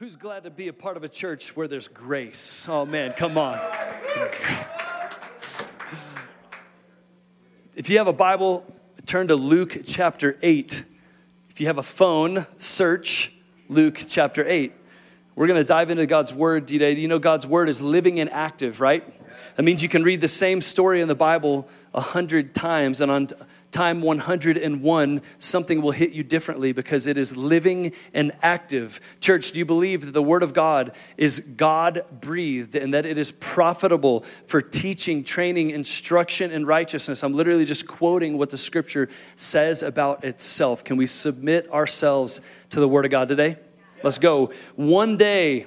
Who's 0.00 0.16
glad 0.16 0.44
to 0.44 0.50
be 0.50 0.68
a 0.68 0.72
part 0.72 0.96
of 0.96 1.04
a 1.04 1.10
church 1.10 1.54
where 1.54 1.68
there's 1.68 1.86
grace? 1.86 2.66
Oh 2.66 2.86
man, 2.86 3.12
come 3.12 3.36
on. 3.36 3.60
If 7.76 7.90
you 7.90 7.98
have 7.98 8.06
a 8.06 8.12
Bible, 8.14 8.64
turn 9.04 9.28
to 9.28 9.36
Luke 9.36 9.82
chapter 9.84 10.38
8. 10.40 10.84
If 11.50 11.60
you 11.60 11.66
have 11.66 11.76
a 11.76 11.82
phone, 11.82 12.46
search 12.56 13.30
Luke 13.68 14.02
chapter 14.08 14.42
8. 14.48 14.72
We're 15.34 15.46
going 15.46 15.60
to 15.60 15.68
dive 15.68 15.90
into 15.90 16.06
God's 16.06 16.32
word 16.32 16.68
today. 16.68 16.94
You 16.94 17.06
know, 17.06 17.18
God's 17.18 17.46
word 17.46 17.68
is 17.68 17.82
living 17.82 18.20
and 18.20 18.30
active, 18.30 18.80
right? 18.80 19.04
That 19.56 19.64
means 19.64 19.82
you 19.82 19.90
can 19.90 20.02
read 20.02 20.22
the 20.22 20.28
same 20.28 20.62
story 20.62 21.02
in 21.02 21.08
the 21.08 21.14
Bible 21.14 21.68
a 21.92 22.00
hundred 22.00 22.54
times, 22.54 23.02
and 23.02 23.10
on 23.10 23.28
time 23.70 24.02
101, 24.02 25.22
something 25.38 25.82
will 25.82 25.92
hit 25.92 26.12
you 26.12 26.22
differently 26.22 26.72
because 26.72 27.06
it 27.06 27.16
is 27.16 27.36
living 27.36 27.92
and 28.12 28.32
active. 28.42 29.00
Church, 29.20 29.52
do 29.52 29.58
you 29.58 29.64
believe 29.64 30.06
that 30.06 30.12
the 30.12 30.22
Word 30.22 30.42
of 30.42 30.52
God 30.52 30.92
is 31.16 31.40
God 31.40 32.04
breathed 32.10 32.74
and 32.74 32.92
that 32.94 33.06
it 33.06 33.18
is 33.18 33.32
profitable 33.32 34.20
for 34.46 34.60
teaching, 34.60 35.22
training, 35.22 35.70
instruction, 35.70 36.50
and 36.50 36.66
righteousness? 36.66 37.22
I'm 37.22 37.34
literally 37.34 37.64
just 37.64 37.86
quoting 37.86 38.38
what 38.38 38.50
the 38.50 38.58
Scripture 38.58 39.08
says 39.36 39.82
about 39.82 40.24
itself. 40.24 40.82
Can 40.82 40.96
we 40.96 41.06
submit 41.06 41.70
ourselves 41.70 42.40
to 42.70 42.80
the 42.80 42.88
Word 42.88 43.04
of 43.04 43.10
God 43.10 43.28
today? 43.28 43.56
Let's 44.02 44.18
go. 44.18 44.52
One 44.76 45.16
day, 45.16 45.66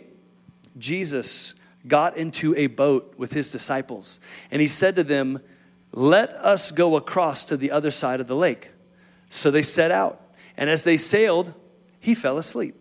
Jesus 0.78 1.54
got 1.88 2.18
into 2.18 2.56
a 2.56 2.68
boat 2.68 3.14
with 3.18 3.34
his 3.34 3.52
disciples, 3.52 4.20
and 4.52 4.62
he 4.62 4.68
said 4.68 4.96
to 4.96 5.04
them, 5.04 5.42
let 5.94 6.32
us 6.32 6.72
go 6.72 6.96
across 6.96 7.46
to 7.46 7.56
the 7.56 7.72
other 7.72 7.92
side 7.92 8.20
of 8.20 8.28
the 8.28 8.36
lake. 8.36 8.72
So 9.30 9.52
they 9.52 9.62
set 9.62 9.92
out. 9.92 10.20
And 10.58 10.70
as 10.70 10.84
they 10.84 10.98
sailed, 10.98 11.54
he 12.00 12.16
fell 12.16 12.38
asleep. 12.38 12.76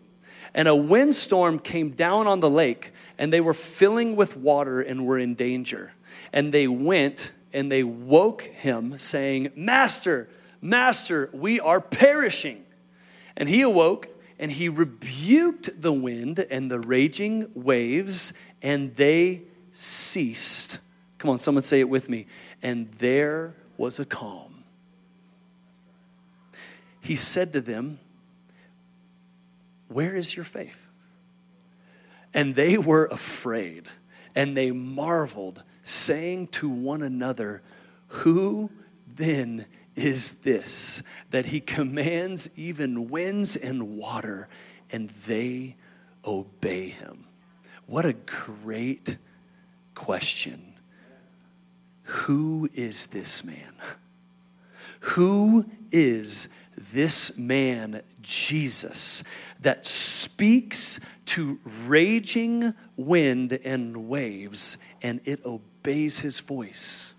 And 0.53 0.67
a 0.67 0.75
windstorm 0.75 1.59
came 1.59 1.91
down 1.91 2.27
on 2.27 2.39
the 2.39 2.49
lake, 2.49 2.91
and 3.17 3.31
they 3.31 3.41
were 3.41 3.53
filling 3.53 4.15
with 4.15 4.37
water 4.37 4.81
and 4.81 5.05
were 5.05 5.17
in 5.17 5.35
danger. 5.35 5.93
And 6.31 6.51
they 6.51 6.67
went 6.67 7.31
and 7.51 7.71
they 7.71 7.83
woke 7.83 8.41
him, 8.41 8.97
saying, 8.97 9.51
Master, 9.55 10.27
Master, 10.59 11.29
we 11.33 11.59
are 11.59 11.79
perishing. 11.79 12.63
And 13.37 13.47
he 13.47 13.61
awoke 13.61 14.09
and 14.39 14.51
he 14.51 14.69
rebuked 14.69 15.81
the 15.81 15.93
wind 15.93 16.39
and 16.49 16.69
the 16.69 16.79
raging 16.79 17.49
waves, 17.53 18.33
and 18.61 18.95
they 18.95 19.43
ceased. 19.71 20.79
Come 21.19 21.29
on, 21.29 21.37
someone 21.37 21.61
say 21.61 21.79
it 21.79 21.89
with 21.89 22.09
me 22.09 22.25
and 22.63 22.89
there 22.93 23.53
was 23.77 23.99
a 23.99 24.05
calm. 24.05 24.63
He 27.01 27.15
said 27.15 27.51
to 27.53 27.61
them, 27.61 27.99
Where 29.89 30.15
is 30.15 30.35
your 30.35 30.45
faith? 30.45 30.87
And 32.33 32.55
they 32.55 32.77
were 32.77 33.05
afraid, 33.07 33.89
and 34.33 34.55
they 34.57 34.71
marveled, 34.71 35.61
saying 35.83 36.47
to 36.47 36.69
one 36.69 37.03
another, 37.03 37.61
Who 38.07 38.71
then 39.05 39.65
is 39.95 40.31
this 40.39 41.03
that 41.29 41.47
he 41.47 41.59
commands 41.59 42.49
even 42.55 43.09
winds 43.09 43.57
and 43.57 43.97
water, 43.97 44.47
and 44.89 45.09
they 45.09 45.75
obey 46.25 46.87
him? 46.87 47.25
What 47.85 48.05
a 48.05 48.13
great 48.13 49.17
question 49.93 50.72
who 52.03 52.69
is 52.73 53.07
this 53.07 53.43
man? 53.43 53.73
Who 54.99 55.65
is 55.91 56.47
this 56.77 57.37
man, 57.37 58.01
Jesus, 58.21 59.23
that 59.59 59.85
speaks 59.85 60.99
to 61.25 61.59
raging 61.85 62.73
wind 62.97 63.59
and 63.63 64.07
waves 64.07 64.77
and 65.01 65.21
it 65.25 65.45
obeys 65.45 66.19
his 66.19 66.39
voice? 66.39 67.13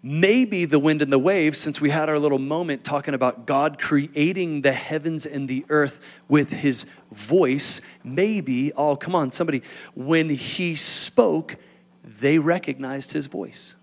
Maybe 0.00 0.64
the 0.64 0.78
wind 0.78 1.02
and 1.02 1.12
the 1.12 1.18
waves, 1.18 1.58
since 1.58 1.80
we 1.80 1.90
had 1.90 2.08
our 2.08 2.20
little 2.20 2.38
moment 2.38 2.84
talking 2.84 3.14
about 3.14 3.46
God 3.46 3.80
creating 3.80 4.60
the 4.60 4.72
heavens 4.72 5.26
and 5.26 5.48
the 5.48 5.66
earth 5.68 6.00
with 6.28 6.50
his 6.50 6.86
voice, 7.10 7.80
maybe, 8.04 8.72
oh, 8.74 8.94
come 8.94 9.16
on, 9.16 9.32
somebody, 9.32 9.62
when 9.96 10.30
he 10.30 10.76
spoke, 10.76 11.56
they 12.04 12.38
recognized 12.38 13.12
his 13.12 13.26
voice. 13.26 13.74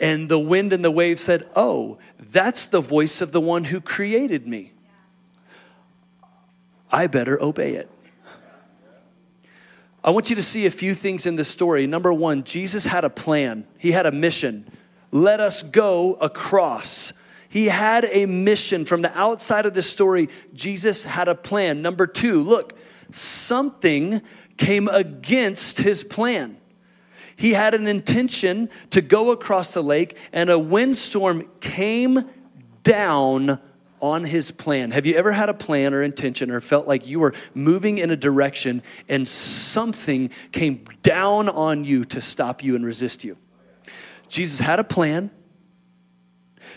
And 0.00 0.30
the 0.30 0.38
wind 0.38 0.72
and 0.72 0.82
the 0.82 0.90
waves 0.90 1.20
said, 1.20 1.46
Oh, 1.54 1.98
that's 2.18 2.66
the 2.66 2.80
voice 2.80 3.20
of 3.20 3.32
the 3.32 3.40
one 3.40 3.64
who 3.64 3.80
created 3.80 4.46
me. 4.46 4.72
I 6.90 7.06
better 7.06 7.40
obey 7.40 7.74
it. 7.74 7.88
I 10.02 10.10
want 10.10 10.30
you 10.30 10.36
to 10.36 10.42
see 10.42 10.64
a 10.64 10.70
few 10.70 10.94
things 10.94 11.26
in 11.26 11.36
this 11.36 11.48
story. 11.48 11.86
Number 11.86 12.12
one, 12.12 12.44
Jesus 12.44 12.86
had 12.86 13.04
a 13.04 13.10
plan, 13.10 13.66
he 13.76 13.92
had 13.92 14.06
a 14.06 14.12
mission. 14.12 14.66
Let 15.12 15.40
us 15.40 15.62
go 15.62 16.14
across. 16.14 17.12
He 17.48 17.66
had 17.66 18.04
a 18.04 18.26
mission. 18.26 18.84
From 18.84 19.02
the 19.02 19.16
outside 19.18 19.66
of 19.66 19.74
this 19.74 19.90
story, 19.90 20.28
Jesus 20.54 21.02
had 21.02 21.26
a 21.26 21.34
plan. 21.34 21.82
Number 21.82 22.06
two, 22.06 22.44
look, 22.44 22.78
something 23.10 24.22
came 24.56 24.86
against 24.86 25.78
his 25.78 26.04
plan. 26.04 26.59
He 27.40 27.54
had 27.54 27.72
an 27.72 27.86
intention 27.86 28.68
to 28.90 29.00
go 29.00 29.30
across 29.30 29.72
the 29.72 29.82
lake, 29.82 30.18
and 30.30 30.50
a 30.50 30.58
windstorm 30.58 31.48
came 31.60 32.28
down 32.82 33.58
on 33.98 34.24
his 34.24 34.50
plan. 34.50 34.90
Have 34.90 35.06
you 35.06 35.14
ever 35.14 35.32
had 35.32 35.48
a 35.48 35.54
plan 35.54 35.94
or 35.94 36.02
intention 36.02 36.50
or 36.50 36.60
felt 36.60 36.86
like 36.86 37.06
you 37.06 37.18
were 37.18 37.32
moving 37.54 37.96
in 37.96 38.10
a 38.10 38.16
direction 38.16 38.82
and 39.08 39.26
something 39.26 40.28
came 40.52 40.84
down 41.02 41.48
on 41.48 41.82
you 41.86 42.04
to 42.04 42.20
stop 42.20 42.62
you 42.62 42.76
and 42.76 42.84
resist 42.84 43.24
you? 43.24 43.38
Jesus 44.28 44.60
had 44.60 44.78
a 44.78 44.84
plan, 44.84 45.30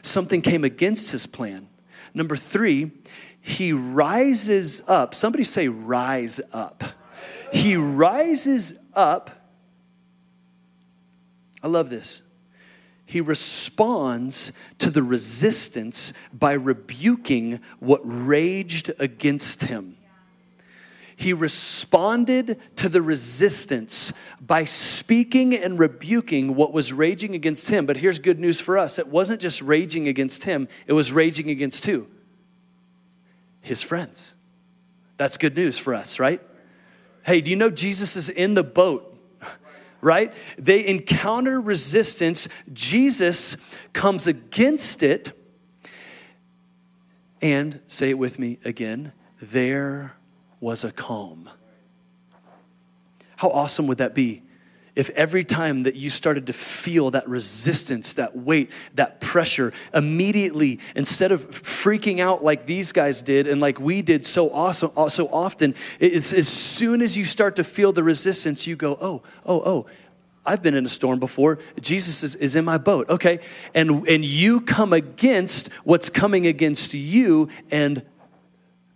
something 0.02 0.42
came 0.42 0.64
against 0.64 1.12
his 1.12 1.28
plan. 1.28 1.68
Number 2.14 2.38
three, 2.38 2.92
he 3.42 3.74
rises 3.74 4.82
up. 4.88 5.14
Somebody 5.14 5.44
say, 5.44 5.68
rise 5.68 6.40
up. 6.54 6.86
He 7.52 7.76
rises 7.76 8.76
up 8.94 9.43
I 11.64 11.68
love 11.68 11.90
this. 11.90 12.22
He 13.06 13.22
responds 13.22 14.52
to 14.80 14.90
the 14.90 15.04
resistance 15.04 16.14
by 16.32 16.54
rebuking 16.54 17.62
what 17.80 18.02
raged 18.04 18.92
against 19.00 19.64
him. 19.64 19.98
He 21.16 21.32
responded 21.32 22.60
to 22.78 22.90
the 22.90 23.02
resistance 23.02 24.12
by 24.42 24.66
speaking 24.66 25.54
and 25.54 25.78
rebuking 25.78 26.56
what 26.56 26.74
was 26.74 26.92
raging 26.92 27.36
against 27.36 27.70
him. 27.70 27.86
But 27.86 27.98
here's 27.98 28.20
good 28.20 28.40
news 28.40 28.60
for 28.60 28.78
us 28.78 28.98
it 28.98 29.08
wasn't 29.08 29.40
just 29.40 29.62
raging 29.62 30.08
against 30.08 30.44
him, 30.44 30.68
it 30.88 30.94
was 30.94 31.14
raging 31.14 31.50
against 31.50 31.86
who? 31.86 32.08
His 33.62 33.82
friends. 33.82 34.34
That's 35.16 35.38
good 35.38 35.56
news 35.56 35.78
for 35.78 35.94
us, 35.94 36.20
right? 36.20 36.42
Hey, 37.26 37.40
do 37.40 37.52
you 37.52 37.56
know 37.56 37.70
Jesus 37.70 38.18
is 38.18 38.28
in 38.28 38.56
the 38.56 38.64
boat 38.64 39.13
right? 40.04 40.34
They 40.58 40.86
encounter 40.86 41.60
resistance. 41.60 42.48
Jesus 42.72 43.56
comes 43.94 44.28
against 44.28 45.02
it. 45.02 45.32
And 47.42 47.82
say 47.88 48.10
it 48.10 48.18
with 48.18 48.40
me 48.40 48.60
again 48.64 49.12
there 49.42 50.16
was 50.62 50.86
a 50.86 50.92
calm. 50.92 51.50
How 53.36 53.50
awesome 53.50 53.88
would 53.88 53.98
that 53.98 54.16
be? 54.16 54.44
If 54.96 55.10
every 55.12 55.44
time 55.44 55.84
that 55.84 55.96
you 55.96 56.12
started 56.12 56.48
to 56.48 56.54
feel 56.54 57.12
that 57.12 57.28
resistance, 57.28 58.14
that 58.14 58.36
weight, 58.36 58.72
that 58.94 59.20
pressure, 59.22 59.74
immediately, 59.92 60.80
instead 60.96 61.32
of 61.32 61.50
freaking 61.50 62.20
out 62.20 62.44
like 62.44 62.68
these 62.68 62.92
guys 62.92 63.24
did 63.24 63.48
and 63.48 63.60
like 63.60 63.80
we 63.80 64.04
did 64.04 64.28
so 64.28 64.54
awesome, 64.54 64.92
uh, 64.96 65.10
so 65.10 65.28
often, 65.30 65.74
it's 66.00 66.32
as 66.32 66.48
soon 66.48 67.02
as 67.02 67.18
you 67.18 67.26
start 67.26 67.56
to 67.56 67.64
feel 67.64 67.92
the 67.92 68.04
resistance, 68.04 68.68
you 68.68 68.76
go, 68.76 68.96
oh, 69.02 69.24
oh, 69.46 69.62
oh, 69.66 69.86
I've 70.46 70.62
been 70.62 70.76
in 70.76 70.86
a 70.86 70.90
storm 70.90 71.20
before. 71.20 71.58
Jesus 71.80 72.22
is, 72.22 72.36
is 72.36 72.56
in 72.56 72.66
my 72.66 72.78
boat. 72.78 73.10
Okay. 73.10 73.40
And, 73.74 74.08
and 74.08 74.24
you 74.24 74.62
come 74.62 74.94
against 74.94 75.70
what's 75.84 76.10
coming 76.10 76.46
against 76.46 76.94
you, 76.94 77.50
and 77.72 78.06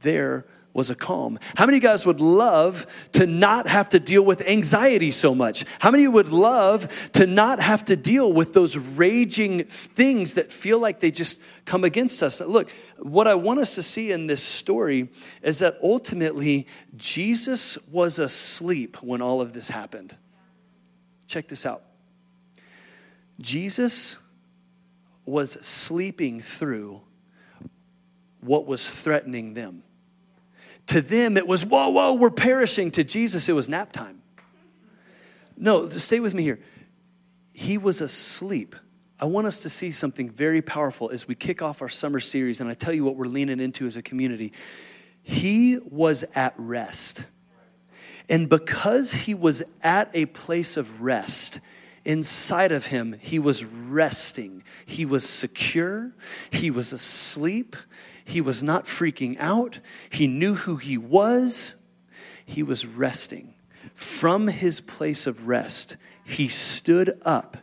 there 0.01 0.45
was 0.73 0.89
a 0.91 0.95
calm. 0.95 1.39
How 1.55 1.65
many 1.65 1.79
guys 1.79 2.05
would 2.05 2.19
love 2.19 2.85
to 3.13 3.25
not 3.25 3.67
have 3.67 3.89
to 3.89 3.99
deal 3.99 4.21
with 4.21 4.41
anxiety 4.41 5.09
so 5.09 5.33
much? 5.33 5.65
How 5.79 5.89
many 5.89 6.07
would 6.07 6.31
love 6.31 7.11
to 7.13 7.25
not 7.25 7.59
have 7.59 7.85
to 7.85 7.95
deal 7.95 8.31
with 8.31 8.53
those 8.53 8.77
raging 8.77 9.63
things 9.63 10.35
that 10.35 10.51
feel 10.51 10.77
like 10.79 10.99
they 10.99 11.09
just 11.09 11.41
come 11.65 11.83
against 11.83 12.21
us? 12.21 12.41
Look, 12.41 12.71
what 12.99 13.27
I 13.27 13.33
want 13.33 13.59
us 13.59 13.73
to 13.75 13.83
see 13.83 14.11
in 14.11 14.27
this 14.27 14.43
story 14.43 15.09
is 15.41 15.59
that 15.59 15.77
ultimately 15.81 16.67
Jesus 16.95 17.77
was 17.87 18.19
asleep 18.19 19.01
when 19.01 19.21
all 19.21 19.41
of 19.41 19.53
this 19.53 19.69
happened. 19.69 20.15
Check 21.27 21.47
this 21.47 21.65
out. 21.65 21.81
Jesus 23.41 24.17
was 25.25 25.57
sleeping 25.65 26.39
through 26.39 27.01
what 28.41 28.65
was 28.65 28.89
threatening 28.89 29.53
them. 29.53 29.83
To 30.87 31.01
them, 31.01 31.37
it 31.37 31.47
was, 31.47 31.65
whoa, 31.65 31.89
whoa, 31.89 32.13
we're 32.13 32.29
perishing. 32.29 32.91
To 32.91 33.03
Jesus, 33.03 33.49
it 33.49 33.53
was 33.53 33.67
nap 33.67 33.91
time. 33.91 34.21
No, 35.57 35.87
stay 35.87 36.19
with 36.19 36.33
me 36.33 36.43
here. 36.43 36.59
He 37.51 37.77
was 37.77 38.01
asleep. 38.01 38.75
I 39.19 39.25
want 39.25 39.47
us 39.47 39.63
to 39.63 39.69
see 39.69 39.89
something 39.89 40.29
very 40.29 40.61
powerful 40.61 41.09
as 41.09 41.27
we 41.27 41.33
kick 41.33 41.61
off 41.61 41.81
our 41.81 41.89
summer 41.89 42.19
series, 42.19 42.61
and 42.61 42.69
I 42.69 42.73
tell 42.73 42.93
you 42.93 43.03
what 43.03 43.15
we're 43.15 43.25
leaning 43.25 43.59
into 43.59 43.87
as 43.87 43.97
a 43.97 44.01
community. 44.01 44.53
He 45.23 45.79
was 45.79 46.23
at 46.35 46.53
rest. 46.57 47.25
And 48.29 48.47
because 48.47 49.11
he 49.11 49.33
was 49.33 49.63
at 49.81 50.11
a 50.13 50.27
place 50.27 50.77
of 50.77 51.01
rest, 51.01 51.59
inside 52.05 52.71
of 52.71 52.87
him, 52.87 53.15
he 53.19 53.39
was 53.39 53.65
resting. 53.65 54.63
He 54.85 55.05
was 55.05 55.27
secure. 55.27 56.11
He 56.51 56.69
was 56.69 56.93
asleep. 56.93 57.75
He 58.27 58.41
was 58.41 58.61
not 58.61 58.83
freaking 58.83 59.37
out. 59.39 59.79
He 60.09 60.27
knew 60.27 60.55
who 60.55 60.75
he 60.75 60.97
was. 60.97 61.75
He 62.45 62.61
was 62.61 62.85
resting. 62.85 63.53
From 63.93 64.49
his 64.49 64.81
place 64.81 65.25
of 65.25 65.47
rest, 65.47 65.95
he 66.25 66.49
stood 66.49 67.17
up 67.23 67.55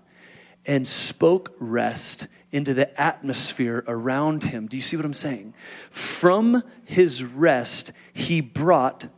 and 0.65 0.89
spoke 0.89 1.55
rest 1.61 2.29
into 2.51 2.73
the 2.73 2.99
atmosphere 2.99 3.85
around 3.87 4.45
him. 4.45 4.67
Do 4.67 4.79
you 4.79 4.81
see 4.81 4.97
what 4.97 5.05
I'm 5.05 5.13
saying? 5.13 5.53
From 5.91 6.63
his 6.83 7.23
rest, 7.23 7.93
he 8.15 8.41
brought 8.41 9.09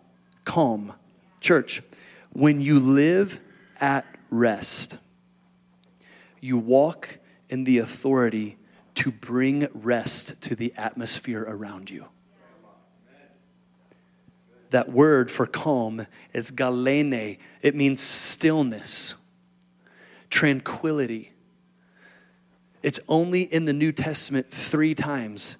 calm. 0.45 0.95
Church, 1.41 1.81
when 2.33 2.61
you 2.61 2.81
live 2.81 3.41
at 3.81 4.05
rest, 4.31 4.99
you 6.41 6.59
walk 6.59 7.21
in 7.49 7.63
the 7.63 7.79
authority 7.79 8.56
to 8.97 9.11
bring 9.11 9.69
rest 9.73 10.41
to 10.43 10.57
the 10.57 10.73
atmosphere 10.77 11.45
around 11.47 11.91
you. 11.91 12.07
That 14.71 14.91
word 14.91 15.31
for 15.31 15.47
calm 15.47 16.07
is 16.33 16.51
galene. 16.51 17.39
It 17.63 17.75
means 17.75 18.01
stillness, 18.01 19.15
tranquility. 20.29 21.33
It's 22.83 22.99
only 23.09 23.43
in 23.43 23.65
the 23.65 23.73
New 23.73 23.93
Testament 23.93 24.51
three 24.51 24.95
times, 24.95 25.57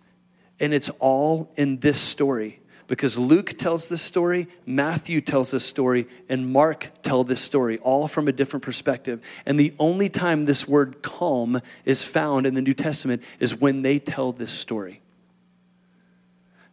and 0.59 0.75
it's 0.75 0.91
all 0.99 1.53
in 1.57 1.79
this 1.79 2.01
story 2.01 2.61
because 2.87 3.19
Luke 3.19 3.59
tells 3.59 3.89
this 3.89 4.03
story, 4.03 4.49
Matthew 4.65 5.21
tells 5.21 5.51
this 5.51 5.65
story, 5.65 6.07
and 6.29 6.53
Mark 6.53 6.91
tell 7.03 7.25
this 7.25 7.41
story, 7.41 7.79
all 7.79 8.07
from 8.07 8.29
a 8.29 8.33
different 8.33 8.63
perspective. 8.65 9.21
And 9.45 9.59
the 9.59 9.75
only 9.79 10.09
time 10.09 10.45
this 10.45 10.69
word 10.69 11.03
calm 11.03 11.61
is 11.85 12.03
found 12.03 12.47
in 12.47 12.55
the 12.55 12.63
New 12.63 12.73
Testament 12.73 13.23
is 13.41 13.55
when 13.55 13.83
they 13.83 13.99
tell 13.99 14.33
this 14.33 14.53
story. 14.53 15.01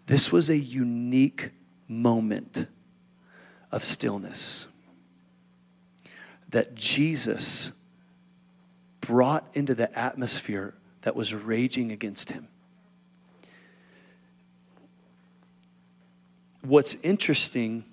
This 0.06 0.32
was 0.32 0.50
a 0.50 0.58
unique 0.58 1.52
moment 1.88 2.68
of 3.72 3.84
stillness 3.84 4.68
that 6.50 6.76
Jesus 6.76 7.72
brought 9.02 9.50
into 9.56 9.74
the 9.74 9.98
atmosphere 9.98 10.76
that 11.02 11.16
was 11.16 11.34
raging 11.34 11.92
against 11.92 12.32
him. 12.32 12.48
What's 16.66 16.96
interesting 17.04 17.86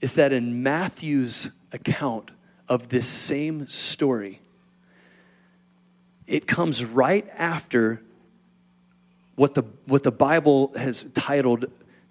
is 0.00 0.14
that 0.14 0.32
in 0.32 0.62
Matthew's 0.62 1.50
account 1.72 2.30
of 2.68 2.88
this 2.88 3.08
same 3.08 3.66
story, 3.68 4.40
it 6.26 6.46
comes 6.46 6.84
right 6.84 7.26
after 7.36 8.00
what 9.36 9.54
the, 9.54 9.62
what 9.86 10.02
the 10.02 10.12
Bible 10.12 10.72
has 10.76 11.04
titled 11.14 11.66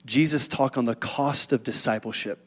Jesus' 0.06 0.48
talk 0.48 0.78
on 0.78 0.84
the 0.86 0.96
cost 0.96 1.54
of 1.54 1.64
discipleship. 1.64 2.40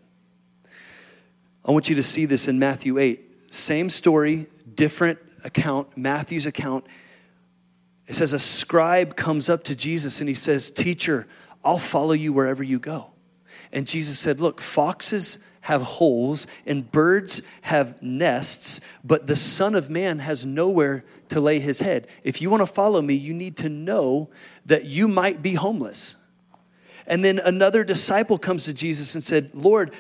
I 1.64 1.70
want 1.70 1.88
you 1.88 1.96
to 1.96 2.02
see 2.02 2.26
this 2.26 2.46
in 2.46 2.58
Matthew 2.58 2.98
8. 2.98 3.52
Same 3.52 3.88
story, 3.88 4.46
different 4.74 5.18
account, 5.42 5.96
Matthew's 5.96 6.46
account. 6.46 6.84
It 8.06 8.14
says, 8.14 8.32
A 8.32 8.38
scribe 8.38 9.16
comes 9.16 9.48
up 9.48 9.64
to 9.64 9.74
Jesus 9.74 10.20
and 10.20 10.28
he 10.28 10.34
says, 10.34 10.70
Teacher, 10.70 11.26
I'll 11.64 11.78
follow 11.78 12.12
you 12.12 12.32
wherever 12.32 12.62
you 12.62 12.78
go. 12.78 13.10
And 13.72 13.86
Jesus 13.86 14.18
said, 14.18 14.40
Look, 14.40 14.60
foxes 14.60 15.38
have 15.62 15.82
holes 15.82 16.46
and 16.64 16.90
birds 16.90 17.42
have 17.62 18.00
nests, 18.00 18.80
but 19.02 19.26
the 19.26 19.34
Son 19.34 19.74
of 19.74 19.90
Man 19.90 20.20
has 20.20 20.46
nowhere 20.46 21.04
to 21.28 21.40
lay 21.40 21.58
his 21.58 21.80
head. 21.80 22.06
If 22.22 22.40
you 22.40 22.50
want 22.50 22.60
to 22.60 22.66
follow 22.66 23.02
me, 23.02 23.14
you 23.14 23.34
need 23.34 23.56
to 23.58 23.68
know 23.68 24.30
that 24.64 24.84
you 24.84 25.08
might 25.08 25.42
be 25.42 25.54
homeless. 25.54 26.14
And 27.08 27.24
then 27.24 27.40
another 27.40 27.82
disciple 27.82 28.38
comes 28.38 28.64
to 28.66 28.72
Jesus 28.72 29.16
and 29.16 29.24
said, 29.24 29.50
Lord, 29.54 29.92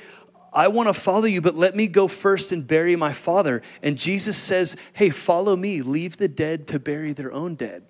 I 0.52 0.68
want 0.68 0.88
to 0.88 0.94
follow 0.94 1.24
you, 1.24 1.40
but 1.40 1.56
let 1.56 1.74
me 1.74 1.88
go 1.88 2.06
first 2.06 2.52
and 2.52 2.64
bury 2.64 2.94
my 2.94 3.12
father. 3.12 3.62
And 3.82 3.98
Jesus 3.98 4.36
says, 4.36 4.76
Hey, 4.92 5.10
follow 5.10 5.56
me. 5.56 5.82
Leave 5.82 6.16
the 6.16 6.28
dead 6.28 6.68
to 6.68 6.78
bury 6.78 7.12
their 7.12 7.32
own 7.32 7.56
dead 7.56 7.82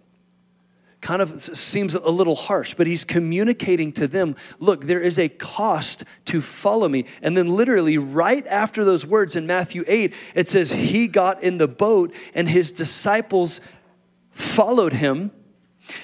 kind 1.00 1.22
of 1.22 1.40
seems 1.40 1.94
a 1.94 2.10
little 2.10 2.34
harsh, 2.34 2.74
but 2.74 2.86
he's 2.86 3.04
communicating 3.04 3.92
to 3.92 4.08
them 4.08 4.34
look, 4.58 4.84
there 4.84 5.00
is 5.00 5.18
a 5.18 5.28
cost 5.28 6.04
to 6.26 6.40
follow 6.40 6.88
me. 6.88 7.04
And 7.22 7.36
then, 7.36 7.48
literally, 7.48 7.98
right 7.98 8.46
after 8.46 8.84
those 8.84 9.06
words 9.06 9.36
in 9.36 9.46
Matthew 9.46 9.84
8, 9.86 10.12
it 10.34 10.48
says, 10.48 10.72
He 10.72 11.06
got 11.06 11.42
in 11.42 11.58
the 11.58 11.68
boat 11.68 12.14
and 12.34 12.48
his 12.48 12.72
disciples 12.72 13.60
followed 14.30 14.94
him. 14.94 15.30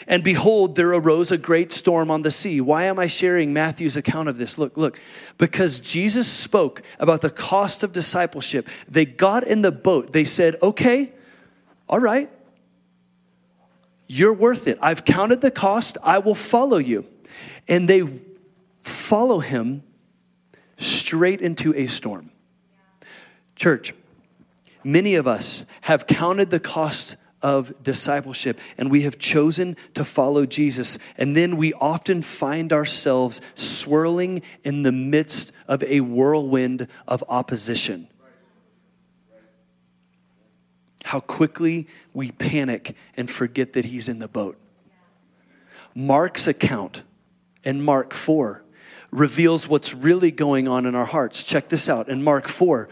And 0.06 0.22
behold, 0.22 0.76
there 0.76 0.90
arose 0.90 1.32
a 1.32 1.38
great 1.38 1.72
storm 1.72 2.10
on 2.10 2.22
the 2.22 2.30
sea. 2.30 2.60
Why 2.60 2.84
am 2.84 3.00
I 3.00 3.08
sharing 3.08 3.52
Matthew's 3.52 3.96
account 3.96 4.28
of 4.28 4.38
this? 4.38 4.56
Look, 4.56 4.76
look, 4.76 5.00
because 5.38 5.80
Jesus 5.80 6.28
spoke 6.28 6.82
about 7.00 7.20
the 7.20 7.30
cost 7.30 7.82
of 7.82 7.92
discipleship. 7.92 8.68
They 8.88 9.04
got 9.04 9.44
in 9.44 9.62
the 9.62 9.72
boat. 9.72 10.12
They 10.12 10.24
said, 10.24 10.56
okay, 10.62 11.12
all 11.88 11.98
right, 11.98 12.30
you're 14.12 14.34
worth 14.34 14.68
it. 14.68 14.78
I've 14.82 15.06
counted 15.06 15.40
the 15.40 15.50
cost. 15.50 15.96
I 16.02 16.18
will 16.18 16.34
follow 16.34 16.76
you. 16.76 17.06
And 17.66 17.88
they 17.88 18.02
follow 18.82 19.40
him 19.40 19.82
straight 20.76 21.40
into 21.40 21.74
a 21.74 21.86
storm. 21.86 22.30
Church, 23.56 23.94
many 24.84 25.14
of 25.14 25.26
us 25.26 25.64
have 25.82 26.06
counted 26.06 26.50
the 26.50 26.60
cost 26.60 27.16
of 27.40 27.72
discipleship 27.82 28.60
and 28.76 28.90
we 28.90 29.02
have 29.02 29.18
chosen 29.18 29.78
to 29.94 30.04
follow 30.04 30.44
Jesus. 30.44 30.98
And 31.16 31.34
then 31.34 31.56
we 31.56 31.72
often 31.72 32.20
find 32.20 32.70
ourselves 32.70 33.40
swirling 33.54 34.42
in 34.62 34.82
the 34.82 34.92
midst 34.92 35.52
of 35.66 35.82
a 35.84 36.00
whirlwind 36.00 36.86
of 37.08 37.24
opposition 37.30 38.08
how 41.04 41.20
quickly 41.20 41.86
we 42.12 42.30
panic 42.32 42.96
and 43.16 43.30
forget 43.30 43.72
that 43.72 43.86
he's 43.86 44.08
in 44.08 44.18
the 44.18 44.28
boat. 44.28 44.58
Mark's 45.94 46.46
account 46.46 47.02
in 47.64 47.82
Mark 47.82 48.12
4 48.12 48.64
reveals 49.10 49.68
what's 49.68 49.94
really 49.94 50.30
going 50.30 50.66
on 50.68 50.86
in 50.86 50.94
our 50.94 51.04
hearts. 51.04 51.44
Check 51.44 51.68
this 51.68 51.88
out 51.88 52.08
in 52.08 52.22
Mark 52.22 52.48
4. 52.48 52.88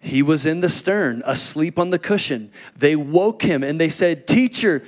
He 0.00 0.22
was 0.22 0.46
in 0.46 0.60
the 0.60 0.68
stern, 0.68 1.22
asleep 1.24 1.78
on 1.78 1.90
the 1.90 1.98
cushion. 1.98 2.52
They 2.76 2.94
woke 2.94 3.42
him 3.42 3.64
and 3.64 3.80
they 3.80 3.88
said, 3.88 4.26
Teacher, 4.26 4.84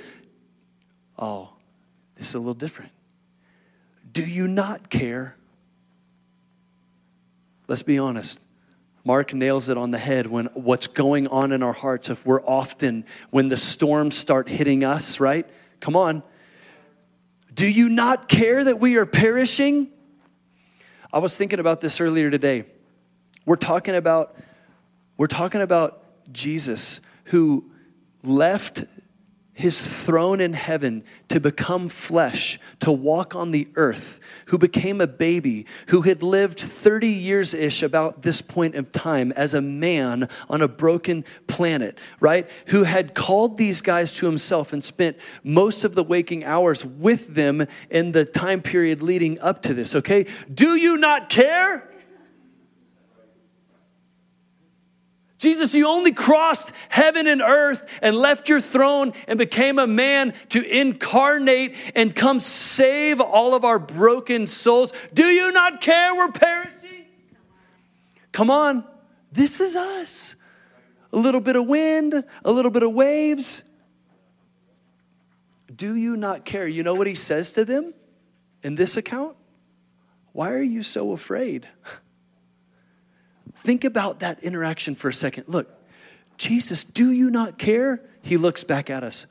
oh, 1.17 1.49
this 2.15 2.29
is 2.29 2.35
a 2.35 2.39
little 2.39 2.53
different. 2.53 2.91
Do 4.11 4.23
you 4.23 4.47
not 4.47 4.89
care? 4.89 5.35
Let's 7.67 7.83
be 7.83 7.97
honest. 7.97 8.39
Mark 9.03 9.33
nails 9.33 9.69
it 9.69 9.77
on 9.77 9.91
the 9.91 9.97
head 9.97 10.27
when 10.27 10.45
what's 10.53 10.87
going 10.87 11.27
on 11.27 11.51
in 11.51 11.63
our 11.63 11.73
hearts, 11.73 12.09
if 12.09 12.25
we're 12.25 12.43
often, 12.43 13.05
when 13.31 13.47
the 13.47 13.57
storms 13.57 14.15
start 14.15 14.47
hitting 14.47 14.83
us, 14.83 15.19
right? 15.19 15.49
Come 15.79 15.95
on. 15.95 16.21
Do 17.53 17.67
you 17.67 17.89
not 17.89 18.29
care 18.29 18.63
that 18.63 18.79
we 18.79 18.97
are 18.97 19.05
perishing? 19.05 19.89
I 21.11 21.19
was 21.19 21.35
thinking 21.35 21.59
about 21.59 21.81
this 21.81 21.99
earlier 21.99 22.29
today. 22.29 22.65
We're 23.45 23.55
talking 23.55 23.95
about, 23.95 24.35
we're 25.17 25.27
talking 25.27 25.61
about 25.61 26.03
Jesus 26.31 27.01
who 27.25 27.71
left 28.23 28.83
his 29.61 29.79
throne 29.79 30.41
in 30.41 30.53
heaven 30.53 31.03
to 31.29 31.39
become 31.39 31.87
flesh, 31.87 32.59
to 32.79 32.91
walk 32.91 33.35
on 33.35 33.51
the 33.51 33.67
earth, 33.75 34.19
who 34.47 34.57
became 34.57 34.99
a 34.99 35.07
baby, 35.07 35.65
who 35.87 36.01
had 36.01 36.23
lived 36.23 36.59
30 36.59 37.07
years 37.07 37.53
ish 37.53 37.81
about 37.83 38.23
this 38.23 38.41
point 38.41 38.75
of 38.75 38.91
time 38.91 39.31
as 39.33 39.53
a 39.53 39.61
man 39.61 40.27
on 40.49 40.61
a 40.61 40.67
broken 40.67 41.23
planet, 41.47 41.97
right? 42.19 42.49
Who 42.67 42.83
had 42.83 43.13
called 43.13 43.57
these 43.57 43.81
guys 43.81 44.11
to 44.13 44.25
himself 44.25 44.73
and 44.73 44.83
spent 44.83 45.17
most 45.43 45.83
of 45.83 45.95
the 45.95 46.03
waking 46.03 46.43
hours 46.43 46.83
with 46.83 47.35
them 47.35 47.67
in 47.89 48.11
the 48.11 48.25
time 48.25 48.61
period 48.61 49.01
leading 49.01 49.39
up 49.39 49.61
to 49.61 49.73
this, 49.73 49.95
okay? 49.95 50.25
Do 50.51 50.75
you 50.75 50.97
not 50.97 51.29
care? 51.29 51.87
Jesus, 55.41 55.73
you 55.73 55.87
only 55.87 56.11
crossed 56.11 56.71
heaven 56.87 57.25
and 57.25 57.41
earth 57.41 57.89
and 58.03 58.15
left 58.15 58.47
your 58.47 58.61
throne 58.61 59.11
and 59.27 59.39
became 59.39 59.79
a 59.79 59.87
man 59.87 60.35
to 60.49 60.63
incarnate 60.63 61.75
and 61.95 62.13
come 62.13 62.39
save 62.39 63.19
all 63.19 63.55
of 63.55 63.65
our 63.65 63.79
broken 63.79 64.45
souls. 64.45 64.93
Do 65.15 65.25
you 65.25 65.51
not 65.51 65.81
care 65.81 66.13
we're 66.15 66.31
perishing? 66.31 67.05
Come 68.31 68.51
on, 68.51 68.83
this 69.31 69.59
is 69.59 69.75
us. 69.75 70.35
A 71.11 71.17
little 71.17 71.41
bit 71.41 71.55
of 71.55 71.65
wind, 71.65 72.23
a 72.45 72.51
little 72.51 72.69
bit 72.69 72.83
of 72.83 72.93
waves. 72.93 73.63
Do 75.75 75.95
you 75.95 76.17
not 76.17 76.45
care? 76.45 76.67
You 76.67 76.83
know 76.83 76.93
what 76.93 77.07
he 77.07 77.15
says 77.15 77.53
to 77.53 77.65
them 77.65 77.95
in 78.61 78.75
this 78.75 78.95
account? 78.95 79.35
Why 80.33 80.51
are 80.51 80.61
you 80.61 80.83
so 80.83 81.13
afraid? 81.13 81.67
Think 83.53 83.83
about 83.83 84.19
that 84.19 84.43
interaction 84.43 84.95
for 84.95 85.09
a 85.09 85.13
second. 85.13 85.45
Look, 85.47 85.69
Jesus, 86.37 86.83
do 86.83 87.11
you 87.11 87.29
not 87.29 87.57
care? 87.57 88.03
He 88.21 88.37
looks 88.37 88.63
back 88.63 88.89
at 88.89 89.03
us. 89.03 89.25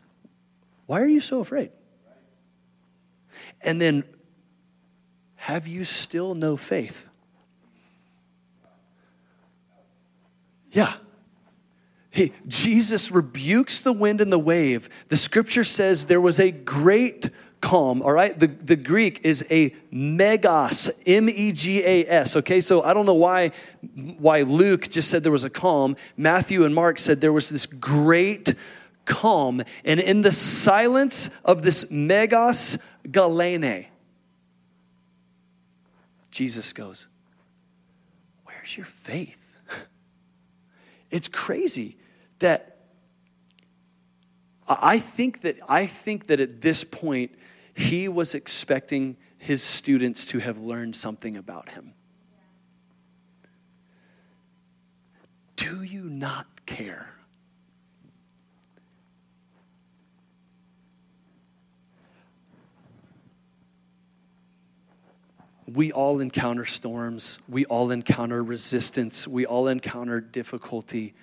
Why 0.87 1.01
are 1.01 1.09
you 1.09 1.21
so 1.21 1.41
afraid? 1.41 1.71
And 3.63 3.81
then, 3.81 4.05
have 5.37 5.67
you 5.67 5.85
still 5.85 6.35
no 6.35 6.57
faith? 6.57 7.09
Yeah. 10.73 10.95
Hey, 12.11 12.33
Jesus 12.47 13.11
rebukes 13.11 13.81
the 13.81 13.93
wind 13.93 14.21
and 14.21 14.33
the 14.33 14.39
wave. 14.39 14.89
The 15.09 15.17
scripture 15.17 15.65
says 15.65 16.07
there 16.07 16.21
was 16.21 16.41
a 16.41 16.51
great 16.51 17.31
calm, 17.61 18.03
all 18.03 18.13
right? 18.13 18.39
The, 18.39 18.47
the 18.47 18.77
Greek 18.77 19.21
is 19.23 19.45
a 19.51 19.75
megas, 19.91 20.91
M 21.07 21.29
E 21.29 21.53
G 21.53 21.83
A 21.85 22.07
S, 22.07 22.37
okay? 22.37 22.61
So 22.61 22.83
I 22.83 22.95
don't 22.95 23.07
know 23.07 23.15
why, 23.15 23.53
why 24.19 24.43
Luke 24.43 24.89
just 24.89 25.11
said 25.11 25.23
there 25.23 25.33
was 25.33 25.45
a 25.45 25.51
calm. 25.51 25.97
Matthew 26.17 26.65
and 26.65 26.75
Mark 26.75 26.99
said 26.99 27.21
there 27.21 27.33
was 27.33 27.49
this 27.49 27.67
great 27.67 28.55
calm. 29.05 29.63
And 29.85 30.01
in 30.01 30.23
the 30.23 30.33
silence 30.33 31.31
of 31.45 31.63
this 31.63 31.91
megas 31.91 32.79
galene, 33.11 33.87
Jesus 36.31 36.73
goes, 36.73 37.07
Where's 38.45 38.77
your 38.77 38.87
faith? 38.87 39.37
It's 41.11 41.27
crazy 41.27 41.97
that 42.39 42.71
I 44.69 45.01
think 45.01 45.41
that 45.41 45.59
I 45.69 45.87
think 45.87 46.29
that 46.29 46.39
at 46.39 46.61
this 46.61 46.85
point 46.85 47.33
he 47.75 48.09
was 48.09 48.35
expecting 48.35 49.17
his 49.39 49.63
students 49.63 50.25
to 50.27 50.39
have 50.39 50.59
learned 50.59 50.95
something 50.95 51.37
about 51.37 51.71
him. 51.71 51.95
Do 55.57 55.83
you 55.83 56.05
not 56.05 56.47
care? 56.67 57.15
We 65.67 65.93
all 65.93 66.19
encounter 66.19 66.65
storms. 66.65 67.39
We 67.49 67.65
all 67.67 67.91
encounter 67.91 68.43
resistance. 68.43 69.29
We 69.29 69.47
all 69.47 69.69
encounter 69.69 70.21
difficulty. 70.21 71.15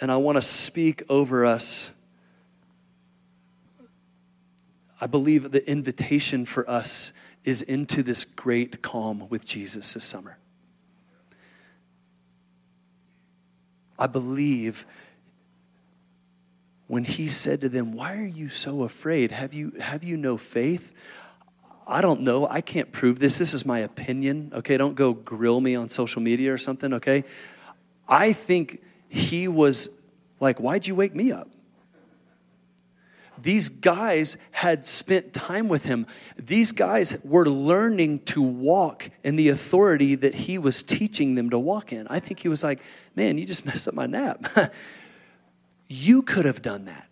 And 0.00 0.10
I 0.10 0.16
want 0.16 0.36
to 0.36 0.42
speak 0.42 1.02
over 1.08 1.44
us 1.44 1.92
I 5.00 5.06
believe 5.06 5.50
the 5.50 5.68
invitation 5.68 6.44
for 6.44 6.68
us 6.68 7.12
is 7.44 7.62
into 7.62 8.02
this 8.02 8.24
great 8.24 8.82
calm 8.82 9.28
with 9.28 9.46
Jesus 9.46 9.94
this 9.94 10.04
summer. 10.04 10.38
I 13.98 14.06
believe 14.06 14.86
when 16.86 17.04
he 17.04 17.28
said 17.28 17.60
to 17.60 17.68
them, 17.68 17.92
Why 17.92 18.16
are 18.16 18.26
you 18.26 18.48
so 18.48 18.82
afraid? 18.82 19.30
Have 19.32 19.54
you, 19.54 19.72
have 19.80 20.02
you 20.02 20.16
no 20.16 20.36
faith? 20.36 20.92
I 21.86 22.00
don't 22.00 22.20
know. 22.20 22.46
I 22.46 22.60
can't 22.60 22.92
prove 22.92 23.18
this. 23.18 23.38
This 23.38 23.54
is 23.54 23.64
my 23.64 23.78
opinion. 23.78 24.52
Okay, 24.54 24.76
don't 24.76 24.94
go 24.94 25.14
grill 25.14 25.60
me 25.60 25.74
on 25.74 25.88
social 25.88 26.20
media 26.20 26.52
or 26.52 26.58
something, 26.58 26.94
okay? 26.94 27.24
I 28.06 28.32
think 28.32 28.82
he 29.08 29.48
was 29.48 29.88
like, 30.40 30.60
Why'd 30.60 30.86
you 30.86 30.94
wake 30.94 31.14
me 31.14 31.32
up? 31.32 31.48
These 33.42 33.68
guys 33.68 34.36
had 34.50 34.86
spent 34.86 35.32
time 35.32 35.68
with 35.68 35.84
him. 35.84 36.06
These 36.36 36.72
guys 36.72 37.16
were 37.24 37.46
learning 37.46 38.20
to 38.20 38.42
walk 38.42 39.10
in 39.22 39.36
the 39.36 39.48
authority 39.48 40.14
that 40.14 40.34
he 40.34 40.58
was 40.58 40.82
teaching 40.82 41.34
them 41.34 41.50
to 41.50 41.58
walk 41.58 41.92
in. 41.92 42.06
I 42.08 42.20
think 42.20 42.40
he 42.40 42.48
was 42.48 42.62
like, 42.62 42.80
Man, 43.14 43.38
you 43.38 43.44
just 43.44 43.66
messed 43.66 43.88
up 43.88 43.94
my 43.94 44.06
nap. 44.06 44.72
you 45.88 46.22
could 46.22 46.44
have 46.44 46.62
done 46.62 46.84
that. 46.84 47.08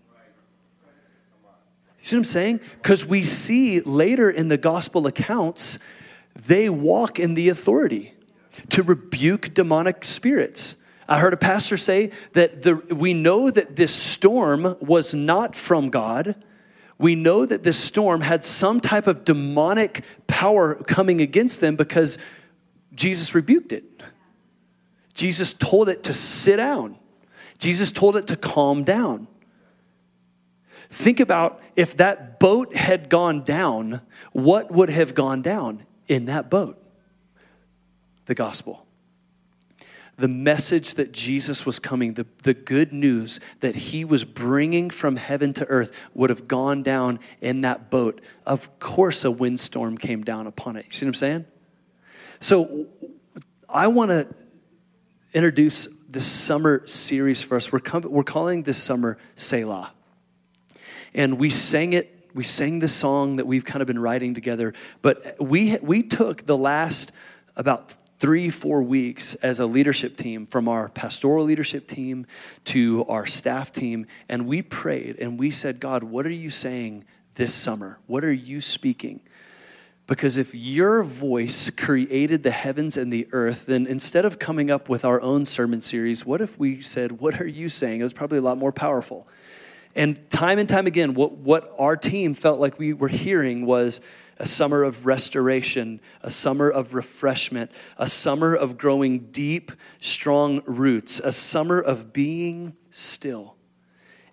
You 1.98 2.04
see 2.10 2.16
what 2.16 2.20
I'm 2.20 2.24
saying? 2.24 2.60
Because 2.80 3.04
we 3.04 3.24
see 3.24 3.80
later 3.80 4.30
in 4.30 4.48
the 4.48 4.56
gospel 4.56 5.06
accounts, 5.08 5.80
they 6.34 6.68
walk 6.68 7.18
in 7.18 7.34
the 7.34 7.48
authority 7.48 8.14
to 8.68 8.82
rebuke 8.82 9.54
demonic 9.54 10.04
spirits. 10.04 10.76
I 11.08 11.20
heard 11.20 11.32
a 11.32 11.38
pastor 11.38 11.76
say 11.76 12.10
that 12.32 12.62
the, 12.62 12.76
we 12.76 13.14
know 13.14 13.50
that 13.50 13.76
this 13.76 13.94
storm 13.94 14.76
was 14.80 15.14
not 15.14 15.54
from 15.54 15.88
God. 15.88 16.34
We 16.98 17.14
know 17.14 17.46
that 17.46 17.62
this 17.62 17.78
storm 17.78 18.22
had 18.22 18.44
some 18.44 18.80
type 18.80 19.06
of 19.06 19.24
demonic 19.24 20.04
power 20.26 20.74
coming 20.74 21.20
against 21.20 21.60
them 21.60 21.76
because 21.76 22.18
Jesus 22.94 23.34
rebuked 23.34 23.72
it. 23.72 23.84
Jesus 25.14 25.52
told 25.54 25.88
it 25.88 26.02
to 26.04 26.14
sit 26.14 26.56
down. 26.56 26.96
Jesus 27.58 27.92
told 27.92 28.16
it 28.16 28.26
to 28.28 28.36
calm 28.36 28.84
down. 28.84 29.28
Think 30.88 31.20
about 31.20 31.60
if 31.74 31.96
that 31.96 32.38
boat 32.38 32.74
had 32.74 33.08
gone 33.08 33.42
down, 33.44 34.02
what 34.32 34.70
would 34.70 34.90
have 34.90 35.14
gone 35.14 35.42
down 35.42 35.84
in 36.08 36.26
that 36.26 36.50
boat? 36.50 36.82
The 38.26 38.34
gospel 38.34 38.85
the 40.18 40.28
message 40.28 40.94
that 40.94 41.12
Jesus 41.12 41.66
was 41.66 41.78
coming, 41.78 42.14
the, 42.14 42.26
the 42.42 42.54
good 42.54 42.92
news 42.92 43.38
that 43.60 43.74
he 43.74 44.04
was 44.04 44.24
bringing 44.24 44.88
from 44.88 45.16
heaven 45.16 45.52
to 45.54 45.66
earth 45.66 45.96
would 46.14 46.30
have 46.30 46.48
gone 46.48 46.82
down 46.82 47.20
in 47.40 47.60
that 47.62 47.90
boat. 47.90 48.20
Of 48.46 48.78
course, 48.78 49.24
a 49.24 49.30
windstorm 49.30 49.98
came 49.98 50.24
down 50.24 50.46
upon 50.46 50.76
it. 50.76 50.86
You 50.86 50.92
see 50.92 51.04
what 51.04 51.10
I'm 51.10 51.14
saying? 51.14 51.44
So, 52.40 52.86
I 53.68 53.88
want 53.88 54.10
to 54.10 54.28
introduce 55.34 55.88
this 56.08 56.26
summer 56.26 56.86
series 56.86 57.42
for 57.42 57.56
us. 57.56 57.70
We're, 57.70 57.80
com- 57.80 58.06
we're 58.08 58.22
calling 58.22 58.62
this 58.62 58.82
summer 58.82 59.18
Selah. 59.34 59.92
And 61.14 61.38
we 61.38 61.50
sang 61.50 61.92
it 61.92 62.12
we 62.32 62.44
sang 62.44 62.80
the 62.80 62.88
song 62.88 63.36
that 63.36 63.46
we've 63.46 63.64
kind 63.64 63.80
of 63.80 63.86
been 63.86 63.98
writing 63.98 64.34
together 64.34 64.74
but 65.00 65.36
we 65.40 65.78
we 65.78 66.02
took 66.02 66.44
the 66.44 66.56
last 66.56 67.10
about 67.56 67.94
three, 68.18 68.50
four 68.50 68.82
weeks 68.82 69.34
as 69.36 69.60
a 69.60 69.66
leadership 69.66 70.16
team, 70.16 70.46
from 70.46 70.68
our 70.68 70.88
pastoral 70.88 71.44
leadership 71.44 71.86
team 71.86 72.26
to 72.64 73.04
our 73.08 73.26
staff 73.26 73.70
team, 73.72 74.06
and 74.28 74.46
we 74.46 74.62
prayed 74.62 75.16
and 75.18 75.38
we 75.38 75.50
said, 75.50 75.80
God, 75.80 76.02
what 76.02 76.26
are 76.26 76.30
you 76.30 76.50
saying 76.50 77.04
this 77.34 77.54
summer? 77.54 77.98
What 78.06 78.24
are 78.24 78.32
you 78.32 78.60
speaking? 78.60 79.20
Because 80.06 80.36
if 80.36 80.54
your 80.54 81.02
voice 81.02 81.68
created 81.70 82.44
the 82.44 82.52
heavens 82.52 82.96
and 82.96 83.12
the 83.12 83.28
earth, 83.32 83.66
then 83.66 83.86
instead 83.86 84.24
of 84.24 84.38
coming 84.38 84.70
up 84.70 84.88
with 84.88 85.04
our 85.04 85.20
own 85.20 85.44
sermon 85.44 85.80
series, 85.80 86.24
what 86.24 86.40
if 86.40 86.58
we 86.58 86.80
said, 86.80 87.12
What 87.12 87.40
are 87.40 87.46
you 87.46 87.68
saying? 87.68 88.00
It 88.00 88.04
was 88.04 88.12
probably 88.12 88.38
a 88.38 88.42
lot 88.42 88.56
more 88.56 88.72
powerful. 88.72 89.26
And 89.96 90.30
time 90.30 90.58
and 90.58 90.68
time 90.68 90.86
again, 90.86 91.14
what, 91.14 91.32
what 91.32 91.74
our 91.78 91.96
team 91.96 92.34
felt 92.34 92.60
like 92.60 92.78
we 92.78 92.92
were 92.92 93.08
hearing 93.08 93.66
was, 93.66 94.00
a 94.38 94.46
summer 94.46 94.82
of 94.82 95.06
restoration, 95.06 96.00
a 96.22 96.30
summer 96.30 96.68
of 96.68 96.94
refreshment, 96.94 97.70
a 97.96 98.08
summer 98.08 98.54
of 98.54 98.76
growing 98.76 99.30
deep, 99.30 99.72
strong 99.98 100.62
roots, 100.66 101.20
a 101.20 101.32
summer 101.32 101.80
of 101.80 102.12
being 102.12 102.76
still 102.90 103.56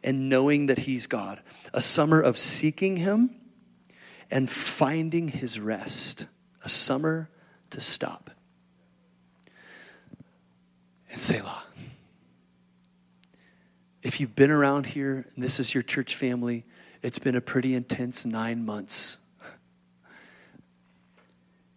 and 0.03 0.27
knowing 0.27 0.65
that 0.65 0.79
He's 0.79 1.07
God, 1.07 1.41
a 1.73 1.79
summer 1.79 2.19
of 2.19 2.37
seeking 2.37 2.97
Him 2.97 3.33
and 4.29 4.49
finding 4.49 5.29
His 5.29 5.59
rest, 5.59 6.27
a 6.63 6.69
summer 6.69 7.29
to 7.69 7.79
stop. 7.79 8.29
And 11.09 11.19
Selah. 11.19 11.63
If 14.01 14.19
you've 14.19 14.35
been 14.35 14.51
around 14.51 14.87
here 14.87 15.27
and 15.33 15.43
this 15.43 15.61
is 15.61 15.73
your 15.73 15.83
church 15.83 16.15
family, 16.15 16.65
it's 17.01 17.19
been 17.19 17.35
a 17.35 17.41
pretty 17.41 17.73
intense 17.73 18.25
nine 18.25 18.65
months 18.65 19.17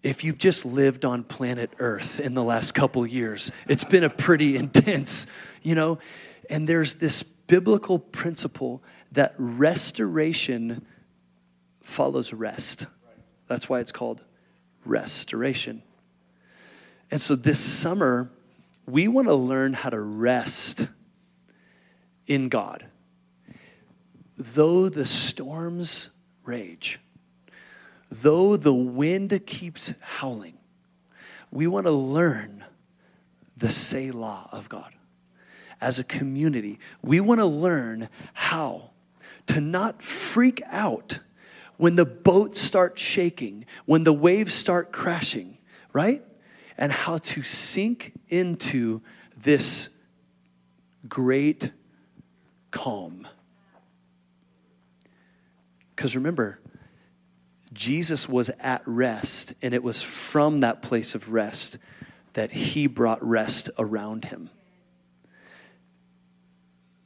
if 0.07 0.23
you've 0.23 0.39
just 0.39 0.65
lived 0.65 1.05
on 1.05 1.25
planet 1.25 1.73
Earth 1.81 2.21
in 2.21 2.35
the 2.35 2.43
last 2.43 2.75
couple 2.75 3.05
years. 3.05 3.51
It's 3.69 3.83
been 3.83 4.05
a 4.05 4.11
pretty 4.11 4.57
intense, 4.63 5.27
you 5.63 5.75
know. 5.75 5.99
And 6.49 6.69
there's 6.69 6.95
this 6.95 7.25
biblical 7.25 7.99
principle 7.99 8.85
that 9.13 9.35
restoration 9.37 10.87
follows 11.83 12.33
rest. 12.33 12.87
That's 13.49 13.69
why 13.69 13.81
it's 13.81 13.91
called 13.91 14.23
restoration. 14.85 15.83
And 17.11 17.21
so 17.21 17.35
this 17.35 17.59
summer, 17.59 18.31
we 18.87 19.09
want 19.09 19.27
to 19.27 19.35
learn 19.35 19.73
how 19.73 19.91
to 19.91 20.01
rest 20.01 20.89
in 22.29 22.49
God. 22.49 22.87
Though 24.39 24.89
the 24.89 25.07
storms 25.07 26.11
rage, 26.45 27.01
though 28.11 28.57
the 28.57 28.75
wind 28.75 29.39
keeps 29.47 29.95
howling, 30.01 30.59
we 31.51 31.67
want 31.67 31.87
to 31.87 31.93
learn 31.93 32.65
the 33.57 33.71
Selah 33.71 34.49
of 34.53 34.69
God. 34.69 34.93
As 35.81 35.99
a 35.99 36.05
community, 36.05 36.79
we 37.03 37.21
want 37.21 37.41
to 37.41 37.47
learn 37.47 38.09
how 38.35 38.91
to 39.47 39.61
not 39.61 40.03
freak 40.03 40.63
out 40.67 41.21
when 41.77 41.95
the 41.95 42.07
boat 42.07 42.57
starts 42.57 43.03
shaking, 43.03 43.67
when 43.85 44.05
the 44.05 44.13
waves 44.13 44.55
start 44.55 44.93
crashing, 44.93 45.59
right? 45.93 46.23
And 46.79 46.91
how 46.91 47.19
to 47.19 47.43
sink 47.43 48.13
into 48.29 49.03
this 49.37 49.91
great 51.09 51.71
calm. 52.71 53.27
Because 55.95 56.17
remember, 56.17 56.61
Jesus 57.77 58.29
was 58.29 58.51
at 58.61 58.83
rest, 58.87 59.53
and 59.63 59.75
it 59.75 59.83
was 59.83 60.03
from 60.03 60.61
that 60.61 60.83
place 60.83 61.15
of 61.15 61.33
rest 61.33 61.79
that 62.33 62.51
he 62.51 62.87
brought 62.87 63.25
rest 63.27 63.71
around 63.79 64.27
him. 64.27 64.51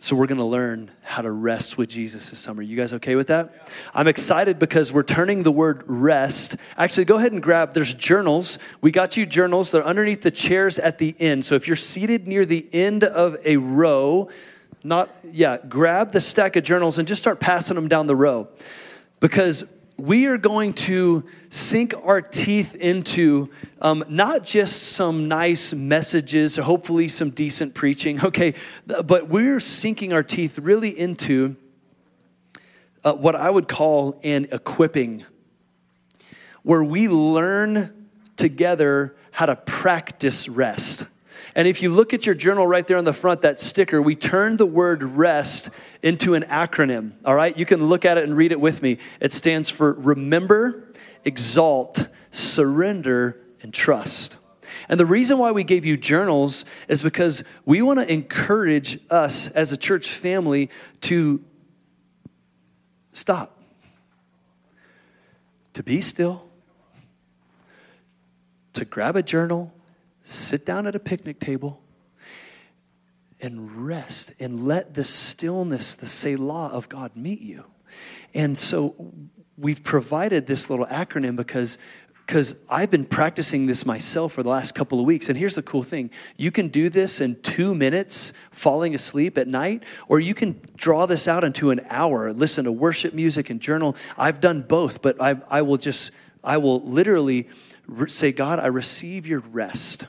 So 0.03 0.17
we're 0.17 0.27
going 0.27 0.39
to 0.39 0.45
learn 0.45 0.91
how 1.03 1.21
to 1.21 1.31
rest 1.31 1.77
with 1.77 1.91
Jesus 1.91 2.31
this 2.31 2.39
summer. 2.39 2.63
You 2.63 2.75
guys 2.75 2.95
okay 2.95 3.17
with 3.17 3.27
that? 3.27 3.69
I'm 3.93 4.09
excited 4.09 4.59
because 4.59 4.95
we're 4.95 5.03
turning 5.03 5.43
the 5.43 5.53
word 5.53 5.83
rest. 5.87 6.57
Actually, 6.79 7.05
go 7.05 7.17
ahead 7.17 7.33
and 7.33 7.43
grab 7.43 7.75
there's 7.75 7.93
journals. 7.93 8.59
We 8.81 8.93
got 8.93 9.19
you 9.19 9.27
journals. 9.27 9.71
They're 9.71 9.85
underneath 9.85 10.23
the 10.23 10.31
chairs 10.31 10.79
at 10.79 10.97
the 10.97 11.15
end. 11.19 11.45
So 11.45 11.55
if 11.55 11.67
you're 11.67 11.77
seated 11.77 12.27
near 12.27 12.47
the 12.47 12.67
end 12.73 13.05
of 13.05 13.37
a 13.45 13.59
row, 13.59 14.31
not 14.83 15.11
yeah, 15.31 15.59
grab 15.69 16.13
the 16.13 16.21
stack 16.23 16.57
of 16.57 16.65
journals 16.65 16.99
and 16.99 17.07
just 17.07 17.21
start 17.21 17.39
passing 17.39 17.75
them 17.75 17.89
down 17.89 18.07
the 18.07 18.17
row. 18.17 18.49
Because 19.21 19.65
we 20.01 20.27
are 20.27 20.39
going 20.39 20.73
to 20.73 21.25
sink 21.51 21.93
our 22.05 22.23
teeth 22.23 22.75
into 22.75 23.51
um, 23.83 24.03
not 24.09 24.45
just 24.45 24.95
some 24.95 25.29
nice 25.29 25.75
messages 25.75 26.57
hopefully 26.57 27.09
some 27.09 27.31
decent 27.31 27.75
preaching, 27.75 28.21
okay, 28.25 28.55
but 28.87 29.29
we're 29.29 29.61
sinking 29.61 30.13
our 30.13 30.23
teeth 30.23 30.59
really 30.59 30.99
into 30.99 31.57
uh, 33.05 33.13
what 33.13 33.37
I 33.37 33.51
would 33.51 33.69
call 33.69 34.19
an 34.23 34.47
equipping, 34.53 35.25
where 36.63 36.83
we 36.83 37.09
learn 37.09 38.09
together 38.37 39.15
how 39.33 39.47
to 39.47 39.57
practice 39.57 40.49
rest. 40.49 41.07
And 41.55 41.67
if 41.67 41.83
you 41.83 41.93
look 41.93 42.15
at 42.15 42.27
your 42.27 42.35
journal 42.35 42.67
right 42.67 42.87
there 42.87 42.99
on 42.99 43.05
the 43.05 43.13
front, 43.13 43.43
that 43.43 43.61
sticker, 43.61 44.01
we 44.01 44.15
turned 44.15 44.59
the 44.59 44.67
word 44.67 45.03
rest 45.03 45.71
into 46.03 46.35
an 46.35 46.43
acronym. 46.45 47.13
All 47.25 47.35
right? 47.35 47.57
You 47.57 47.67
can 47.67 47.85
look 47.85 48.05
at 48.05 48.19
it 48.19 48.25
and 48.25 48.37
read 48.37 48.53
it 48.53 48.61
with 48.61 48.83
me. 48.83 48.99
It 49.21 49.33
stands 49.33 49.69
for 49.69 49.93
remember, 49.93 50.93
exalt, 51.25 52.07
surrender, 52.31 53.41
and 53.63 53.75
trust. 53.75 54.37
And 54.89 54.99
the 54.99 55.07
reason 55.07 55.39
why 55.39 55.53
we 55.53 55.65
gave 55.65 55.85
you 55.85 55.97
journals 55.97 56.65
is 56.89 57.03
because 57.03 57.43
we 57.65 57.83
want 57.83 57.99
to 57.99 58.11
encourage 58.11 58.99
us 59.11 59.49
as 59.49 59.73
a 59.73 59.77
church 59.77 60.11
family 60.11 60.71
to 61.03 61.45
stop, 63.13 63.59
to 65.73 65.83
be 65.83 66.01
still, 66.01 66.49
to 68.73 68.85
grab 68.85 69.17
a 69.17 69.23
journal 69.23 69.75
sit 70.31 70.65
down 70.65 70.87
at 70.87 70.95
a 70.95 71.01
picnic 71.01 71.41
table 71.41 71.83
and 73.41 73.87
rest 73.87 74.33
and 74.39 74.67
let 74.67 74.95
the 74.95 75.05
stillness, 75.05 75.95
the 75.95 76.07
Selah 76.07 76.69
of 76.69 76.89
God 76.89 77.17
meet 77.17 77.41
you. 77.41 77.65
And 78.35 78.57
so 78.57 79.13
we've 79.57 79.83
provided 79.83 80.47
this 80.47 80.71
little 80.71 80.87
acronym 80.87 81.37
because 81.37 81.79
because 82.27 82.55
I've 82.69 82.91
been 82.91 83.07
practicing 83.07 83.67
this 83.67 83.85
myself 83.85 84.35
for 84.35 84.45
the 84.45 84.51
last 84.51 84.73
couple 84.73 85.01
of 85.01 85.05
weeks. 85.05 85.29
And 85.29 85.37
here's 85.37 85.57
the 85.57 85.65
cool 85.65 85.83
thing 85.83 86.11
you 86.37 86.53
can 86.53 86.69
do 86.69 86.89
this 86.89 87.21
in 87.21 87.43
two 87.43 87.75
minutes 87.75 88.33
falling 88.53 88.95
asleep 88.95 89.37
at 89.37 89.49
night, 89.49 89.83
or 90.07 90.21
you 90.21 90.33
can 90.33 90.61
draw 90.77 91.07
this 91.07 91.27
out 91.27 91.43
into 91.43 91.71
an 91.71 91.81
hour, 91.91 92.33
listen 92.33 92.67
to 92.67 92.73
worship 92.73 93.15
music 93.15 93.51
and 93.51 93.61
journal. 93.61 93.97
I've 94.17 94.41
done 94.41 94.63
both, 94.63 95.03
but 95.03 95.21
I, 95.21 95.41
I 95.49 95.63
will 95.63 95.77
just, 95.77 96.13
I 96.45 96.59
will 96.59 96.81
literally 96.83 97.49
say, 98.07 98.31
God, 98.31 98.61
I 98.61 98.67
receive 98.67 99.27
your 99.27 99.41
rest 99.41 100.07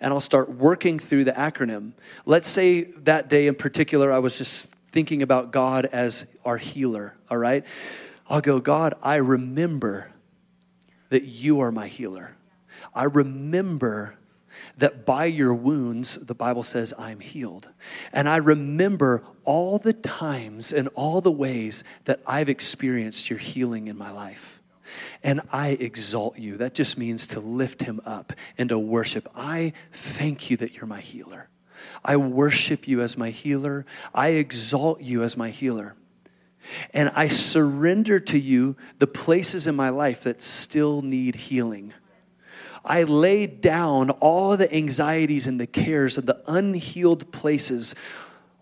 and 0.00 0.12
I'll 0.12 0.20
start 0.20 0.50
working 0.50 0.98
through 0.98 1.24
the 1.24 1.32
acronym. 1.32 1.92
Let's 2.24 2.48
say 2.48 2.84
that 2.98 3.28
day 3.28 3.46
in 3.46 3.54
particular, 3.54 4.12
I 4.12 4.18
was 4.18 4.38
just 4.38 4.66
thinking 4.92 5.22
about 5.22 5.52
God 5.52 5.86
as 5.86 6.26
our 6.44 6.56
healer, 6.56 7.14
all 7.30 7.38
right? 7.38 7.64
I'll 8.28 8.40
go, 8.40 8.60
God, 8.60 8.94
I 9.02 9.16
remember 9.16 10.10
that 11.10 11.24
you 11.24 11.60
are 11.60 11.70
my 11.70 11.86
healer. 11.86 12.36
I 12.94 13.04
remember 13.04 14.16
that 14.78 15.06
by 15.06 15.26
your 15.26 15.54
wounds, 15.54 16.16
the 16.16 16.34
Bible 16.34 16.62
says, 16.62 16.92
I'm 16.98 17.20
healed. 17.20 17.68
And 18.12 18.28
I 18.28 18.36
remember 18.36 19.22
all 19.44 19.78
the 19.78 19.92
times 19.92 20.72
and 20.72 20.88
all 20.94 21.20
the 21.20 21.30
ways 21.30 21.84
that 22.04 22.20
I've 22.26 22.48
experienced 22.48 23.30
your 23.30 23.38
healing 23.38 23.86
in 23.86 23.96
my 23.96 24.10
life 24.10 24.60
and 25.22 25.40
I 25.52 25.70
exalt 25.70 26.38
you. 26.38 26.56
That 26.56 26.74
just 26.74 26.98
means 26.98 27.26
to 27.28 27.40
lift 27.40 27.82
him 27.82 28.00
up 28.04 28.32
and 28.58 28.68
to 28.68 28.78
worship. 28.78 29.28
I 29.34 29.72
thank 29.92 30.50
you 30.50 30.56
that 30.58 30.74
you're 30.74 30.86
my 30.86 31.00
healer. 31.00 31.48
I 32.04 32.16
worship 32.16 32.88
you 32.88 33.00
as 33.00 33.16
my 33.16 33.30
healer. 33.30 33.84
I 34.14 34.28
exalt 34.28 35.00
you 35.00 35.22
as 35.22 35.36
my 35.36 35.50
healer. 35.50 35.96
And 36.92 37.10
I 37.14 37.28
surrender 37.28 38.18
to 38.20 38.38
you 38.38 38.76
the 38.98 39.06
places 39.06 39.66
in 39.66 39.76
my 39.76 39.88
life 39.88 40.22
that 40.24 40.42
still 40.42 41.02
need 41.02 41.36
healing. 41.36 41.92
I 42.84 43.02
lay 43.02 43.46
down 43.46 44.10
all 44.10 44.56
the 44.56 44.72
anxieties 44.72 45.46
and 45.46 45.58
the 45.60 45.66
cares 45.66 46.18
of 46.18 46.26
the 46.26 46.40
unhealed 46.46 47.32
places 47.32 47.94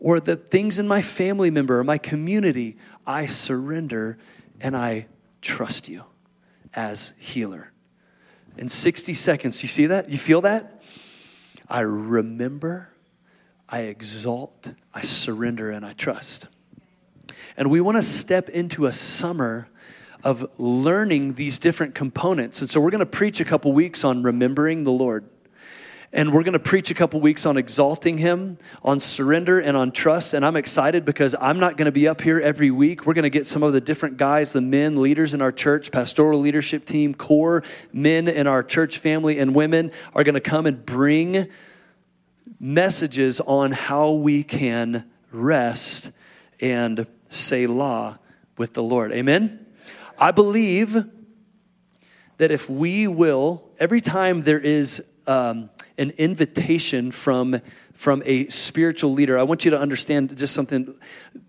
or 0.00 0.20
the 0.20 0.37
things 0.37 0.78
in 0.78 0.88
my 0.88 1.02
family 1.02 1.50
member 1.50 1.78
or 1.78 1.84
my 1.84 1.98
community. 1.98 2.76
I 3.06 3.26
surrender 3.26 4.18
and 4.60 4.76
I 4.76 5.06
trust 5.42 5.88
you 5.88 6.04
as 6.74 7.14
healer. 7.18 7.72
In 8.56 8.68
60 8.68 9.14
seconds, 9.14 9.62
you 9.62 9.68
see 9.68 9.87
that? 9.87 10.10
You 10.10 10.18
feel 10.18 10.40
that? 10.42 10.82
I 11.68 11.80
remember, 11.80 12.90
I 13.68 13.80
exalt, 13.82 14.72
I 14.92 15.02
surrender, 15.02 15.70
and 15.70 15.84
I 15.84 15.92
trust. 15.92 16.46
And 17.56 17.70
we 17.70 17.80
want 17.80 17.96
to 17.96 18.02
step 18.02 18.48
into 18.48 18.87
a 18.87 18.92
summer 18.92 19.68
of 20.22 20.48
learning 20.58 21.34
these 21.34 21.58
different 21.58 21.94
components. 21.94 22.60
And 22.60 22.70
so 22.70 22.80
we're 22.80 22.90
going 22.90 23.00
to 23.00 23.06
preach 23.06 23.40
a 23.40 23.44
couple 23.44 23.72
weeks 23.72 24.04
on 24.04 24.22
remembering 24.22 24.84
the 24.84 24.92
Lord. 24.92 25.28
And 26.14 26.33
we're 26.33 26.44
going 26.44 26.53
to 26.53 26.61
preach 26.61 26.92
a 26.92 26.94
couple 26.94 27.20
weeks 27.20 27.44
on 27.44 27.57
exalting 27.57 28.18
Him, 28.18 28.57
on 28.85 29.00
surrender, 29.00 29.59
and 29.59 29.77
on 29.77 29.90
trust. 29.90 30.33
And 30.33 30.44
I'm 30.44 30.55
excited 30.55 31.05
because 31.05 31.35
I'm 31.40 31.59
not 31.59 31.77
going 31.77 31.87
to 31.87 31.92
be 31.92 32.07
up 32.07 32.20
here 32.20 32.38
every 32.38 32.70
week. 32.70 33.05
We're 33.05 33.14
going 33.14 33.24
to 33.24 33.31
get 33.31 33.48
some 33.48 33.64
of 33.64 33.72
the 33.72 33.81
different 33.81 34.16
guys, 34.16 34.53
the 34.53 34.61
men, 34.61 35.03
leaders 35.03 35.35
in 35.35 35.42
our 35.42 35.50
church, 35.50 35.90
pastoral 35.90 36.38
leadership 36.38 36.85
team, 36.85 37.14
core 37.14 37.64
men 37.92 38.29
in 38.29 38.46
our 38.46 38.62
church 38.62 38.98
family, 38.98 39.40
and 39.40 39.57
women 39.57 39.90
are 40.14 40.22
going 40.22 40.37
to 40.37 40.40
come 40.40 40.66
and 40.66 40.87
bring 40.87 41.48
messages 42.61 43.40
on 43.40 43.72
how 43.72 44.12
we 44.12 44.44
can 44.44 45.11
rest 45.33 46.12
and 46.61 47.09
Selah 47.29 48.20
with 48.57 48.74
the 48.74 48.85
Lord. 48.85 49.11
Amen? 49.11 49.66
I 50.16 50.31
believe 50.31 51.07
that 52.37 52.53
if 52.53 52.70
we 52.70 53.09
will, 53.09 53.68
every 53.81 54.00
time 54.00 54.42
there 54.42 54.61
is 54.61 55.03
um, 55.27 55.70
an 55.98 56.11
invitation 56.18 57.11
from, 57.11 57.61
from 57.94 58.22
a 58.26 58.48
spiritual 58.48 59.12
leader. 59.12 59.38
I 59.38 59.44
want 59.44 59.64
you 59.64 59.70
to 59.70 59.78
understand 59.78 60.37
just 60.37 60.52
something. 60.52 60.94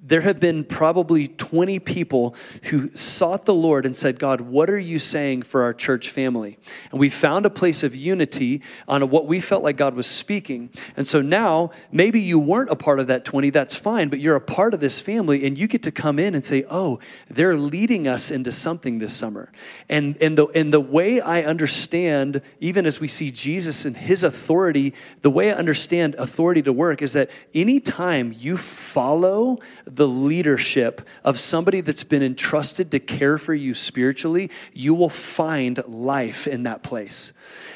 There 0.01 0.21
have 0.21 0.39
been 0.39 0.63
probably 0.63 1.27
20 1.27 1.79
people 1.79 2.36
who 2.65 2.95
sought 2.95 3.45
the 3.45 3.53
Lord 3.53 3.84
and 3.86 3.97
said, 3.97 4.19
God, 4.19 4.41
what 4.41 4.69
are 4.69 4.79
you 4.79 4.99
saying 4.99 5.41
for 5.41 5.63
our 5.63 5.73
church 5.73 6.12
family? 6.12 6.60
And 6.91 6.99
we 6.99 7.10
found 7.10 7.47
a 7.47 7.49
place 7.49 7.81
of 7.81 7.95
unity 7.95 8.62
on 8.88 9.10
what 9.10 9.25
we 9.25 9.39
felt 9.39 9.63
like 9.63 9.75
God 9.75 9.95
was 9.95 10.05
speaking. 10.05 10.69
And 10.95 11.08
so 11.08 11.19
now, 11.19 11.71
maybe 11.91 12.21
you 12.21 12.38
weren't 12.38 12.69
a 12.69 12.75
part 12.75 12.99
of 12.99 13.08
that 13.08 13.25
20, 13.25 13.49
that's 13.49 13.75
fine, 13.75 14.10
but 14.10 14.19
you're 14.19 14.36
a 14.36 14.41
part 14.41 14.75
of 14.75 14.79
this 14.79 15.01
family 15.01 15.45
and 15.47 15.58
you 15.58 15.67
get 15.67 15.81
to 15.84 15.91
come 15.91 16.19
in 16.19 16.36
and 16.36 16.43
say, 16.43 16.63
oh, 16.69 16.99
they're 17.27 17.58
leading 17.58 18.08
us 18.08 18.29
into 18.29 18.51
something 18.51 18.99
this 18.99 19.15
summer. 19.15 19.51
And, 19.89 20.15
and, 20.21 20.38
the, 20.38 20.45
and 20.47 20.71
the 20.71 20.79
way 20.79 21.19
I 21.19 21.41
understand, 21.41 22.41
even 22.60 22.86
as 22.86 22.99
we 22.99 23.08
see 23.08 23.31
Jesus 23.31 23.84
and 23.84 23.97
his 23.97 24.23
authority, 24.23 24.93
the 25.21 25.31
way 25.31 25.51
I 25.51 25.55
understand 25.55 26.13
authority 26.36 26.62
to 26.62 26.74
work 26.74 27.02
is 27.02 27.13
that 27.13 27.32
anytime 27.54 28.34
you 28.36 28.58
follow 28.58 29.58
the 29.86 30.06
leadership 30.06 31.00
of 31.24 31.39
somebody 31.39 31.80
that's 31.80 32.04
been 32.04 32.21
entrusted 32.21 32.91
to 32.91 33.00
care 33.00 33.38
for 33.38 33.54
you 33.54 33.74
spiritually, 33.74 34.52
you 34.74 34.93
will 34.93 35.10
find 35.10 35.82
life 35.88 36.45
in 36.45 36.63
that 36.63 36.84
place. 36.84 37.32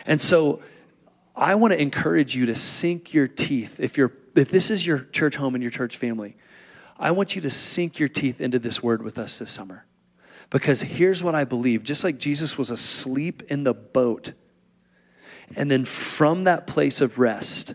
And 0.06 0.20
so, 0.20 0.62
I 1.38 1.56
want 1.56 1.72
to 1.72 1.82
encourage 1.82 2.36
you 2.36 2.48
to 2.48 2.56
sink 2.56 3.14
your 3.14 3.26
teeth. 3.26 3.80
If, 3.80 3.98
you're, 3.98 4.12
if 4.36 4.52
this 4.52 4.70
is 4.70 4.86
your 4.86 5.00
church 5.14 5.38
home 5.38 5.56
and 5.56 5.64
your 5.64 5.72
church 5.72 5.96
family, 5.96 6.36
I 6.98 7.12
want 7.12 7.34
you 7.34 7.42
to 7.44 7.50
sink 7.50 7.98
your 7.98 8.10
teeth 8.10 8.42
into 8.42 8.60
this 8.60 8.84
word 8.84 9.02
with 9.02 9.18
us 9.18 9.40
this 9.40 9.50
summer. 9.50 9.86
Because 10.50 10.82
here's 10.82 11.24
what 11.24 11.36
I 11.36 11.46
believe 11.46 11.84
just 11.84 12.04
like 12.04 12.18
Jesus 12.18 12.58
was 12.58 12.70
asleep 12.70 13.42
in 13.44 13.64
the 13.64 13.74
boat, 13.74 14.34
and 15.56 15.72
then 15.72 15.86
from 15.86 16.44
that 16.44 16.68
place 16.68 17.00
of 17.00 17.20
rest, 17.20 17.74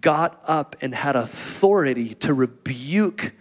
got 0.00 0.42
up 0.46 0.76
and 0.80 0.94
had 0.94 1.16
authority 1.16 2.14
to 2.14 2.32
rebuke 2.32 3.32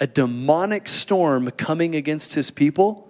a 0.00 0.06
demonic 0.06 0.88
storm 0.88 1.50
coming 1.52 1.94
against 1.94 2.34
his 2.34 2.50
people. 2.50 3.08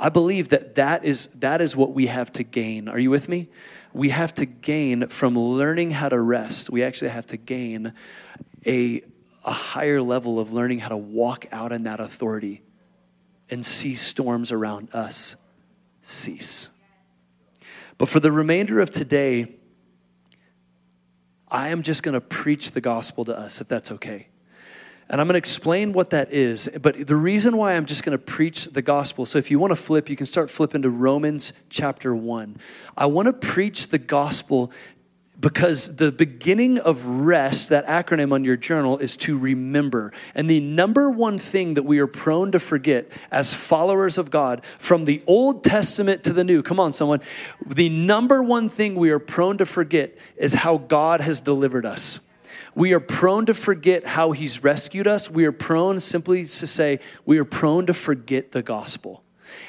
I 0.00 0.08
believe 0.08 0.48
that 0.50 0.74
that 0.76 1.04
is, 1.04 1.28
that 1.36 1.60
is 1.60 1.76
what 1.76 1.92
we 1.92 2.06
have 2.06 2.32
to 2.32 2.42
gain. 2.42 2.88
Are 2.88 2.98
you 2.98 3.10
with 3.10 3.28
me? 3.28 3.48
We 3.92 4.10
have 4.10 4.34
to 4.34 4.46
gain 4.46 5.08
from 5.08 5.38
learning 5.38 5.92
how 5.92 6.08
to 6.08 6.20
rest. 6.20 6.70
We 6.70 6.82
actually 6.82 7.10
have 7.10 7.26
to 7.26 7.36
gain 7.36 7.92
a, 8.66 9.02
a 9.44 9.52
higher 9.52 10.02
level 10.02 10.38
of 10.38 10.52
learning 10.52 10.80
how 10.80 10.88
to 10.88 10.96
walk 10.96 11.46
out 11.50 11.72
in 11.72 11.84
that 11.84 12.00
authority 12.00 12.62
and 13.50 13.64
see 13.64 13.94
storms 13.94 14.52
around 14.52 14.88
us 14.92 15.36
cease. 16.02 16.68
But 17.98 18.08
for 18.08 18.20
the 18.20 18.30
remainder 18.30 18.80
of 18.80 18.90
today, 18.90 19.57
I 21.50 21.68
am 21.68 21.82
just 21.82 22.02
going 22.02 22.14
to 22.14 22.20
preach 22.20 22.72
the 22.72 22.80
gospel 22.80 23.24
to 23.26 23.38
us, 23.38 23.60
if 23.60 23.68
that's 23.68 23.90
okay. 23.92 24.28
And 25.10 25.20
I'm 25.20 25.26
going 25.26 25.34
to 25.34 25.38
explain 25.38 25.92
what 25.94 26.10
that 26.10 26.32
is. 26.32 26.68
But 26.80 27.06
the 27.06 27.16
reason 27.16 27.56
why 27.56 27.74
I'm 27.74 27.86
just 27.86 28.02
going 28.02 28.16
to 28.16 28.22
preach 28.22 28.66
the 28.66 28.82
gospel, 28.82 29.24
so 29.24 29.38
if 29.38 29.50
you 29.50 29.58
want 29.58 29.70
to 29.70 29.76
flip, 29.76 30.10
you 30.10 30.16
can 30.16 30.26
start 30.26 30.50
flipping 30.50 30.82
to 30.82 30.90
Romans 30.90 31.54
chapter 31.70 32.14
1. 32.14 32.58
I 32.96 33.06
want 33.06 33.26
to 33.26 33.32
preach 33.32 33.88
the 33.88 33.98
gospel 33.98 34.70
because 35.40 35.96
the 35.96 36.10
beginning 36.10 36.78
of 36.78 37.06
rest, 37.06 37.68
that 37.68 37.86
acronym 37.86 38.32
on 38.32 38.44
your 38.44 38.56
journal, 38.56 38.98
is 38.98 39.16
to 39.18 39.38
remember. 39.38 40.12
And 40.34 40.50
the 40.50 40.60
number 40.60 41.08
one 41.08 41.38
thing 41.38 41.74
that 41.74 41.84
we 41.84 42.00
are 42.00 42.08
prone 42.08 42.50
to 42.52 42.58
forget 42.58 43.10
as 43.30 43.54
followers 43.54 44.18
of 44.18 44.30
God, 44.30 44.64
from 44.78 45.04
the 45.04 45.22
Old 45.26 45.62
Testament 45.62 46.24
to 46.24 46.32
the 46.32 46.42
New, 46.42 46.62
come 46.62 46.80
on, 46.80 46.92
someone, 46.92 47.20
the 47.64 47.88
number 47.88 48.42
one 48.42 48.68
thing 48.68 48.96
we 48.96 49.10
are 49.10 49.20
prone 49.20 49.58
to 49.58 49.66
forget 49.66 50.18
is 50.36 50.54
how 50.54 50.76
God 50.76 51.20
has 51.20 51.40
delivered 51.40 51.86
us. 51.86 52.18
We 52.74 52.92
are 52.92 53.00
prone 53.00 53.46
to 53.46 53.54
forget 53.54 54.04
how 54.04 54.32
He's 54.32 54.62
rescued 54.62 55.06
us. 55.06 55.30
We 55.30 55.44
are 55.44 55.52
prone 55.52 56.00
simply 56.00 56.44
to 56.44 56.66
say, 56.66 57.00
we 57.24 57.38
are 57.38 57.44
prone 57.44 57.86
to 57.86 57.94
forget 57.94 58.52
the 58.52 58.62
gospel. 58.62 59.22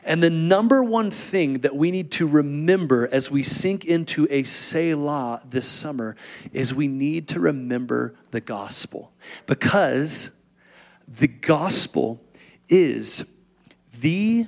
And 0.04 0.22
the 0.24 0.30
number 0.30 0.84
one 0.84 1.12
thing 1.12 1.60
that 1.60 1.76
we 1.76 1.92
need 1.92 2.12
to 2.12 2.28
remember 2.28 3.08
as 3.12 3.30
we 3.30 3.44
sink 3.44 3.86
into 3.86 4.28
a 4.30 4.44
Selah 4.44 5.42
this 5.50 5.68
summer 5.68 6.16
is 6.54 6.74
we 6.74 6.88
need 6.88 7.28
to 7.30 7.40
remember 7.40 8.16
the 8.32 8.42
gospel. 8.42 9.12
Because 9.46 10.32
the 11.08 11.28
gospel 11.28 12.22
is 12.68 13.26
the 14.00 14.46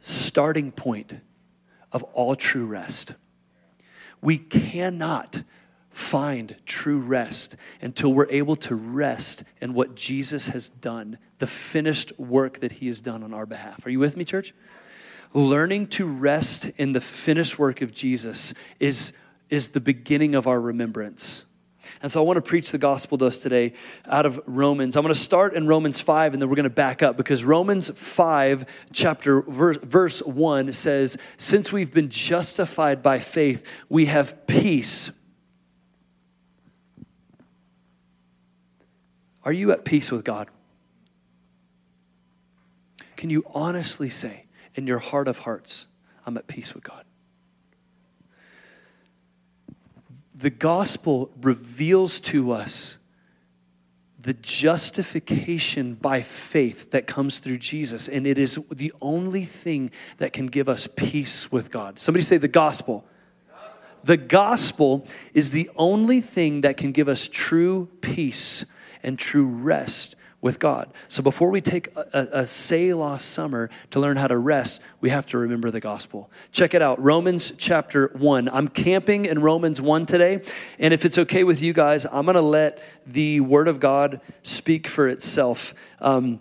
starting 0.00 0.72
point 0.72 1.14
of 1.92 2.02
all 2.02 2.34
true 2.34 2.66
rest. 2.66 3.14
We 4.22 4.38
cannot 4.38 5.42
find 5.90 6.56
true 6.64 6.98
rest 6.98 7.56
until 7.80 8.12
we're 8.12 8.30
able 8.30 8.56
to 8.56 8.74
rest 8.74 9.44
in 9.60 9.74
what 9.74 9.94
Jesus 9.94 10.48
has 10.48 10.68
done, 10.68 11.18
the 11.40 11.46
finished 11.46 12.18
work 12.18 12.60
that 12.60 12.72
he 12.72 12.86
has 12.86 13.00
done 13.00 13.22
on 13.22 13.34
our 13.34 13.46
behalf. 13.46 13.84
Are 13.84 13.90
you 13.90 13.98
with 13.98 14.16
me, 14.16 14.24
church? 14.24 14.54
learning 15.32 15.86
to 15.86 16.06
rest 16.06 16.70
in 16.76 16.92
the 16.92 17.00
finished 17.00 17.58
work 17.58 17.82
of 17.82 17.92
Jesus 17.92 18.52
is, 18.78 19.12
is 19.48 19.68
the 19.68 19.80
beginning 19.80 20.34
of 20.34 20.46
our 20.46 20.60
remembrance. 20.60 21.44
And 22.02 22.10
so 22.10 22.22
I 22.22 22.26
want 22.26 22.36
to 22.36 22.42
preach 22.42 22.70
the 22.70 22.78
gospel 22.78 23.18
to 23.18 23.26
us 23.26 23.38
today 23.38 23.72
out 24.06 24.26
of 24.26 24.40
Romans. 24.46 24.96
I'm 24.96 25.02
going 25.02 25.14
to 25.14 25.20
start 25.20 25.54
in 25.54 25.66
Romans 25.66 26.00
5 26.00 26.32
and 26.32 26.42
then 26.42 26.48
we're 26.48 26.56
going 26.56 26.64
to 26.64 26.70
back 26.70 27.02
up 27.02 27.16
because 27.16 27.44
Romans 27.44 27.90
5, 27.94 28.66
chapter 28.92 29.42
verse, 29.42 29.78
verse 29.78 30.20
1 30.20 30.72
says, 30.72 31.16
Since 31.36 31.72
we've 31.72 31.92
been 31.92 32.10
justified 32.10 33.02
by 33.02 33.18
faith, 33.18 33.68
we 33.88 34.06
have 34.06 34.46
peace. 34.46 35.10
Are 39.42 39.52
you 39.52 39.72
at 39.72 39.84
peace 39.84 40.12
with 40.12 40.24
God? 40.24 40.48
Can 43.20 43.28
you 43.28 43.44
honestly 43.54 44.08
say, 44.08 44.46
in 44.74 44.86
your 44.86 44.98
heart 44.98 45.28
of 45.28 45.40
hearts, 45.40 45.88
I'm 46.24 46.38
at 46.38 46.46
peace 46.46 46.72
with 46.72 46.82
God. 46.82 47.04
The 50.34 50.48
gospel 50.48 51.30
reveals 51.42 52.18
to 52.20 52.50
us 52.52 52.96
the 54.18 54.32
justification 54.32 55.96
by 55.96 56.22
faith 56.22 56.92
that 56.92 57.06
comes 57.06 57.40
through 57.40 57.58
Jesus, 57.58 58.08
and 58.08 58.26
it 58.26 58.38
is 58.38 58.58
the 58.70 58.90
only 59.02 59.44
thing 59.44 59.90
that 60.16 60.32
can 60.32 60.46
give 60.46 60.66
us 60.66 60.86
peace 60.86 61.52
with 61.52 61.70
God. 61.70 62.00
Somebody 62.00 62.22
say 62.22 62.38
the 62.38 62.48
gospel. 62.48 63.04
The 64.02 64.16
gospel 64.16 65.06
is 65.34 65.50
the 65.50 65.68
only 65.76 66.22
thing 66.22 66.62
that 66.62 66.78
can 66.78 66.90
give 66.90 67.06
us 67.06 67.28
true 67.28 67.90
peace 68.00 68.64
and 69.02 69.18
true 69.18 69.46
rest 69.46 70.16
with 70.40 70.58
God. 70.58 70.90
So 71.08 71.22
before 71.22 71.50
we 71.50 71.60
take 71.60 71.94
a, 71.96 72.06
a, 72.12 72.40
a 72.40 72.46
Selah 72.46 73.18
summer 73.18 73.68
to 73.90 74.00
learn 74.00 74.16
how 74.16 74.26
to 74.26 74.38
rest, 74.38 74.80
we 75.00 75.10
have 75.10 75.26
to 75.26 75.38
remember 75.38 75.70
the 75.70 75.80
gospel. 75.80 76.30
Check 76.50 76.72
it 76.72 76.80
out 76.80 77.02
Romans 77.02 77.52
chapter 77.58 78.08
1. 78.14 78.48
I'm 78.48 78.68
camping 78.68 79.26
in 79.26 79.40
Romans 79.40 79.80
1 79.80 80.06
today. 80.06 80.42
And 80.78 80.94
if 80.94 81.04
it's 81.04 81.18
okay 81.18 81.44
with 81.44 81.62
you 81.62 81.72
guys, 81.72 82.06
I'm 82.06 82.24
going 82.24 82.34
to 82.36 82.40
let 82.40 82.82
the 83.06 83.40
word 83.40 83.68
of 83.68 83.80
God 83.80 84.20
speak 84.42 84.86
for 84.86 85.08
itself 85.08 85.74
um, 86.00 86.40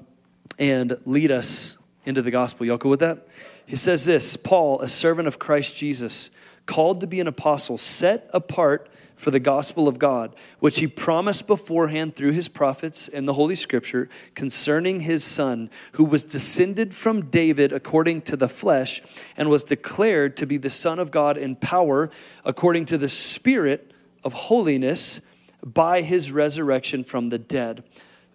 and 0.58 0.98
lead 1.06 1.32
us 1.32 1.78
into 2.06 2.22
the 2.22 2.32
gospel. 2.32 2.66
Y'all 2.66 2.78
cool 2.78 2.92
with 2.92 3.02
that? 3.02 3.28
He 3.66 3.76
says 3.76 4.06
this 4.06 4.38
Paul, 4.38 4.82
a 4.82 4.88
servant 4.88 5.28
of 5.28 5.40
Christ 5.40 5.76
Jesus, 5.76 6.30
called 6.66 7.02
to 7.02 7.08
be 7.08 7.20
an 7.20 7.28
apostle, 7.28 7.78
set 7.78 8.30
apart 8.34 8.90
for 9.20 9.32
the 9.32 9.40
gospel 9.40 9.90
of 9.90 10.00
God, 10.00 10.34
which 10.60 10.80
he 10.80 10.88
promised 10.88 11.46
beforehand 11.46 12.16
through 12.16 12.32
his 12.32 12.48
prophets 12.48 13.10
in 13.10 13.26
the 13.26 13.34
Holy 13.34 13.54
Scripture 13.54 14.08
concerning 14.34 15.02
his 15.02 15.26
Son, 15.26 15.70
who 15.92 16.06
was 16.06 16.24
descended 16.24 16.94
from 16.94 17.30
David 17.30 17.74
according 17.74 18.22
to 18.22 18.38
the 18.38 18.48
flesh, 18.48 19.02
and 19.36 19.50
was 19.50 19.66
declared 19.66 20.38
to 20.38 20.46
be 20.46 20.56
the 20.56 20.70
Son 20.70 21.00
of 21.00 21.12
God 21.12 21.38
in 21.38 21.58
power 21.58 22.10
according 22.46 22.86
to 22.86 22.98
the 22.98 23.10
Spirit 23.10 23.92
of 24.24 24.32
holiness 24.32 25.20
by 25.66 26.02
his 26.02 26.32
resurrection 26.32 27.04
from 27.04 27.28
the 27.28 27.38
dead. 27.38 27.84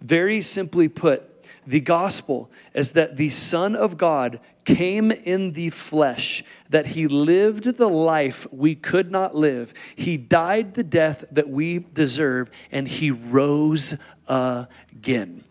Very 0.03 0.43
simply 0.43 0.89
put, 0.89 1.47
the 1.67 1.81
gospel 1.81 2.51
is 2.75 2.91
that 2.91 3.17
the 3.17 3.31
Son 3.31 3.75
of 3.75 3.97
God 3.97 4.39
came 4.65 5.11
in 5.11 5.53
the 5.53 5.71
flesh, 5.71 6.43
that 6.71 6.87
he 6.87 7.07
lived 7.07 7.65
the 7.77 7.89
life 7.89 8.47
we 8.51 8.75
could 8.75 9.11
not 9.11 9.35
live. 9.35 9.75
He 9.95 10.17
died 10.17 10.75
the 10.75 10.83
death 10.83 11.25
that 11.31 11.49
we 11.49 11.79
deserve, 11.79 12.51
and 12.73 12.89
he 12.89 13.11
rose 13.11 13.95
again. 14.27 15.45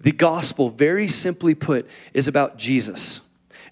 The 0.00 0.12
gospel, 0.12 0.70
very 0.70 1.08
simply 1.08 1.54
put, 1.54 1.88
is 2.14 2.28
about 2.28 2.58
Jesus. 2.58 3.20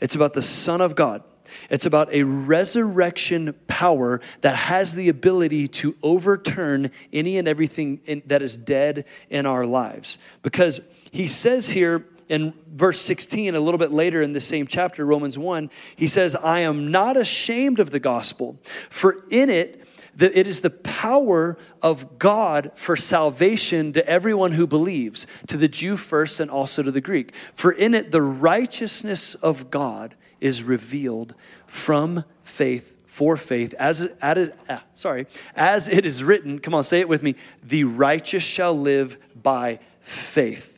It's 0.00 0.14
about 0.14 0.32
the 0.32 0.42
Son 0.42 0.80
of 0.80 0.96
God. 0.96 1.22
It's 1.70 1.86
about 1.86 2.12
a 2.12 2.24
resurrection 2.24 3.54
power 3.68 4.20
that 4.40 4.56
has 4.56 4.94
the 4.94 5.08
ability 5.08 5.68
to 5.68 5.94
overturn 6.02 6.90
any 7.12 7.38
and 7.38 7.46
everything 7.46 8.00
in, 8.06 8.22
that 8.26 8.42
is 8.42 8.56
dead 8.56 9.04
in 9.30 9.46
our 9.46 9.64
lives. 9.64 10.18
Because 10.42 10.80
he 11.12 11.26
says 11.26 11.70
here 11.70 12.06
in 12.28 12.54
verse 12.66 13.00
16, 13.00 13.54
a 13.54 13.60
little 13.60 13.78
bit 13.78 13.92
later 13.92 14.22
in 14.22 14.32
the 14.32 14.40
same 14.40 14.66
chapter, 14.66 15.04
Romans 15.04 15.38
1, 15.38 15.70
he 15.96 16.06
says, 16.06 16.34
I 16.36 16.60
am 16.60 16.90
not 16.90 17.16
ashamed 17.16 17.80
of 17.80 17.90
the 17.90 18.00
gospel, 18.00 18.58
for 18.90 19.24
in 19.30 19.50
it, 19.50 19.86
it 20.18 20.46
is 20.46 20.60
the 20.60 20.70
power 20.70 21.58
of 21.82 22.18
God 22.18 22.70
for 22.74 22.96
salvation 22.96 23.92
to 23.94 24.08
everyone 24.08 24.52
who 24.52 24.66
believes, 24.66 25.26
to 25.48 25.56
the 25.56 25.68
Jew 25.68 25.96
first 25.96 26.40
and 26.40 26.50
also 26.50 26.82
to 26.82 26.90
the 26.90 27.00
Greek. 27.00 27.34
For 27.54 27.72
in 27.72 27.94
it, 27.94 28.10
the 28.10 28.22
righteousness 28.22 29.34
of 29.34 29.70
God 29.70 30.14
is 30.40 30.62
revealed 30.62 31.34
from 31.66 32.24
faith 32.42 32.94
for 33.14 33.36
faith, 33.36 33.74
as, 33.78 34.00
as, 34.20 34.50
ah, 34.68 34.82
sorry, 34.94 35.28
as 35.54 35.86
it 35.86 36.04
is 36.04 36.24
written, 36.24 36.58
come 36.58 36.74
on, 36.74 36.82
say 36.82 36.98
it 36.98 37.08
with 37.08 37.22
me, 37.22 37.36
the 37.62 37.84
righteous 37.84 38.42
shall 38.42 38.76
live 38.76 39.16
by 39.40 39.78
faith. 40.00 40.73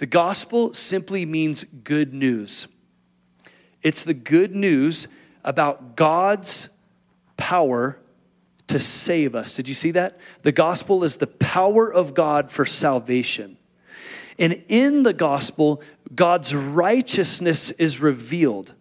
The 0.00 0.06
gospel 0.06 0.72
simply 0.72 1.26
means 1.26 1.64
good 1.64 2.14
news. 2.14 2.68
It's 3.82 4.02
the 4.02 4.14
good 4.14 4.56
news 4.56 5.08
about 5.44 5.94
God's 5.94 6.70
power 7.36 7.98
to 8.68 8.78
save 8.78 9.34
us. 9.34 9.54
Did 9.54 9.68
you 9.68 9.74
see 9.74 9.90
that? 9.90 10.18
The 10.40 10.52
gospel 10.52 11.04
is 11.04 11.16
the 11.16 11.26
power 11.26 11.92
of 11.92 12.14
God 12.14 12.50
for 12.50 12.64
salvation. 12.64 13.58
And 14.38 14.64
in 14.68 15.02
the 15.02 15.12
gospel, 15.12 15.82
God's 16.14 16.54
righteousness 16.54 17.70
is 17.72 18.00
revealed. 18.00 18.72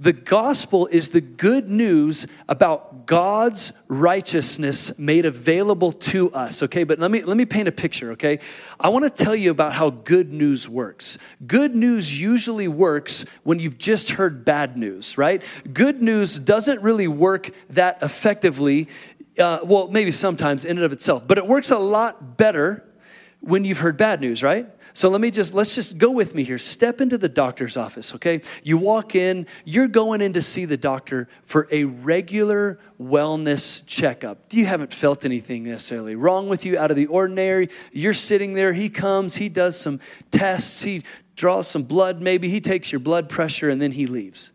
The 0.00 0.12
gospel 0.12 0.86
is 0.86 1.08
the 1.08 1.20
good 1.20 1.68
news 1.68 2.26
about 2.48 3.06
God's 3.06 3.72
righteousness 3.88 4.96
made 4.96 5.26
available 5.26 5.90
to 5.90 6.32
us, 6.32 6.62
okay? 6.62 6.84
But 6.84 7.00
let 7.00 7.10
me 7.10 7.22
let 7.22 7.36
me 7.36 7.44
paint 7.44 7.66
a 7.66 7.72
picture, 7.72 8.12
okay? 8.12 8.38
I 8.78 8.90
want 8.90 9.04
to 9.04 9.24
tell 9.24 9.34
you 9.34 9.50
about 9.50 9.72
how 9.72 9.90
good 9.90 10.32
news 10.32 10.68
works. 10.68 11.18
Good 11.44 11.74
news 11.74 12.20
usually 12.20 12.68
works 12.68 13.24
when 13.42 13.58
you've 13.58 13.78
just 13.78 14.10
heard 14.10 14.44
bad 14.44 14.76
news, 14.76 15.18
right? 15.18 15.42
Good 15.72 16.00
news 16.00 16.38
doesn't 16.38 16.80
really 16.80 17.08
work 17.08 17.50
that 17.70 18.00
effectively. 18.00 18.86
Uh, 19.36 19.60
well, 19.64 19.88
maybe 19.88 20.12
sometimes 20.12 20.64
in 20.64 20.76
and 20.76 20.84
of 20.84 20.92
itself, 20.92 21.24
but 21.26 21.38
it 21.38 21.46
works 21.46 21.72
a 21.72 21.78
lot 21.78 22.36
better 22.36 22.84
when 23.40 23.64
you've 23.64 23.78
heard 23.78 23.96
bad 23.96 24.20
news, 24.20 24.42
right? 24.42 24.68
So 24.98 25.08
let 25.08 25.20
me 25.20 25.30
just, 25.30 25.54
let's 25.54 25.76
just 25.76 25.96
go 25.96 26.10
with 26.10 26.34
me 26.34 26.42
here. 26.42 26.58
Step 26.58 27.00
into 27.00 27.16
the 27.16 27.28
doctor's 27.28 27.76
office, 27.76 28.16
okay? 28.16 28.40
You 28.64 28.78
walk 28.78 29.14
in, 29.14 29.46
you're 29.64 29.86
going 29.86 30.20
in 30.20 30.32
to 30.32 30.42
see 30.42 30.64
the 30.64 30.76
doctor 30.76 31.28
for 31.44 31.68
a 31.70 31.84
regular 31.84 32.80
wellness 33.00 33.86
checkup. 33.86 34.52
You 34.52 34.66
haven't 34.66 34.92
felt 34.92 35.24
anything 35.24 35.62
necessarily 35.62 36.16
wrong 36.16 36.48
with 36.48 36.64
you 36.64 36.76
out 36.76 36.90
of 36.90 36.96
the 36.96 37.06
ordinary. 37.06 37.68
You're 37.92 38.12
sitting 38.12 38.54
there, 38.54 38.72
he 38.72 38.88
comes, 38.88 39.36
he 39.36 39.48
does 39.48 39.78
some 39.78 40.00
tests, 40.32 40.82
he 40.82 41.04
draws 41.36 41.68
some 41.68 41.84
blood, 41.84 42.20
maybe 42.20 42.48
he 42.48 42.60
takes 42.60 42.90
your 42.90 42.98
blood 42.98 43.28
pressure, 43.28 43.70
and 43.70 43.80
then 43.80 43.92
he 43.92 44.08
leaves. 44.08 44.50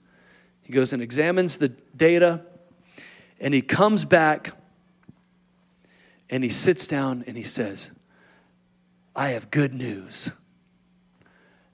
He 0.63 0.73
goes 0.73 0.91
and 0.91 1.01
examines 1.01 1.56
the 1.56 1.69
data, 1.69 2.41
and 3.39 3.53
he 3.53 3.62
comes 3.62 4.03
back 4.03 4.51
and 6.29 6.43
he 6.43 6.49
sits 6.49 6.86
down 6.86 7.23
and 7.27 7.38
he 7.38 7.43
says, 7.43 7.91
I 9.15 9.30
have 9.30 9.52
good 9.52 9.73
news. 9.73 10.32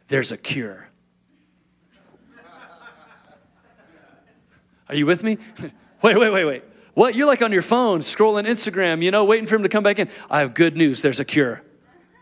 There's 0.08 0.32
a 0.32 0.38
cure. 0.38 0.90
Are 4.90 4.96
you 4.96 5.06
with 5.06 5.24
me? 5.24 5.38
wait, 6.02 6.18
wait, 6.18 6.32
wait, 6.32 6.46
wait. 6.46 6.64
What? 6.96 7.16
You're 7.16 7.28
like 7.28 7.42
on 7.42 7.52
your 7.52 7.62
phone, 7.62 8.00
scrolling 8.00 8.48
Instagram, 8.48 9.04
you 9.04 9.12
know, 9.12 9.24
waiting 9.24 9.46
for 9.46 9.56
him 9.56 9.64
to 9.64 9.70
come 9.70 9.84
back 9.84 10.00
in. 10.00 10.10
I 10.30 10.40
have 10.40 10.54
good 10.54 10.76
news. 10.76 11.02
There's 11.02 11.20
a 11.20 11.26
cure. 11.26 11.64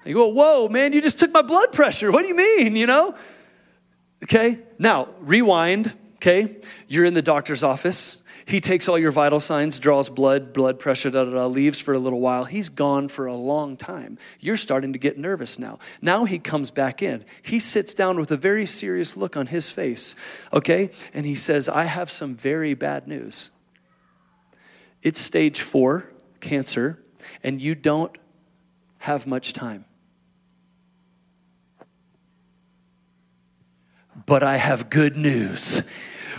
You 0.05 0.13
go, 0.13 0.27
whoa, 0.27 0.69
man, 0.69 0.93
you 0.93 1.01
just 1.01 1.19
took 1.19 1.31
my 1.31 1.41
blood 1.41 1.73
pressure. 1.73 2.11
What 2.11 2.21
do 2.21 2.27
you 2.27 2.35
mean, 2.35 2.75
you 2.75 2.85
know? 2.85 3.15
Okay, 4.23 4.59
now 4.79 5.09
rewind, 5.19 5.93
okay? 6.15 6.57
You're 6.87 7.05
in 7.05 7.13
the 7.13 7.21
doctor's 7.21 7.63
office. 7.63 8.21
He 8.47 8.61
takes 8.61 8.87
all 8.87 8.97
your 8.97 9.11
vital 9.11 9.41
signs, 9.41 9.77
draws 9.77 10.09
blood, 10.09 10.53
blood 10.53 10.79
pressure, 10.79 11.09
da, 11.09 11.25
da, 11.25 11.31
da, 11.31 11.47
leaves 11.47 11.81
for 11.81 11.93
a 11.93 11.99
little 11.99 12.21
while. 12.21 12.45
He's 12.45 12.69
gone 12.69 13.09
for 13.09 13.25
a 13.25 13.35
long 13.35 13.75
time. 13.75 14.17
You're 14.39 14.55
starting 14.55 14.93
to 14.93 14.99
get 14.99 15.17
nervous 15.17 15.59
now. 15.59 15.79
Now 16.01 16.23
he 16.23 16.39
comes 16.39 16.71
back 16.71 17.03
in. 17.03 17.25
He 17.41 17.59
sits 17.59 17.93
down 17.93 18.17
with 18.17 18.31
a 18.31 18.37
very 18.37 18.65
serious 18.65 19.17
look 19.17 19.35
on 19.35 19.47
his 19.47 19.69
face, 19.69 20.15
okay? 20.53 20.91
And 21.13 21.25
he 21.25 21.35
says, 21.35 21.67
I 21.67 21.83
have 21.83 22.09
some 22.09 22.35
very 22.35 22.73
bad 22.73 23.05
news. 23.05 23.51
It's 25.03 25.19
stage 25.19 25.59
four 25.59 26.09
cancer, 26.39 27.03
and 27.43 27.61
you 27.61 27.75
don't 27.75 28.17
have 28.99 29.27
much 29.27 29.51
time. 29.51 29.83
But 34.25 34.41
I 34.41 34.55
have 34.55 34.89
good 34.89 35.17
news 35.17 35.81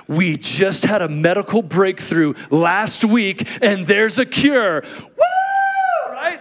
we 0.08 0.38
just 0.38 0.84
had 0.84 1.02
a 1.02 1.08
medical 1.08 1.62
breakthrough 1.62 2.34
last 2.50 3.04
week 3.04 3.46
and 3.62 3.86
there's 3.86 4.18
a 4.18 4.26
cure. 4.26 4.82
Woo! 4.82 6.12
Right? 6.12 6.40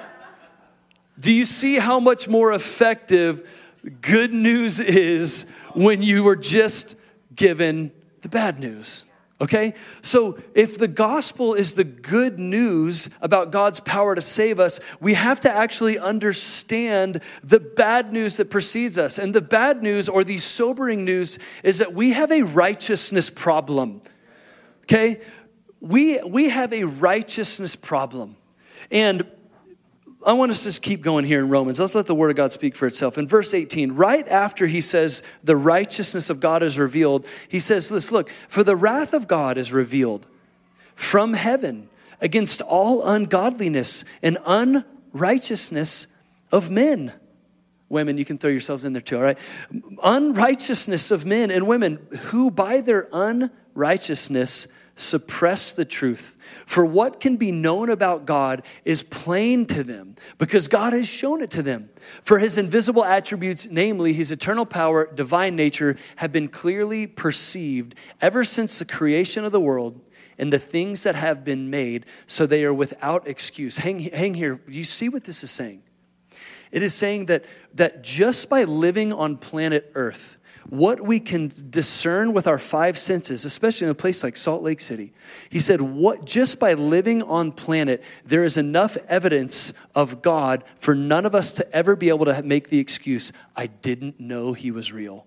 Do 1.19 1.33
you 1.33 1.45
see 1.45 1.77
how 1.77 1.99
much 1.99 2.27
more 2.27 2.53
effective 2.53 3.47
good 4.01 4.33
news 4.33 4.79
is 4.79 5.45
when 5.73 6.01
you 6.01 6.23
were 6.23 6.35
just 6.35 6.95
given 7.35 7.91
the 8.21 8.29
bad 8.29 8.59
news? 8.59 9.05
Okay? 9.39 9.75
So, 10.01 10.39
if 10.55 10.79
the 10.79 10.87
gospel 10.87 11.53
is 11.53 11.73
the 11.73 11.83
good 11.83 12.39
news 12.39 13.09
about 13.21 13.51
God's 13.51 13.79
power 13.79 14.15
to 14.15 14.21
save 14.21 14.59
us, 14.59 14.79
we 14.99 15.13
have 15.13 15.39
to 15.41 15.51
actually 15.51 15.99
understand 15.99 17.21
the 17.43 17.59
bad 17.59 18.11
news 18.11 18.37
that 18.37 18.49
precedes 18.49 18.97
us. 18.97 19.19
And 19.19 19.35
the 19.35 19.41
bad 19.41 19.83
news, 19.83 20.09
or 20.09 20.23
the 20.23 20.39
sobering 20.39 21.05
news, 21.05 21.37
is 21.63 21.77
that 21.77 21.93
we 21.93 22.13
have 22.13 22.31
a 22.31 22.41
righteousness 22.41 23.29
problem. 23.29 24.01
Okay? 24.83 25.21
We, 25.81 26.19
we 26.23 26.49
have 26.49 26.73
a 26.73 26.85
righteousness 26.85 27.75
problem. 27.75 28.37
And 28.89 29.23
I 30.27 30.33
want 30.33 30.51
us 30.51 30.59
to 30.59 30.63
just 30.65 30.81
keep 30.81 31.01
going 31.01 31.23
here 31.23 31.39
in 31.39 31.47
Romans. 31.47 31.79
Let's 31.79 31.95
let 31.95 32.05
the 32.05 32.13
word 32.13 32.29
of 32.29 32.35
God 32.35 32.51
speak 32.51 32.75
for 32.75 32.85
itself. 32.85 33.17
In 33.17 33.29
verse 33.29 33.53
18, 33.53 33.93
right 33.93 34.27
after 34.27 34.67
he 34.67 34.81
says 34.81 35.23
the 35.41 35.55
righteousness 35.55 36.29
of 36.29 36.41
God 36.41 36.61
is 36.61 36.77
revealed, 36.77 37.25
he 37.47 37.61
says 37.61 37.87
this 37.87 38.11
look, 38.11 38.29
for 38.49 38.61
the 38.61 38.75
wrath 38.75 39.13
of 39.13 39.29
God 39.29 39.57
is 39.57 39.71
revealed 39.71 40.27
from 40.95 41.33
heaven 41.33 41.87
against 42.19 42.61
all 42.61 43.07
ungodliness 43.07 44.03
and 44.21 44.37
unrighteousness 44.45 46.07
of 46.51 46.69
men. 46.69 47.13
Women, 47.87 48.17
you 48.17 48.25
can 48.25 48.37
throw 48.37 48.49
yourselves 48.49 48.83
in 48.83 48.91
there 48.91 49.01
too, 49.01 49.15
all 49.15 49.23
right? 49.23 49.39
Unrighteousness 50.03 51.09
of 51.09 51.25
men 51.25 51.51
and 51.51 51.67
women 51.67 52.05
who 52.23 52.51
by 52.51 52.81
their 52.81 53.07
unrighteousness 53.13 54.67
suppress 54.97 55.71
the 55.71 55.85
truth. 55.85 56.35
For 56.65 56.83
what 56.83 57.19
can 57.19 57.37
be 57.37 57.51
known 57.51 57.89
about 57.89 58.25
God 58.25 58.63
is 58.83 59.03
plain 59.03 59.65
to 59.67 59.83
them 59.83 60.15
because 60.37 60.67
God 60.67 60.91
has 60.91 61.07
shown 61.07 61.41
it 61.41 61.49
to 61.51 61.61
them. 61.61 61.89
For 62.23 62.39
his 62.39 62.57
invisible 62.57 63.05
attributes, 63.05 63.67
namely 63.69 64.11
his 64.11 64.31
eternal 64.31 64.65
power, 64.65 65.09
divine 65.13 65.55
nature, 65.55 65.95
have 66.17 66.31
been 66.31 66.49
clearly 66.49 67.07
perceived 67.07 67.95
ever 68.19 68.43
since 68.43 68.79
the 68.79 68.85
creation 68.85 69.45
of 69.45 69.51
the 69.51 69.61
world 69.61 70.01
and 70.37 70.51
the 70.51 70.59
things 70.59 71.03
that 71.03 71.15
have 71.15 71.43
been 71.43 71.69
made, 71.69 72.05
so 72.25 72.45
they 72.45 72.63
are 72.63 72.73
without 72.73 73.27
excuse. 73.27 73.77
Hang, 73.77 73.99
hang 73.99 74.33
here. 74.33 74.61
You 74.67 74.83
see 74.83 75.09
what 75.09 75.23
this 75.23 75.43
is 75.43 75.51
saying? 75.51 75.83
It 76.71 76.83
is 76.83 76.93
saying 76.93 77.27
that, 77.27 77.45
that 77.75 78.03
just 78.03 78.49
by 78.49 78.63
living 78.63 79.13
on 79.13 79.37
planet 79.37 79.91
Earth, 79.95 80.36
what 80.69 81.01
we 81.01 81.19
can 81.19 81.51
discern 81.69 82.33
with 82.33 82.47
our 82.47 82.57
five 82.57 82.97
senses, 82.97 83.45
especially 83.45 83.85
in 83.85 83.91
a 83.91 83.95
place 83.95 84.23
like 84.23 84.35
Salt 84.35 84.63
Lake 84.63 84.81
City. 84.81 85.13
He 85.49 85.59
said, 85.59 85.81
what, 85.81 86.25
just 86.25 86.59
by 86.59 86.73
living 86.73 87.23
on 87.23 87.51
planet, 87.51 88.03
there 88.25 88.43
is 88.43 88.57
enough 88.57 88.97
evidence 89.07 89.73
of 89.95 90.21
God 90.21 90.63
for 90.75 90.93
none 90.93 91.25
of 91.25 91.33
us 91.33 91.51
to 91.53 91.75
ever 91.75 91.95
be 91.95 92.09
able 92.09 92.25
to 92.25 92.43
make 92.43 92.69
the 92.69 92.79
excuse, 92.79 93.31
I 93.55 93.67
didn't 93.67 94.19
know 94.19 94.53
he 94.53 94.71
was 94.71 94.91
real. 94.91 95.25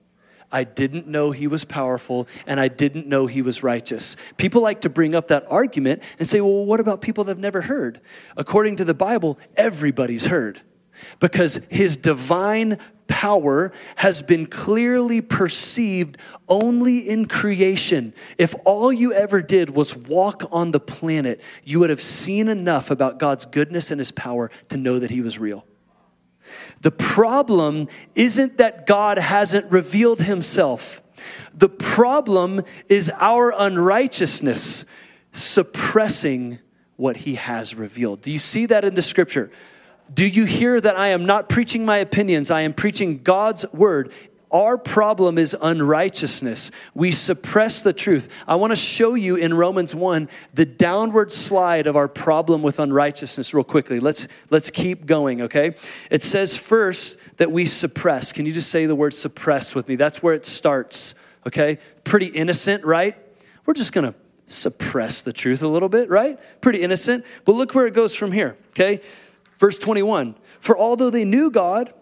I 0.52 0.64
didn't 0.64 1.06
know 1.06 1.30
he 1.30 1.46
was 1.46 1.64
powerful 1.64 2.26
and 2.46 2.58
I 2.58 2.68
didn't 2.68 3.06
know 3.06 3.26
he 3.26 3.40
was 3.40 3.62
righteous. 3.62 4.16
People 4.36 4.62
like 4.62 4.80
to 4.80 4.88
bring 4.88 5.14
up 5.14 5.28
that 5.28 5.46
argument 5.48 6.02
and 6.18 6.26
say, 6.26 6.40
well, 6.40 6.64
what 6.64 6.80
about 6.80 7.00
people 7.00 7.24
that 7.24 7.30
have 7.30 7.38
never 7.38 7.62
heard? 7.62 8.00
According 8.36 8.76
to 8.76 8.84
the 8.84 8.94
Bible, 8.94 9.38
everybody's 9.56 10.26
heard 10.26 10.60
because 11.18 11.60
his 11.70 11.96
divine 11.96 12.78
power 13.10 13.72
has 13.96 14.22
been 14.22 14.46
clearly 14.46 15.20
perceived 15.20 16.16
only 16.48 17.06
in 17.06 17.26
creation. 17.26 18.14
If 18.38 18.54
all 18.64 18.90
you 18.92 19.12
ever 19.12 19.42
did 19.42 19.70
was 19.70 19.94
walk 19.94 20.44
on 20.50 20.70
the 20.70 20.80
planet, 20.80 21.42
you 21.64 21.80
would 21.80 21.90
have 21.90 22.00
seen 22.00 22.48
enough 22.48 22.90
about 22.90 23.18
God's 23.18 23.44
goodness 23.44 23.90
and 23.90 23.98
his 23.98 24.12
power 24.12 24.50
to 24.68 24.78
know 24.78 24.98
that 24.98 25.10
he 25.10 25.20
was 25.20 25.38
real. 25.38 25.66
The 26.80 26.90
problem 26.90 27.88
isn't 28.14 28.56
that 28.58 28.86
God 28.86 29.18
hasn't 29.18 29.70
revealed 29.70 30.20
himself. 30.20 31.02
The 31.52 31.68
problem 31.68 32.62
is 32.88 33.10
our 33.16 33.52
unrighteousness 33.54 34.84
suppressing 35.32 36.60
what 36.96 37.18
he 37.18 37.34
has 37.34 37.74
revealed. 37.74 38.22
Do 38.22 38.30
you 38.30 38.38
see 38.38 38.66
that 38.66 38.84
in 38.84 38.94
the 38.94 39.02
scripture? 39.02 39.50
Do 40.12 40.26
you 40.26 40.44
hear 40.44 40.80
that 40.80 40.96
I 40.96 41.08
am 41.08 41.24
not 41.24 41.48
preaching 41.48 41.84
my 41.84 41.98
opinions? 41.98 42.50
I 42.50 42.62
am 42.62 42.72
preaching 42.72 43.22
God's 43.22 43.64
word. 43.72 44.12
Our 44.50 44.76
problem 44.76 45.38
is 45.38 45.56
unrighteousness. 45.60 46.72
We 46.92 47.12
suppress 47.12 47.82
the 47.82 47.92
truth. 47.92 48.28
I 48.48 48.56
want 48.56 48.72
to 48.72 48.76
show 48.76 49.14
you 49.14 49.36
in 49.36 49.54
Romans 49.54 49.94
1 49.94 50.28
the 50.52 50.66
downward 50.66 51.30
slide 51.30 51.86
of 51.86 51.96
our 51.96 52.08
problem 52.08 52.60
with 52.62 52.80
unrighteousness 52.80 53.54
real 53.54 53.62
quickly. 53.62 54.00
Let's 54.00 54.26
let's 54.50 54.68
keep 54.68 55.06
going, 55.06 55.42
okay? 55.42 55.76
It 56.10 56.24
says 56.24 56.56
first 56.56 57.16
that 57.36 57.52
we 57.52 57.64
suppress. 57.64 58.32
Can 58.32 58.44
you 58.44 58.52
just 58.52 58.70
say 58.70 58.86
the 58.86 58.96
word 58.96 59.14
suppress 59.14 59.76
with 59.76 59.86
me? 59.86 59.94
That's 59.94 60.20
where 60.20 60.34
it 60.34 60.44
starts, 60.44 61.14
okay? 61.46 61.78
Pretty 62.02 62.26
innocent, 62.26 62.84
right? 62.84 63.16
We're 63.66 63.74
just 63.74 63.92
going 63.92 64.12
to 64.12 64.18
suppress 64.48 65.20
the 65.20 65.32
truth 65.32 65.62
a 65.62 65.68
little 65.68 65.88
bit, 65.88 66.10
right? 66.10 66.40
Pretty 66.60 66.82
innocent. 66.82 67.24
But 67.44 67.52
look 67.52 67.72
where 67.72 67.86
it 67.86 67.94
goes 67.94 68.16
from 68.16 68.32
here, 68.32 68.56
okay? 68.70 69.00
Verse 69.60 69.78
21 69.78 70.34
For 70.58 70.76
although 70.76 71.10
they 71.10 71.24
knew 71.24 71.50
God, 71.50 71.92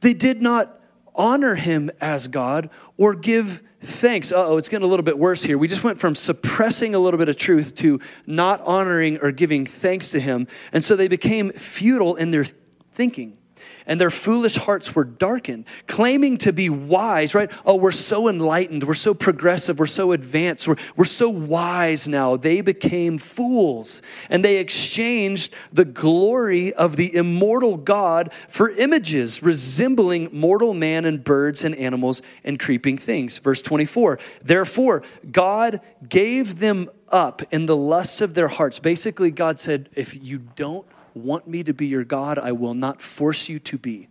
they 0.00 0.12
did 0.12 0.42
not 0.42 0.80
honor 1.14 1.54
him 1.54 1.90
as 2.00 2.26
God 2.26 2.68
or 2.98 3.14
give 3.14 3.62
thanks. 3.80 4.32
oh, 4.34 4.56
it's 4.56 4.68
getting 4.68 4.84
a 4.84 4.88
little 4.88 5.04
bit 5.04 5.16
worse 5.16 5.44
here. 5.44 5.56
We 5.56 5.68
just 5.68 5.84
went 5.84 6.00
from 6.00 6.16
suppressing 6.16 6.94
a 6.94 6.98
little 6.98 7.18
bit 7.18 7.28
of 7.28 7.36
truth 7.36 7.76
to 7.76 8.00
not 8.26 8.60
honoring 8.62 9.18
or 9.18 9.30
giving 9.30 9.64
thanks 9.64 10.10
to 10.10 10.20
him. 10.20 10.48
And 10.72 10.84
so 10.84 10.96
they 10.96 11.06
became 11.06 11.52
futile 11.52 12.16
in 12.16 12.32
their 12.32 12.44
thinking, 12.92 13.38
and 13.86 14.00
their 14.00 14.10
foolish 14.10 14.56
hearts 14.56 14.94
were 14.94 15.04
darkened, 15.04 15.66
claiming 15.86 16.38
to 16.38 16.52
be 16.52 16.70
wise, 16.70 17.34
right? 17.34 17.50
Oh, 17.64 17.76
we're 17.76 17.90
so 17.90 18.28
enlightened, 18.28 18.84
we're 18.84 18.94
so 18.94 19.14
progressive, 19.14 19.78
we're 19.78 19.86
so 19.86 20.12
advanced, 20.12 20.66
we're, 20.66 20.76
we're 20.96 21.04
so 21.04 21.28
wise 21.28 22.08
now. 22.08 22.36
They 22.36 22.60
became 22.60 23.18
fools, 23.18 24.02
and 24.30 24.44
they 24.44 24.56
exchanged 24.56 25.54
the 25.72 25.84
glory 25.84 26.72
of 26.72 26.96
the 26.96 27.14
immortal 27.14 27.76
God 27.76 28.32
for 28.48 28.70
images 28.70 29.42
resembling 29.42 30.28
mortal 30.32 30.74
man 30.74 31.04
and 31.04 31.22
birds 31.22 31.64
and 31.64 31.74
animals 31.74 32.22
and 32.42 32.58
creeping 32.58 32.96
things. 32.96 33.38
Verse 33.38 33.60
24, 33.62 34.18
therefore, 34.42 35.02
God 35.30 35.80
gave 36.08 36.58
them 36.58 36.88
up 37.08 37.42
in 37.52 37.66
the 37.66 37.76
lusts 37.76 38.20
of 38.20 38.34
their 38.34 38.48
hearts. 38.48 38.78
Basically, 38.78 39.30
God 39.30 39.60
said, 39.60 39.88
if 39.94 40.14
you 40.20 40.38
don't 40.38 40.86
want 41.14 41.46
me 41.46 41.62
to 41.62 41.72
be 41.72 41.86
your 41.86 42.04
God, 42.04 42.38
I 42.38 42.52
will 42.52 42.74
not 42.74 43.00
force 43.00 43.48
you 43.48 43.58
to 43.60 43.78
be. 43.78 44.08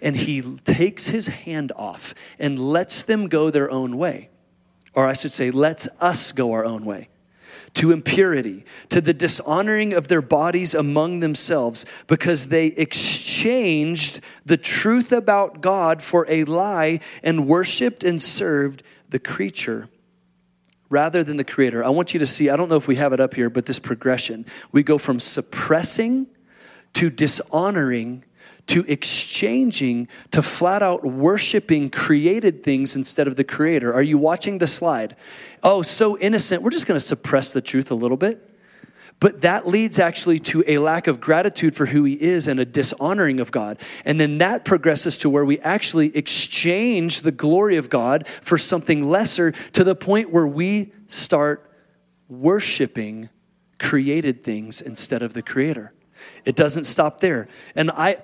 And 0.00 0.16
he 0.16 0.42
takes 0.42 1.08
his 1.08 1.28
hand 1.28 1.72
off 1.76 2.14
and 2.38 2.58
lets 2.58 3.02
them 3.02 3.28
go 3.28 3.50
their 3.50 3.70
own 3.70 3.96
way. 3.96 4.30
Or 4.94 5.06
I 5.06 5.12
should 5.12 5.32
say, 5.32 5.50
lets 5.50 5.88
us 6.00 6.32
go 6.32 6.52
our 6.52 6.64
own 6.64 6.84
way 6.84 7.08
to 7.74 7.92
impurity, 7.92 8.64
to 8.88 9.00
the 9.00 9.12
dishonoring 9.12 9.92
of 9.92 10.08
their 10.08 10.22
bodies 10.22 10.74
among 10.74 11.20
themselves, 11.20 11.84
because 12.06 12.46
they 12.46 12.68
exchanged 12.68 14.20
the 14.44 14.56
truth 14.56 15.12
about 15.12 15.60
God 15.60 16.02
for 16.02 16.26
a 16.28 16.44
lie 16.44 17.00
and 17.22 17.46
worshiped 17.46 18.02
and 18.02 18.20
served 18.20 18.82
the 19.10 19.18
creature 19.18 19.88
rather 20.90 21.22
than 21.22 21.36
the 21.36 21.44
creator. 21.44 21.84
I 21.84 21.88
want 21.90 22.14
you 22.14 22.20
to 22.20 22.26
see, 22.26 22.48
I 22.48 22.56
don't 22.56 22.68
know 22.68 22.76
if 22.76 22.88
we 22.88 22.96
have 22.96 23.12
it 23.12 23.20
up 23.20 23.34
here, 23.34 23.50
but 23.50 23.66
this 23.66 23.78
progression. 23.78 24.46
We 24.72 24.82
go 24.82 24.98
from 24.98 25.20
suppressing 25.20 26.26
to 26.94 27.10
dishonoring 27.10 28.24
to 28.68 28.84
exchanging 28.86 30.08
to 30.30 30.42
flat 30.42 30.82
out 30.82 31.02
worshiping 31.04 31.90
created 31.90 32.62
things 32.62 32.94
instead 32.94 33.26
of 33.26 33.36
the 33.36 33.44
creator. 33.44 33.92
Are 33.92 34.02
you 34.02 34.18
watching 34.18 34.58
the 34.58 34.66
slide? 34.66 35.16
Oh, 35.62 35.82
so 35.82 36.18
innocent. 36.18 36.62
We're 36.62 36.70
just 36.70 36.86
going 36.86 37.00
to 37.00 37.04
suppress 37.04 37.50
the 37.50 37.62
truth 37.62 37.90
a 37.90 37.94
little 37.94 38.16
bit. 38.18 38.47
But 39.20 39.40
that 39.40 39.66
leads 39.66 39.98
actually 39.98 40.38
to 40.40 40.62
a 40.66 40.78
lack 40.78 41.08
of 41.08 41.20
gratitude 41.20 41.74
for 41.74 41.86
who 41.86 42.04
he 42.04 42.14
is 42.14 42.46
and 42.46 42.60
a 42.60 42.64
dishonoring 42.64 43.40
of 43.40 43.50
God. 43.50 43.78
And 44.04 44.20
then 44.20 44.38
that 44.38 44.64
progresses 44.64 45.16
to 45.18 45.30
where 45.30 45.44
we 45.44 45.58
actually 45.60 46.16
exchange 46.16 47.22
the 47.22 47.32
glory 47.32 47.76
of 47.76 47.90
God 47.90 48.28
for 48.28 48.56
something 48.56 49.08
lesser 49.08 49.50
to 49.72 49.82
the 49.82 49.96
point 49.96 50.30
where 50.30 50.46
we 50.46 50.92
start 51.06 51.68
worshiping 52.28 53.28
created 53.78 54.44
things 54.44 54.80
instead 54.80 55.22
of 55.22 55.34
the 55.34 55.42
creator. 55.42 55.92
It 56.44 56.54
doesn't 56.54 56.84
stop 56.84 57.20
there. 57.20 57.48
And 57.74 57.90
I, 57.90 58.18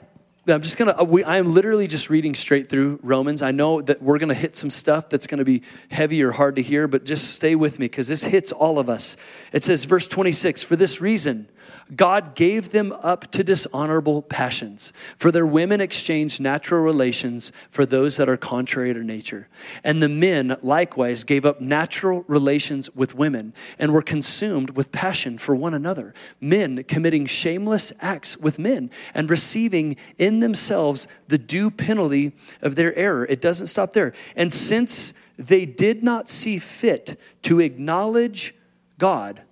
I'm 0.46 0.61
just 0.61 0.76
gonna, 0.76 0.94
I'm 1.26 1.54
literally 1.54 1.87
just 1.87 2.11
reading 2.11 2.35
straight 2.35 2.68
through 2.68 3.00
Romans. 3.02 3.40
I 3.40 3.50
know 3.50 3.80
that 3.80 4.02
we're 4.02 4.18
gonna 4.18 4.35
hit 4.35 4.57
some 4.57 4.68
stuff 4.68 5.09
that's 5.09 5.26
gonna 5.26 5.44
be 5.44 5.62
heavy 5.88 6.22
or 6.22 6.33
hard 6.33 6.57
to 6.57 6.62
hear, 6.62 6.87
but 6.87 7.04
just 7.04 7.35
stay 7.35 7.54
with 7.54 7.78
me 7.78 7.87
because 7.87 8.09
this 8.09 8.24
hits 8.24 8.52
all 8.52 8.78
of 8.78 8.90
us. 8.90 9.16
It 9.52 9.64
says, 9.64 9.85
verse 9.85 10.07
26, 10.07 10.62
for 10.62 10.76
this 10.76 11.00
reason, 11.00 11.48
God 11.94 12.35
gave 12.35 12.70
them 12.70 12.92
up 13.03 13.31
to 13.33 13.44
dishonorable 13.44 14.22
passions. 14.22 14.92
For 15.16 15.31
their 15.31 15.46
women 15.46 15.81
exchanged 15.81 16.40
natural 16.40 16.83
relations 16.83 17.53
for 17.70 17.85
those 17.85 18.16
that 18.16 18.29
are 18.29 18.37
contrary 18.37 18.94
to 18.94 19.05
nature. 19.05 19.48
And 19.83 20.03
the 20.03 20.09
men 20.09 20.57
likewise 20.62 21.24
gave 21.24 21.44
up 21.44 21.61
natural 21.61 22.24
relations 22.27 22.88
with 22.94 23.14
women 23.14 23.55
and 23.79 23.92
were 23.92 24.03
consumed 24.03 24.70
with 24.70 24.92
passion 24.92 25.38
for 25.38 25.55
one 25.55 25.74
another. 25.74 26.14
Men 26.40 26.85
committing 26.85 27.27
shameless 27.27 27.92
acts 28.00 28.37
with 28.37 28.59
men 28.59 28.90
and 29.14 29.29
receiving 29.29 29.96
in 30.18 30.40
themselves 30.40 31.07
the 31.29 31.38
due 31.38 31.70
penalty 31.70 32.33
of 32.62 32.77
their 32.77 32.96
error. 32.96 33.27
It 33.27 33.40
doesn't 33.40 33.66
stop 33.66 33.92
there. 33.92 34.12
And 34.37 34.53
since 34.53 35.12
they 35.38 35.66
did 35.66 36.03
not 36.03 36.31
see 36.31 36.59
fit 36.59 37.18
to 37.42 37.61
acknowledge 37.61 38.55
God, 38.98 39.42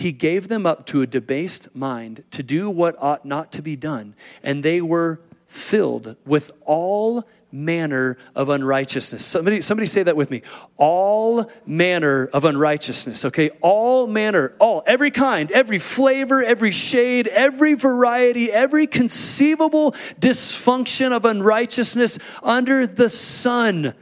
he 0.00 0.12
gave 0.12 0.48
them 0.48 0.66
up 0.66 0.86
to 0.86 1.02
a 1.02 1.06
debased 1.06 1.74
mind 1.74 2.24
to 2.30 2.42
do 2.42 2.70
what 2.70 2.96
ought 2.98 3.24
not 3.24 3.52
to 3.52 3.62
be 3.62 3.76
done, 3.76 4.14
and 4.42 4.62
they 4.62 4.80
were 4.80 5.20
filled 5.46 6.16
with 6.24 6.50
all 6.64 7.24
manner 7.52 8.16
of 8.34 8.48
unrighteousness. 8.48 9.24
Somebody, 9.24 9.60
somebody 9.60 9.86
say 9.86 10.02
that 10.04 10.16
with 10.16 10.30
me. 10.30 10.42
All 10.76 11.50
manner 11.66 12.26
of 12.26 12.44
unrighteousness, 12.44 13.24
okay? 13.26 13.50
All 13.60 14.06
manner, 14.06 14.54
all, 14.58 14.82
every 14.86 15.10
kind, 15.10 15.50
every 15.50 15.78
flavor, 15.78 16.42
every 16.42 16.70
shade, 16.70 17.26
every 17.26 17.74
variety, 17.74 18.52
every 18.52 18.86
conceivable 18.86 19.92
dysfunction 20.20 21.12
of 21.12 21.24
unrighteousness 21.24 22.18
under 22.42 22.86
the 22.86 23.10
sun 23.10 23.94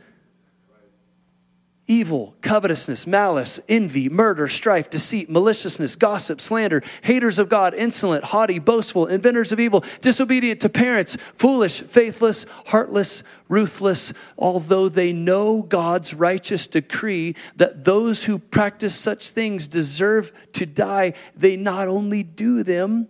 evil, 1.89 2.37
covetousness, 2.43 3.07
malice, 3.07 3.59
envy, 3.67 4.11
murder, 4.11 4.47
strife, 4.47 4.91
deceit, 4.91 5.31
maliciousness, 5.31 5.97
gossip, 5.97 6.39
slander, 6.39 6.83
haters 7.03 7.39
of 7.39 7.49
God, 7.49 7.73
insolent, 7.73 8.25
haughty, 8.25 8.59
boastful, 8.59 9.07
inventors 9.07 9.53
of 9.53 9.59
evil, 9.59 9.83
disobedient 10.03 10.61
to 10.61 10.69
parents, 10.69 11.17
foolish, 11.35 11.81
faithless, 11.81 12.45
heartless, 12.67 13.23
ruthless, 13.49 14.13
although 14.37 14.91
they 14.91 15.15
know 15.15 15.63
God's 15.63 16.13
righteous 16.13 16.67
decree 16.67 17.35
that 17.57 17.85
those 17.85 18.25
who 18.25 18.39
practice 18.39 18.95
such 18.95 19.31
things 19.31 19.67
deserve 19.67 20.31
to 20.53 20.67
die, 20.67 21.15
they 21.35 21.57
not 21.57 21.89
only 21.89 22.23
do 22.23 22.63
them, 22.63 23.09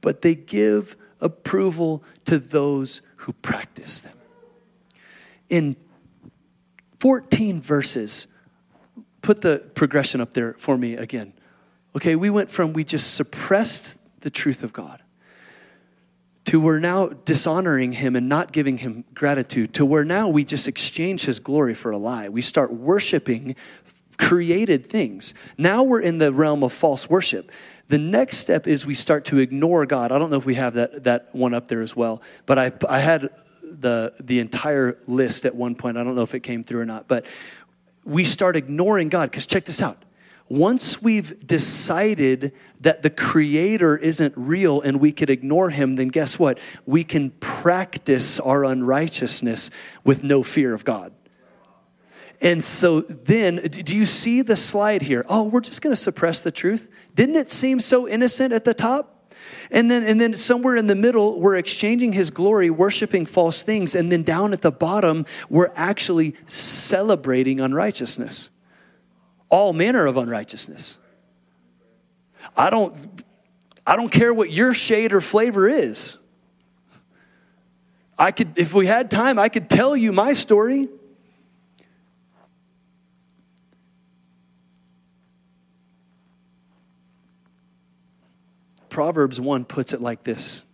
but 0.00 0.22
they 0.22 0.36
give 0.36 0.94
approval 1.20 2.04
to 2.26 2.38
those 2.38 3.02
who 3.16 3.32
practice 3.32 4.00
them. 4.00 4.12
In 5.50 5.74
14 7.00 7.60
verses. 7.60 8.26
Put 9.22 9.40
the 9.40 9.70
progression 9.74 10.20
up 10.20 10.34
there 10.34 10.54
for 10.54 10.76
me 10.76 10.94
again. 10.94 11.32
Okay, 11.96 12.16
we 12.16 12.30
went 12.30 12.50
from 12.50 12.72
we 12.72 12.84
just 12.84 13.14
suppressed 13.14 13.98
the 14.20 14.30
truth 14.30 14.62
of 14.62 14.72
God 14.72 15.02
to 16.44 16.58
we're 16.58 16.78
now 16.78 17.08
dishonoring 17.08 17.92
him 17.92 18.16
and 18.16 18.26
not 18.26 18.52
giving 18.52 18.78
him 18.78 19.04
gratitude 19.12 19.74
to 19.74 19.84
where 19.84 20.04
now 20.04 20.28
we 20.28 20.44
just 20.44 20.66
exchange 20.66 21.24
his 21.24 21.38
glory 21.38 21.74
for 21.74 21.90
a 21.90 21.98
lie. 21.98 22.28
We 22.30 22.40
start 22.40 22.72
worshiping 22.72 23.54
created 24.18 24.86
things. 24.86 25.32
Now 25.56 25.82
we're 25.82 26.00
in 26.00 26.18
the 26.18 26.32
realm 26.32 26.62
of 26.62 26.72
false 26.72 27.08
worship. 27.08 27.52
The 27.88 27.98
next 27.98 28.38
step 28.38 28.66
is 28.66 28.84
we 28.84 28.94
start 28.94 29.24
to 29.26 29.38
ignore 29.38 29.86
God. 29.86 30.10
I 30.10 30.18
don't 30.18 30.30
know 30.30 30.36
if 30.36 30.44
we 30.44 30.56
have 30.56 30.74
that, 30.74 31.04
that 31.04 31.34
one 31.34 31.54
up 31.54 31.68
there 31.68 31.80
as 31.80 31.94
well, 31.94 32.20
but 32.44 32.58
I, 32.58 32.72
I 32.88 32.98
had 32.98 33.30
the, 33.80 34.14
the 34.20 34.38
entire 34.40 34.98
list 35.06 35.46
at 35.46 35.54
one 35.54 35.74
point. 35.74 35.96
I 35.96 36.04
don't 36.04 36.14
know 36.14 36.22
if 36.22 36.34
it 36.34 36.40
came 36.40 36.62
through 36.62 36.80
or 36.80 36.86
not, 36.86 37.08
but 37.08 37.26
we 38.04 38.24
start 38.24 38.56
ignoring 38.56 39.08
God. 39.08 39.30
Because 39.30 39.46
check 39.46 39.64
this 39.64 39.80
out. 39.82 40.04
Once 40.48 41.02
we've 41.02 41.46
decided 41.46 42.52
that 42.80 43.02
the 43.02 43.10
Creator 43.10 43.98
isn't 43.98 44.32
real 44.36 44.80
and 44.80 44.98
we 44.98 45.12
could 45.12 45.28
ignore 45.28 45.68
Him, 45.70 45.94
then 45.94 46.08
guess 46.08 46.38
what? 46.38 46.58
We 46.86 47.04
can 47.04 47.30
practice 47.32 48.40
our 48.40 48.64
unrighteousness 48.64 49.70
with 50.04 50.24
no 50.24 50.42
fear 50.42 50.72
of 50.72 50.84
God. 50.84 51.12
And 52.40 52.62
so 52.62 53.00
then, 53.00 53.56
do 53.56 53.96
you 53.96 54.06
see 54.06 54.42
the 54.42 54.56
slide 54.56 55.02
here? 55.02 55.26
Oh, 55.28 55.42
we're 55.42 55.60
just 55.60 55.82
going 55.82 55.92
to 55.92 56.00
suppress 56.00 56.40
the 56.40 56.52
truth. 56.52 56.88
Didn't 57.14 57.36
it 57.36 57.50
seem 57.50 57.80
so 57.80 58.08
innocent 58.08 58.52
at 58.54 58.64
the 58.64 58.74
top? 58.74 59.17
And 59.70 59.90
then, 59.90 60.02
and 60.02 60.20
then 60.20 60.34
somewhere 60.34 60.76
in 60.76 60.86
the 60.86 60.94
middle, 60.94 61.38
we're 61.40 61.56
exchanging 61.56 62.12
his 62.12 62.30
glory, 62.30 62.70
worshiping 62.70 63.26
false 63.26 63.62
things. 63.62 63.94
And 63.94 64.10
then 64.10 64.22
down 64.22 64.52
at 64.52 64.62
the 64.62 64.70
bottom, 64.70 65.26
we're 65.50 65.72
actually 65.74 66.34
celebrating 66.46 67.60
unrighteousness. 67.60 68.50
All 69.50 69.72
manner 69.72 70.06
of 70.06 70.16
unrighteousness. 70.16 70.98
I 72.56 72.70
don't, 72.70 72.94
I 73.86 73.96
don't 73.96 74.10
care 74.10 74.32
what 74.32 74.50
your 74.50 74.72
shade 74.72 75.12
or 75.12 75.20
flavor 75.20 75.68
is. 75.68 76.16
I 78.18 78.32
could, 78.32 78.52
if 78.56 78.74
we 78.74 78.86
had 78.86 79.10
time, 79.10 79.38
I 79.38 79.48
could 79.48 79.70
tell 79.70 79.96
you 79.96 80.12
my 80.12 80.32
story. 80.32 80.88
Proverbs 88.98 89.40
1 89.40 89.64
puts 89.64 89.92
it 89.92 90.00
like 90.02 90.24
this 90.24 90.64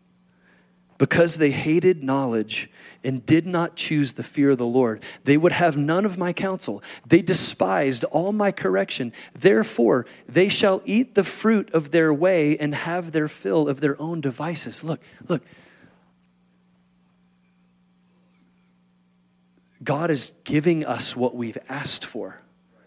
Because 0.97 1.37
they 1.37 1.51
hated 1.51 2.03
knowledge 2.03 2.71
and 3.05 3.27
did 3.27 3.47
not 3.47 3.77
choose 3.77 4.13
the 4.13 4.23
fear 4.23 4.53
of 4.53 4.57
the 4.57 4.65
Lord, 4.65 5.03
they 5.25 5.37
would 5.37 5.53
have 5.53 5.77
none 5.77 6.07
of 6.07 6.17
my 6.17 6.33
counsel. 6.33 6.83
They 7.07 7.21
despised 7.21 8.03
all 8.05 8.33
my 8.33 8.51
correction. 8.51 9.13
Therefore, 9.35 10.07
they 10.27 10.49
shall 10.49 10.81
eat 10.87 11.15
the 11.15 11.23
fruit 11.23 11.69
of 11.75 11.91
their 11.91 12.15
way 12.15 12.57
and 12.57 12.75
have 12.75 13.13
their 13.13 13.29
fill 13.29 13.69
of 13.69 13.83
their 13.83 14.01
own 14.01 14.23
devices. 14.23 14.83
Look, 14.83 15.03
look. 15.29 15.43
God 19.83 20.11
is 20.11 20.33
giving 20.45 20.87
us 20.87 21.15
what 21.15 21.35
we've 21.35 21.59
asked 21.69 22.07
for. 22.07 22.41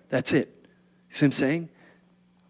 That's 0.09 0.33
it. 0.33 0.65
See 1.09 1.25
what 1.25 1.27
I'm 1.27 1.31
saying? 1.33 1.69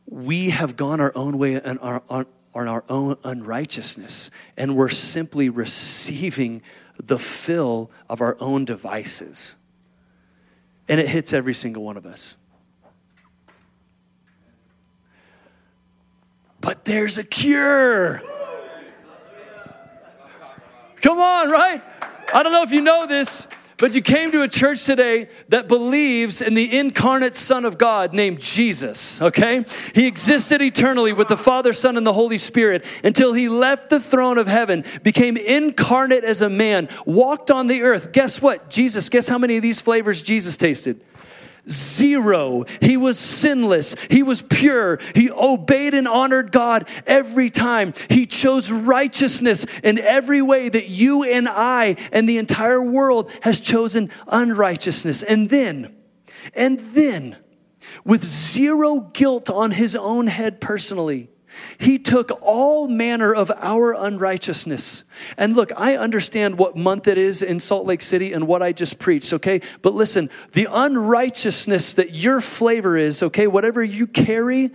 We 0.06 0.52
have 0.52 0.78
gone 0.78 1.02
our 1.02 1.12
own 1.16 1.38
way 1.38 1.56
and 1.56 1.78
our, 1.80 2.02
our, 2.10 2.26
on 2.58 2.68
our 2.68 2.84
own 2.90 3.18
unrighteousness, 3.24 4.32
and 4.58 4.76
we're 4.76 4.90
simply 4.90 5.50
receiving 5.50 6.62
the 7.02 7.20
fill 7.20 7.92
of 8.10 8.22
our 8.22 8.36
own 8.40 8.66
devices. 8.66 9.56
And 10.90 11.00
it 11.00 11.08
hits 11.08 11.34
every 11.34 11.54
single 11.54 11.84
one 11.84 11.98
of 11.98 12.06
us. 12.06 12.36
But 16.60 16.86
there's 16.86 17.18
a 17.18 17.24
cure. 17.24 18.22
Come 21.02 21.20
on, 21.20 21.52
right? 21.52 21.82
I 22.34 22.44
don't 22.44 22.52
know 22.52 22.64
if 22.64 22.72
you 22.72 22.82
know 22.82 23.06
this, 23.06 23.48
but 23.78 23.94
you 23.94 24.02
came 24.02 24.32
to 24.32 24.42
a 24.42 24.48
church 24.48 24.86
today 24.86 25.30
that 25.50 25.68
believes 25.68 26.42
in 26.42 26.56
the 26.56 26.78
incarnate 26.78 27.36
Son 27.36 27.64
of 27.64 27.78
God 27.78 28.14
named 28.14 28.40
Jesus, 28.40 29.22
okay? 29.22 29.66
He 29.94 30.08
existed 30.08 30.62
eternally 30.62 31.14
with 31.14 31.28
the 31.28 31.38
Father, 31.38 31.74
Son, 31.74 31.96
and 31.96 32.06
the 32.06 32.14
Holy 32.14 32.38
Spirit 32.38 32.86
until 33.04 33.34
he 33.34 33.50
left 33.50 33.90
the 33.90 34.00
throne 34.00 34.38
of 34.38 34.48
heaven, 34.48 34.84
became 35.04 35.38
incarnate 35.38 36.24
as 36.24 36.42
a 36.42 36.50
man, 36.50 36.90
walked 37.06 37.52
on 37.52 37.68
the 37.68 37.84
earth. 37.84 38.12
Guess 38.12 38.42
what? 38.42 38.70
Jesus, 38.70 39.10
guess 39.10 39.28
how 39.28 39.38
many 39.38 39.58
of 39.58 39.62
these 39.62 39.80
flavors 39.80 40.22
Jesus 40.22 40.58
tasted? 40.58 41.00
Zero. 41.70 42.66
He 42.82 42.98
was 42.98 43.20
sinless. 43.20 43.96
He 44.10 44.24
was 44.24 44.42
pure. 44.42 45.00
He 45.16 45.30
obeyed 45.32 45.94
and 45.94 46.08
honored 46.08 46.52
God 46.52 46.88
every 47.06 47.50
time. 47.50 47.94
He 48.10 48.26
chose 48.26 48.72
righteousness 48.72 49.66
in 49.84 49.98
every 50.00 50.42
way 50.42 50.70
that 50.70 50.88
you 50.88 51.24
and 51.24 51.48
I 51.50 51.98
and 52.12 52.28
the 52.28 52.38
entire 52.38 52.82
world 52.82 53.32
has 53.42 53.60
chosen 53.60 54.10
unrighteousness. 54.28 55.24
And 55.24 55.50
then, 55.50 55.96
and 56.54 56.80
then, 56.80 57.38
with 58.06 58.24
zero 58.24 59.00
guilt 59.00 59.50
on 59.50 59.72
his 59.72 59.96
own 59.96 60.28
head 60.28 60.62
personally, 60.62 61.30
he 61.78 62.00
took 62.00 62.32
all 62.42 62.88
manner 62.88 63.34
of 63.34 63.52
our 63.58 63.94
unrighteousness. 63.94 65.04
And 65.38 65.56
look, 65.56 65.72
I 65.78 65.96
understand 65.96 66.58
what 66.58 66.76
month 66.76 67.08
it 67.08 67.18
is 67.18 67.42
in 67.42 67.60
Salt 67.60 67.86
Lake 67.86 68.02
City 68.02 68.34
and 68.34 68.48
what 68.48 68.62
I 68.62 68.72
just 68.72 69.00
preached, 69.00 69.34
okay? 69.34 69.62
But 69.82 69.94
listen, 69.94 70.30
the 70.54 70.68
unrighteousness 70.70 71.94
that 71.94 72.16
your 72.16 72.42
flavor 72.42 72.98
is, 72.98 73.24
okay, 73.24 73.48
whatever 73.48 73.84
you 73.84 74.08
carry, 74.08 74.72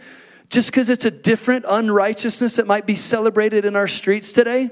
just 0.49 0.71
because 0.71 0.91
it's 0.91 1.05
a 1.05 1.11
different 1.11 1.65
unrighteousness 1.69 2.57
that 2.57 2.67
might 2.67 2.87
be 2.87 2.97
celebrated 2.97 3.65
in 3.65 3.75
our 3.75 3.89
streets 3.89 4.33
today, 4.33 4.71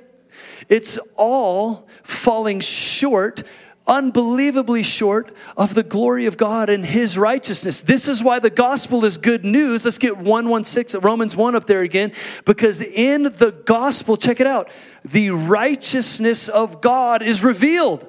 it's 0.69 0.99
all 1.17 1.89
falling 2.03 2.61
short 2.61 3.43
unbelievably 3.91 4.85
short 4.85 5.33
of 5.57 5.75
the 5.75 5.83
glory 5.83 6.27
of 6.27 6.37
God 6.37 6.71
and 6.71 6.87
his 6.87 7.19
righteousness. 7.19 7.81
This 7.81 8.07
is 8.07 8.23
why 8.23 8.39
the 8.39 8.49
gospel 8.49 9.05
is 9.05 9.19
good 9.19 9.45
news. 9.45 9.85
Let's 9.85 9.99
get 9.99 10.17
116 10.17 11.01
Romans 11.01 11.37
1 11.37 11.57
up 11.57 11.67
there 11.67 11.83
again 11.83 12.13
because 12.45 12.81
in 12.81 13.25
the 13.25 13.51
gospel, 13.67 14.17
check 14.17 14.39
it 14.39 14.47
out. 14.47 14.71
The 15.05 15.31
righteousness 15.31 16.49
of 16.49 16.81
God 16.81 17.21
is 17.21 17.43
revealed. 17.43 18.07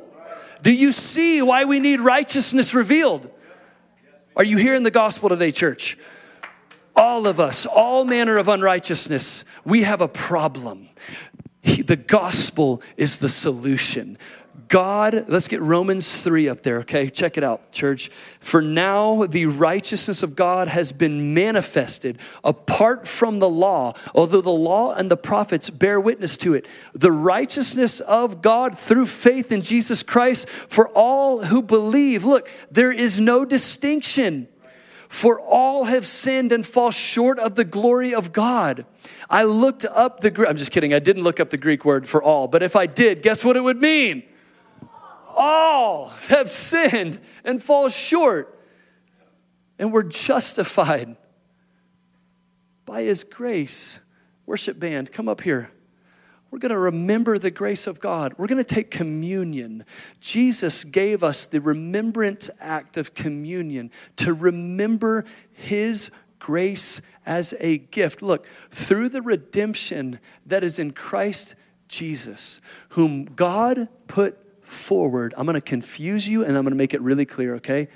Do 0.61 0.71
you 0.71 0.91
see 0.91 1.41
why 1.41 1.65
we 1.65 1.79
need 1.79 1.99
righteousness 1.99 2.75
revealed? 2.75 3.29
Are 4.35 4.43
you 4.43 4.57
hearing 4.57 4.83
the 4.83 4.91
gospel 4.91 5.29
today, 5.29 5.49
church? 5.49 5.97
All 6.95 7.25
of 7.25 7.39
us, 7.39 7.65
all 7.65 8.05
manner 8.05 8.37
of 8.37 8.47
unrighteousness, 8.47 9.45
we 9.65 9.81
have 9.81 10.01
a 10.01 10.07
problem. 10.07 10.89
the 11.63 11.95
gospel 11.95 12.83
is 12.97 13.17
the 13.17 13.29
solution. 13.29 14.19
God, 14.71 15.25
let's 15.27 15.49
get 15.49 15.61
Romans 15.61 16.21
3 16.21 16.47
up 16.47 16.63
there, 16.63 16.77
okay? 16.79 17.09
Check 17.09 17.37
it 17.37 17.43
out, 17.43 17.73
church. 17.73 18.09
For 18.39 18.61
now, 18.61 19.25
the 19.25 19.47
righteousness 19.47 20.23
of 20.23 20.33
God 20.33 20.69
has 20.69 20.93
been 20.93 21.33
manifested 21.33 22.17
apart 22.41 23.05
from 23.05 23.39
the 23.39 23.49
law, 23.49 23.95
although 24.15 24.39
the 24.39 24.49
law 24.49 24.93
and 24.93 25.11
the 25.11 25.17
prophets 25.17 25.69
bear 25.69 25.99
witness 25.99 26.37
to 26.37 26.53
it. 26.53 26.65
The 26.93 27.11
righteousness 27.11 27.99
of 27.99 28.41
God 28.41 28.79
through 28.79 29.07
faith 29.07 29.51
in 29.51 29.61
Jesus 29.61 30.03
Christ 30.03 30.47
for 30.47 30.87
all 30.87 31.43
who 31.43 31.61
believe. 31.61 32.23
Look, 32.23 32.49
there 32.71 32.93
is 32.93 33.19
no 33.19 33.43
distinction, 33.43 34.47
for 35.09 35.37
all 35.41 35.83
have 35.83 36.07
sinned 36.07 36.53
and 36.53 36.65
fall 36.65 36.91
short 36.91 37.39
of 37.39 37.55
the 37.55 37.65
glory 37.65 38.15
of 38.15 38.31
God. 38.31 38.85
I 39.29 39.43
looked 39.43 39.83
up 39.83 40.21
the, 40.21 40.47
I'm 40.47 40.55
just 40.55 40.71
kidding, 40.71 40.93
I 40.93 40.99
didn't 40.99 41.23
look 41.23 41.41
up 41.41 41.49
the 41.49 41.57
Greek 41.57 41.83
word 41.83 42.07
for 42.07 42.23
all, 42.23 42.47
but 42.47 42.63
if 42.63 42.77
I 42.77 42.85
did, 42.85 43.21
guess 43.21 43.43
what 43.43 43.57
it 43.57 43.61
would 43.65 43.81
mean? 43.81 44.23
All 45.41 46.09
have 46.27 46.49
sinned 46.49 47.19
and 47.43 47.61
fall 47.61 47.89
short. 47.89 48.59
And 49.79 49.91
we're 49.91 50.03
justified 50.03 51.17
by 52.85 53.01
his 53.01 53.23
grace. 53.23 53.99
Worship 54.45 54.79
band, 54.79 55.11
come 55.11 55.27
up 55.27 55.41
here. 55.41 55.71
We're 56.51 56.59
going 56.59 56.71
to 56.71 56.77
remember 56.77 57.39
the 57.39 57.49
grace 57.49 57.87
of 57.87 57.99
God. 57.99 58.35
We're 58.37 58.47
going 58.47 58.63
to 58.63 58.75
take 58.75 58.91
communion. 58.91 59.83
Jesus 60.19 60.83
gave 60.83 61.23
us 61.23 61.45
the 61.45 61.59
remembrance 61.59 62.49
act 62.59 62.95
of 62.97 63.15
communion 63.15 63.89
to 64.17 64.33
remember 64.33 65.25
his 65.53 66.11
grace 66.37 67.01
as 67.25 67.55
a 67.59 67.79
gift. 67.79 68.21
Look, 68.21 68.45
through 68.69 69.09
the 69.09 69.21
redemption 69.21 70.19
that 70.45 70.63
is 70.63 70.77
in 70.77 70.91
Christ 70.91 71.55
Jesus, 71.87 72.61
whom 72.89 73.25
God 73.25 73.87
put 74.07 74.37
forward. 74.71 75.33
I'm 75.37 75.45
going 75.45 75.55
to 75.55 75.61
confuse 75.61 76.27
you 76.27 76.43
and 76.43 76.57
I'm 76.57 76.63
going 76.63 76.71
to 76.71 76.77
make 76.77 76.93
it 76.93 77.01
really 77.01 77.25
clear, 77.25 77.55
okay? 77.55 77.87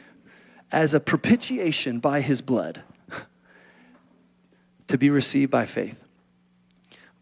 As 0.71 0.93
a 0.93 0.99
propitiation 0.99 1.99
by 1.99 2.21
his 2.21 2.41
blood 2.41 2.83
to 4.87 4.97
be 4.97 5.09
received 5.09 5.51
by 5.51 5.65
faith. 5.65 6.05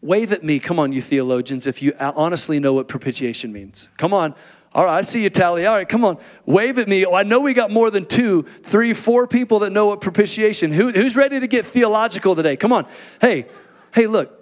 Wave 0.00 0.32
at 0.32 0.44
me, 0.44 0.58
come 0.58 0.78
on, 0.78 0.92
you 0.92 1.00
theologians, 1.00 1.66
if 1.66 1.80
you 1.80 1.94
uh, 1.98 2.12
honestly 2.14 2.60
know 2.60 2.74
what 2.74 2.88
propitiation 2.88 3.52
means. 3.52 3.88
Come 3.96 4.12
on. 4.12 4.34
All 4.74 4.84
right, 4.84 4.98
I 4.98 5.02
see 5.02 5.22
you, 5.22 5.30
Tally. 5.30 5.66
All 5.66 5.76
right, 5.76 5.88
come 5.88 6.04
on. 6.04 6.18
Wave 6.44 6.78
at 6.78 6.88
me. 6.88 7.06
Oh, 7.06 7.14
I 7.14 7.22
know 7.22 7.40
we 7.40 7.54
got 7.54 7.70
more 7.70 7.90
than 7.90 8.04
two, 8.04 8.42
three, 8.42 8.92
four 8.92 9.26
people 9.26 9.60
that 9.60 9.70
know 9.70 9.86
what 9.86 10.00
propitiation. 10.00 10.72
Who, 10.72 10.90
who's 10.90 11.16
ready 11.16 11.38
to 11.38 11.46
get 11.46 11.64
theological 11.64 12.34
today? 12.34 12.56
Come 12.56 12.72
on. 12.72 12.86
Hey, 13.20 13.46
hey, 13.94 14.06
look. 14.06 14.40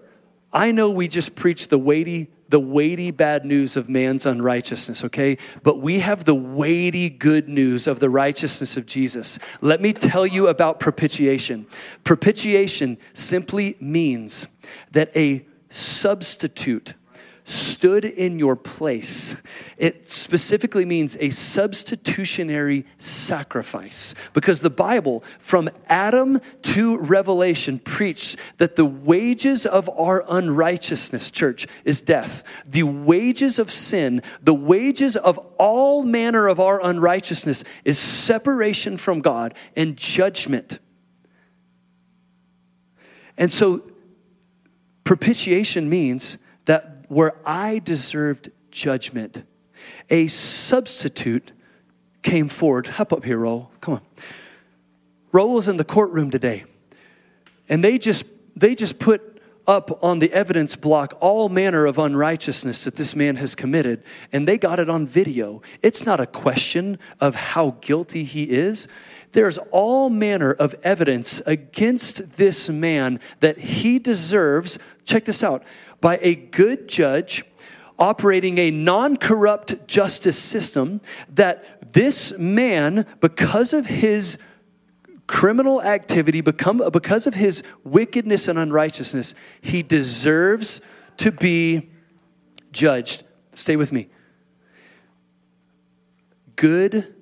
I 0.52 0.70
know 0.70 0.90
we 0.90 1.08
just 1.08 1.34
preached 1.34 1.70
the 1.70 1.78
weighty 1.78 2.30
the 2.52 2.60
weighty 2.60 3.10
bad 3.10 3.46
news 3.46 3.78
of 3.78 3.88
man's 3.88 4.26
unrighteousness, 4.26 5.02
okay? 5.04 5.38
But 5.62 5.80
we 5.80 6.00
have 6.00 6.24
the 6.24 6.34
weighty 6.34 7.08
good 7.08 7.48
news 7.48 7.86
of 7.86 7.98
the 7.98 8.10
righteousness 8.10 8.76
of 8.76 8.84
Jesus. 8.84 9.38
Let 9.62 9.80
me 9.80 9.94
tell 9.94 10.26
you 10.26 10.48
about 10.48 10.78
propitiation. 10.78 11.66
Propitiation 12.04 12.98
simply 13.14 13.76
means 13.80 14.46
that 14.90 15.10
a 15.16 15.46
substitute 15.70 16.92
stood 17.44 18.04
in 18.04 18.38
your 18.38 18.54
place. 18.54 19.34
It 19.76 20.10
specifically 20.10 20.84
means 20.84 21.16
a 21.18 21.30
substitutionary 21.30 22.86
sacrifice 22.98 24.14
because 24.32 24.60
the 24.60 24.70
Bible, 24.70 25.24
from 25.38 25.68
Adam 25.88 26.40
to 26.62 26.98
Revelation, 26.98 27.80
preached 27.80 28.36
that 28.58 28.76
the 28.76 28.84
wages 28.84 29.66
of 29.66 29.88
our 29.90 30.24
unrighteousness, 30.28 31.30
church, 31.30 31.66
is 31.84 32.00
death. 32.00 32.44
The 32.64 32.84
wages 32.84 33.58
of 33.58 33.70
sin, 33.70 34.22
the 34.40 34.54
wages 34.54 35.16
of 35.16 35.38
all 35.58 36.04
manner 36.04 36.46
of 36.46 36.60
our 36.60 36.84
unrighteousness 36.84 37.64
is 37.84 37.98
separation 37.98 38.96
from 38.96 39.20
God 39.20 39.54
and 39.74 39.96
judgment. 39.96 40.78
And 43.36 43.52
so, 43.52 43.82
propitiation 45.04 45.88
means 45.88 46.38
that 46.66 46.91
where 47.08 47.34
I 47.44 47.78
deserved 47.78 48.50
judgment, 48.70 49.44
a 50.10 50.28
substitute 50.28 51.52
came 52.22 52.48
forward. 52.48 52.86
Hop 52.86 53.12
up 53.12 53.24
here, 53.24 53.38
Raul. 53.38 53.68
Come 53.80 53.94
on. 53.94 54.00
Raul 55.32 55.66
in 55.68 55.76
the 55.76 55.84
courtroom 55.84 56.30
today, 56.30 56.64
and 57.68 57.82
they 57.82 57.98
just 57.98 58.24
they 58.54 58.74
just 58.74 58.98
put 58.98 59.32
up 59.66 60.02
on 60.02 60.18
the 60.18 60.32
evidence 60.32 60.76
block 60.76 61.16
all 61.20 61.48
manner 61.48 61.86
of 61.86 61.98
unrighteousness 61.98 62.84
that 62.84 62.96
this 62.96 63.14
man 63.14 63.36
has 63.36 63.54
committed, 63.54 64.02
and 64.32 64.46
they 64.46 64.58
got 64.58 64.78
it 64.78 64.90
on 64.90 65.06
video. 65.06 65.62
It's 65.82 66.04
not 66.04 66.20
a 66.20 66.26
question 66.26 66.98
of 67.20 67.34
how 67.34 67.76
guilty 67.80 68.24
he 68.24 68.50
is. 68.50 68.88
There's 69.32 69.58
all 69.70 70.10
manner 70.10 70.52
of 70.52 70.74
evidence 70.82 71.40
against 71.46 72.32
this 72.32 72.68
man 72.68 73.20
that 73.40 73.58
he 73.58 73.98
deserves. 73.98 74.78
Check 75.04 75.24
this 75.24 75.42
out 75.42 75.62
by 76.02 76.18
a 76.20 76.34
good 76.34 76.86
judge 76.88 77.44
operating 77.98 78.58
a 78.58 78.70
non 78.70 79.16
corrupt 79.16 79.86
justice 79.86 80.38
system 80.38 81.00
that 81.30 81.92
this 81.92 82.36
man, 82.36 83.06
because 83.20 83.72
of 83.72 83.86
his 83.86 84.36
criminal 85.26 85.80
activity, 85.80 86.42
become, 86.42 86.82
because 86.92 87.26
of 87.26 87.34
his 87.34 87.62
wickedness 87.84 88.48
and 88.48 88.58
unrighteousness, 88.58 89.34
he 89.62 89.82
deserves 89.82 90.82
to 91.18 91.30
be 91.30 91.90
judged. 92.72 93.22
Stay 93.52 93.76
with 93.76 93.92
me. 93.92 94.08
Good 96.56 97.14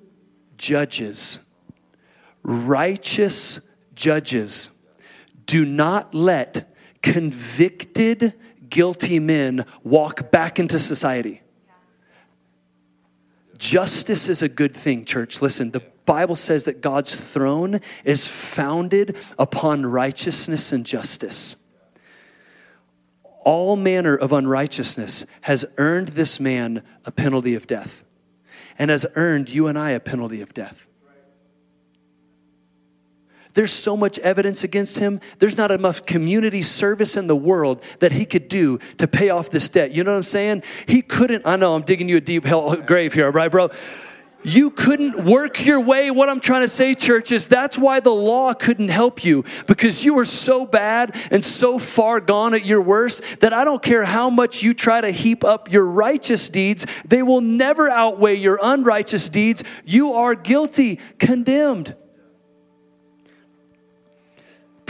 judges, 0.57 1.39
righteous 2.43 3.59
judges, 3.93 4.69
do 5.45 5.65
not 5.65 6.15
let 6.15 6.71
convicted, 7.01 8.33
guilty 8.71 9.19
men 9.19 9.65
walk 9.83 10.31
back 10.31 10.57
into 10.57 10.79
society. 10.79 11.43
Justice 13.59 14.27
is 14.27 14.41
a 14.41 14.49
good 14.49 14.75
thing, 14.75 15.05
church. 15.05 15.39
Listen, 15.39 15.69
the 15.69 15.83
Bible 16.05 16.35
says 16.35 16.63
that 16.63 16.81
God's 16.81 17.13
throne 17.13 17.79
is 18.03 18.25
founded 18.25 19.15
upon 19.37 19.85
righteousness 19.85 20.71
and 20.71 20.83
justice. 20.83 21.55
All 23.43 23.75
manner 23.75 24.15
of 24.15 24.31
unrighteousness 24.31 25.27
has 25.41 25.63
earned 25.77 26.09
this 26.09 26.39
man 26.39 26.81
a 27.05 27.11
penalty 27.11 27.53
of 27.53 27.67
death 27.67 28.03
and 28.79 28.89
has 28.89 29.05
earned 29.15 29.49
you 29.49 29.67
and 29.67 29.77
I 29.77 29.91
a 29.91 29.99
penalty 29.99 30.41
of 30.41 30.53
death. 30.55 30.87
There's 33.53 33.71
so 33.71 33.97
much 33.97 34.17
evidence 34.19 34.63
against 34.63 34.99
him. 34.99 35.19
There's 35.39 35.57
not 35.57 35.71
enough 35.71 36.05
community 36.05 36.63
service 36.63 37.17
in 37.17 37.27
the 37.27 37.35
world 37.35 37.83
that 37.99 38.11
he 38.13 38.25
could 38.25 38.47
do 38.47 38.77
to 38.97 39.07
pay 39.07 39.29
off 39.29 39.49
this 39.49 39.67
debt. 39.69 39.91
You 39.91 40.03
know 40.03 40.11
what 40.11 40.17
I'm 40.17 40.23
saying? 40.23 40.63
He 40.87 41.01
couldn't. 41.01 41.45
I 41.45 41.55
know 41.55 41.75
I'm 41.75 41.83
digging 41.83 42.09
you 42.09 42.17
a 42.17 42.21
deep 42.21 42.45
hell 42.45 42.75
grave 42.81 43.13
here, 43.13 43.29
right, 43.31 43.51
bro? 43.51 43.69
You 44.43 44.71
couldn't 44.71 45.23
work 45.25 45.65
your 45.65 45.79
way. 45.79 46.09
What 46.09 46.27
I'm 46.29 46.39
trying 46.39 46.61
to 46.61 46.67
say, 46.67 46.95
church, 46.95 47.31
is 47.31 47.45
that's 47.45 47.77
why 47.77 47.99
the 47.99 48.13
law 48.13 48.53
couldn't 48.53 48.89
help 48.89 49.23
you 49.23 49.43
because 49.67 50.03
you 50.03 50.15
were 50.15 50.25
so 50.25 50.65
bad 50.65 51.15
and 51.29 51.45
so 51.45 51.77
far 51.77 52.19
gone 52.19 52.55
at 52.55 52.65
your 52.65 52.81
worst 52.81 53.21
that 53.41 53.53
I 53.53 53.63
don't 53.63 53.83
care 53.83 54.03
how 54.03 54.31
much 54.31 54.63
you 54.63 54.73
try 54.73 54.99
to 55.01 55.11
heap 55.11 55.43
up 55.43 55.71
your 55.71 55.85
righteous 55.85 56.49
deeds, 56.49 56.87
they 57.05 57.21
will 57.21 57.41
never 57.41 57.87
outweigh 57.87 58.35
your 58.35 58.59
unrighteous 58.61 59.29
deeds. 59.29 59.63
You 59.85 60.13
are 60.13 60.33
guilty, 60.33 60.99
condemned. 61.19 61.95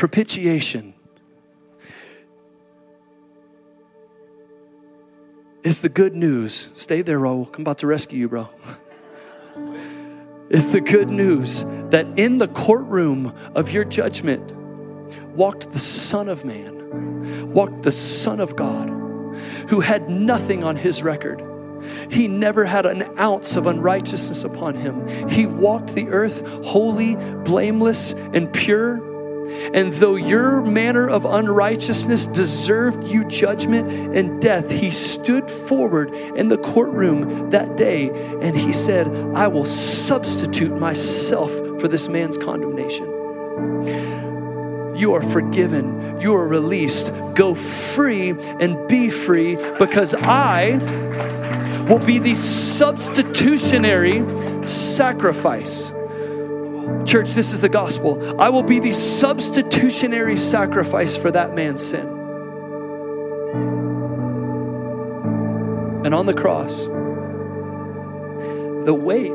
Propitiation 0.01 0.95
is 5.61 5.81
the 5.81 5.89
good 5.89 6.15
news. 6.15 6.69
Stay 6.73 7.03
there, 7.03 7.19
Raul. 7.19 7.55
I'm 7.55 7.61
about 7.61 7.77
to 7.77 7.87
rescue 7.87 8.17
you, 8.17 8.27
bro. 8.27 8.49
is 10.49 10.71
the 10.71 10.81
good 10.81 11.09
news 11.09 11.65
that 11.91 12.07
in 12.17 12.39
the 12.39 12.47
courtroom 12.47 13.31
of 13.53 13.71
your 13.71 13.83
judgment 13.83 14.55
walked 15.35 15.71
the 15.71 15.77
Son 15.77 16.29
of 16.29 16.45
Man, 16.45 17.53
walked 17.53 17.83
the 17.83 17.91
Son 17.91 18.39
of 18.39 18.55
God, 18.55 18.89
who 19.69 19.81
had 19.81 20.09
nothing 20.09 20.63
on 20.63 20.77
his 20.77 21.03
record. 21.03 21.43
He 22.09 22.27
never 22.27 22.65
had 22.65 22.87
an 22.87 23.03
ounce 23.19 23.55
of 23.55 23.67
unrighteousness 23.67 24.43
upon 24.45 24.73
him. 24.73 25.07
He 25.29 25.45
walked 25.45 25.93
the 25.93 26.07
earth 26.07 26.41
holy, 26.65 27.17
blameless, 27.43 28.13
and 28.13 28.51
pure 28.51 29.10
and 29.73 29.93
though 29.93 30.15
your 30.15 30.61
manner 30.61 31.07
of 31.09 31.25
unrighteousness 31.25 32.27
deserved 32.27 33.05
you 33.05 33.25
judgment 33.25 34.15
and 34.15 34.41
death, 34.41 34.69
he 34.69 34.91
stood 34.91 35.49
forward 35.49 36.13
in 36.13 36.47
the 36.49 36.57
courtroom 36.57 37.49
that 37.51 37.77
day 37.77 38.09
and 38.41 38.55
he 38.57 38.73
said, 38.73 39.07
I 39.35 39.47
will 39.47 39.65
substitute 39.65 40.77
myself 40.77 41.51
for 41.79 41.87
this 41.87 42.07
man's 42.09 42.37
condemnation. 42.37 43.05
You 44.95 45.13
are 45.13 45.21
forgiven, 45.21 46.19
you 46.19 46.35
are 46.35 46.47
released. 46.47 47.13
Go 47.33 47.55
free 47.55 48.29
and 48.31 48.87
be 48.87 49.09
free 49.09 49.55
because 49.79 50.13
I 50.13 50.77
will 51.89 52.05
be 52.05 52.19
the 52.19 52.35
substitutionary 52.35 54.23
sacrifice 54.65 55.91
Church, 57.05 57.33
this 57.33 57.51
is 57.51 57.61
the 57.61 57.69
gospel. 57.69 58.39
I 58.39 58.49
will 58.49 58.63
be 58.63 58.79
the 58.79 58.91
substitutionary 58.91 60.37
sacrifice 60.37 61.17
for 61.17 61.31
that 61.31 61.53
man's 61.53 61.85
sin. 61.85 62.07
And 66.05 66.15
on 66.15 66.25
the 66.25 66.33
cross, 66.33 66.85
the 68.85 68.93
weight 68.93 69.31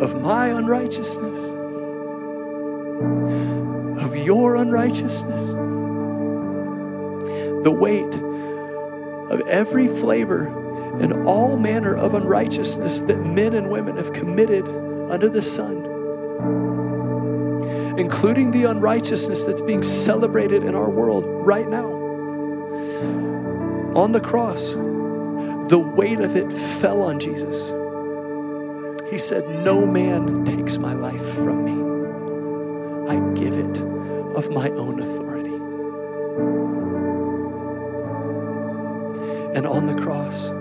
of 0.00 0.20
my 0.20 0.46
unrighteousness, 0.48 1.38
of 4.04 4.16
your 4.16 4.56
unrighteousness, 4.56 5.50
the 7.64 7.70
weight 7.70 8.14
of 9.30 9.40
every 9.48 9.88
flavor 9.88 10.65
and 11.00 11.26
all 11.26 11.56
manner 11.56 11.94
of 11.94 12.14
unrighteousness 12.14 13.00
that 13.00 13.18
men 13.18 13.54
and 13.54 13.68
women 13.70 13.96
have 13.96 14.12
committed 14.12 14.66
under 15.10 15.28
the 15.28 15.42
sun, 15.42 15.84
including 17.98 18.50
the 18.50 18.64
unrighteousness 18.64 19.44
that's 19.44 19.62
being 19.62 19.82
celebrated 19.82 20.64
in 20.64 20.74
our 20.74 20.88
world 20.88 21.24
right 21.26 21.68
now. 21.68 21.86
On 23.94 24.12
the 24.12 24.20
cross, 24.20 24.72
the 24.72 25.78
weight 25.78 26.20
of 26.20 26.36
it 26.36 26.52
fell 26.52 27.02
on 27.02 27.18
Jesus. 27.18 27.72
He 29.10 29.18
said, 29.18 29.48
No 29.64 29.86
man 29.86 30.44
takes 30.44 30.78
my 30.78 30.92
life 30.92 31.34
from 31.34 31.64
me, 31.64 33.10
I 33.10 33.16
give 33.34 33.56
it 33.56 33.82
of 34.36 34.50
my 34.50 34.68
own 34.70 35.00
authority. 35.00 35.54
And 39.56 39.66
on 39.66 39.86
the 39.86 39.94
cross, 39.94 40.52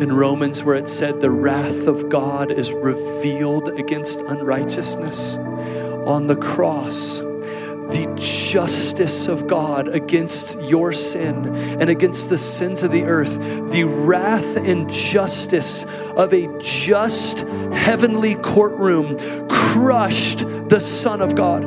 in 0.00 0.12
Romans 0.12 0.62
where 0.62 0.76
it 0.76 0.88
said 0.88 1.20
the 1.20 1.30
wrath 1.30 1.86
of 1.86 2.08
God 2.08 2.50
is 2.50 2.72
revealed 2.72 3.68
against 3.68 4.20
unrighteousness. 4.20 5.36
On 5.36 6.26
the 6.26 6.36
cross, 6.36 7.20
the 7.20 8.12
justice 8.16 9.28
of 9.28 9.46
God 9.46 9.88
against 9.88 10.60
your 10.62 10.92
sin 10.92 11.54
and 11.80 11.90
against 11.90 12.28
the 12.28 12.38
sins 12.38 12.82
of 12.82 12.90
the 12.90 13.04
earth, 13.04 13.38
the 13.70 13.84
wrath 13.84 14.56
and 14.56 14.90
justice 14.90 15.84
of 16.16 16.32
a 16.32 16.48
just 16.58 17.40
heavenly 17.72 18.36
courtroom 18.36 19.16
crushed 19.48 20.46
the 20.68 20.80
Son 20.80 21.20
of 21.20 21.34
God 21.34 21.64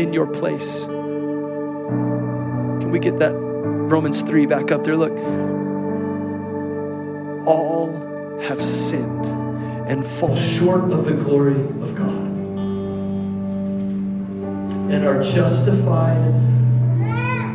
in 0.00 0.12
your 0.12 0.26
place. 0.26 0.86
Can 0.86 2.90
we 2.90 2.98
get 2.98 3.18
that 3.18 3.34
Romans 3.34 4.22
3 4.22 4.46
back 4.46 4.70
up 4.70 4.84
there? 4.84 4.96
Look 4.96 5.18
all 7.48 8.38
have 8.42 8.62
sinned 8.62 9.24
and 9.88 10.04
fall 10.04 10.36
short 10.36 10.92
of 10.92 11.06
the 11.06 11.12
glory 11.12 11.58
of 11.58 11.94
God 11.94 12.26
and 14.92 15.06
are 15.06 15.22
justified 15.22 16.34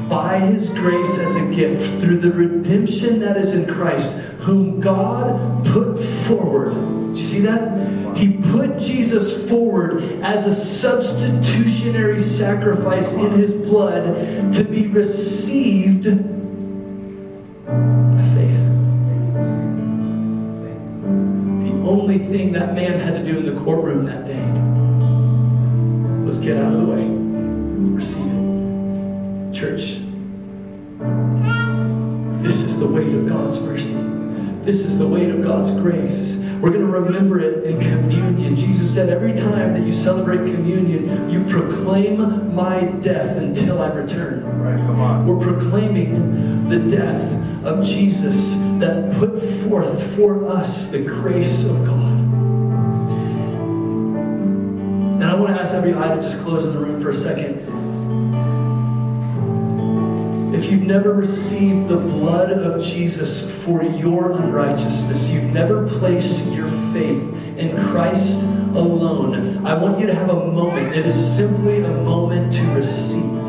by 0.10 0.39
his 0.39 0.68
grace 0.70 1.18
as 1.20 1.36
a 1.36 1.46
gift 1.56 2.02
through 2.02 2.18
the 2.18 2.32
redemption 2.32 3.20
that 3.20 3.38
is 3.38 3.54
in 3.54 3.72
Christ, 3.72 4.12
whom 4.39 4.80
God 4.80 5.64
put 5.68 6.00
forward. 6.26 6.74
Do 7.14 7.20
you 7.20 7.24
see 7.24 7.41
that? 7.41 8.18
He 8.18 8.38
put 8.52 8.80
Jesus 8.80 9.48
forward 9.48 10.02
as 10.24 10.48
a 10.48 10.56
substitutionary 10.56 12.22
sacrifice 12.22 13.14
in 13.14 13.32
his 13.32 13.54
blood 13.54 14.52
to 14.54 14.64
be 14.64 14.88
received 14.88 16.08
only 21.86 22.18
thing 22.18 22.54
that 22.54 22.74
man 22.74 23.00
had 23.00 23.14
to 23.14 23.24
do 23.24 23.40
in 23.40 23.54
the 23.54 23.62
courtroom 23.64 24.06
that 24.06 24.26
day 24.26 24.44
was 26.26 26.40
get 26.40 26.58
out 26.58 26.74
of 26.74 26.80
the 26.80 26.86
way, 26.86 27.06
receive 27.96 28.26
it. 28.26 29.54
Church, 29.54 30.00
this 32.44 32.60
is 32.62 32.80
the 32.80 32.88
weight 32.88 33.14
of 33.14 33.28
God's 33.28 33.60
mercy. 33.60 33.94
This 34.64 34.86
is 34.86 34.98
the 34.98 35.08
weight 35.08 35.30
of 35.30 35.44
God's 35.44 35.72
grace. 35.72 36.43
We're 36.64 36.70
going 36.70 36.86
to 36.86 36.91
remember 36.93 37.41
it 37.41 37.66
in 37.66 37.78
communion. 37.82 38.55
Jesus 38.55 38.93
said, 38.93 39.09
Every 39.09 39.34
time 39.34 39.74
that 39.74 39.82
you 39.86 39.91
celebrate 39.91 40.49
communion, 40.49 41.30
you 41.30 41.43
proclaim 41.43 42.55
my 42.55 42.86
death 42.86 43.36
until 43.36 43.82
I 43.82 43.89
return. 43.89 44.45
Right, 44.61 44.78
come 44.78 45.01
on. 45.01 45.28
We're 45.28 45.45
proclaiming 45.45 46.70
the 46.70 46.80
death 46.80 47.66
of 47.66 47.86
Jesus 47.86 48.53
that 48.80 49.14
put 49.20 49.43
forth 49.68 50.16
for 50.16 50.47
us 50.47 50.89
the 50.89 50.99
grace 50.99 51.66
of 51.66 51.86
God. 51.86 52.14
And 55.16 55.26
I 55.26 55.36
want 55.36 55.53
to 55.53 55.61
ask 55.61 55.74
every 55.74 55.93
eye 55.93 56.16
to 56.16 56.22
just 56.22 56.39
close 56.43 56.64
in 56.64 56.72
the 56.72 56.80
room 56.80 57.01
for 57.01 57.09
a 57.09 57.16
second. 57.16 57.83
If 60.64 60.72
you've 60.72 60.84
never 60.84 61.11
received 61.11 61.89
the 61.89 61.97
blood 61.97 62.49
of 62.49 62.82
Jesus 62.82 63.51
for 63.66 63.84
your 63.84 64.32
unrighteousness, 64.32 65.30
you've 65.30 65.51
never 65.51 65.86
placed 65.86 66.45
your 66.45 66.70
faith 66.93 67.22
in 67.57 67.76
Christ 67.89 68.39
alone, 68.74 69.68
I 69.68 69.74
want 69.74 69.99
you 69.99 70.07
to 70.07 70.16
have 70.16 70.30
a 70.30 70.51
moment. 70.51 70.95
It 70.95 71.05
is 71.05 71.36
simply 71.36 71.84
a 71.84 71.89
moment 71.89 72.53
to 72.53 72.61
receive. 72.72 73.43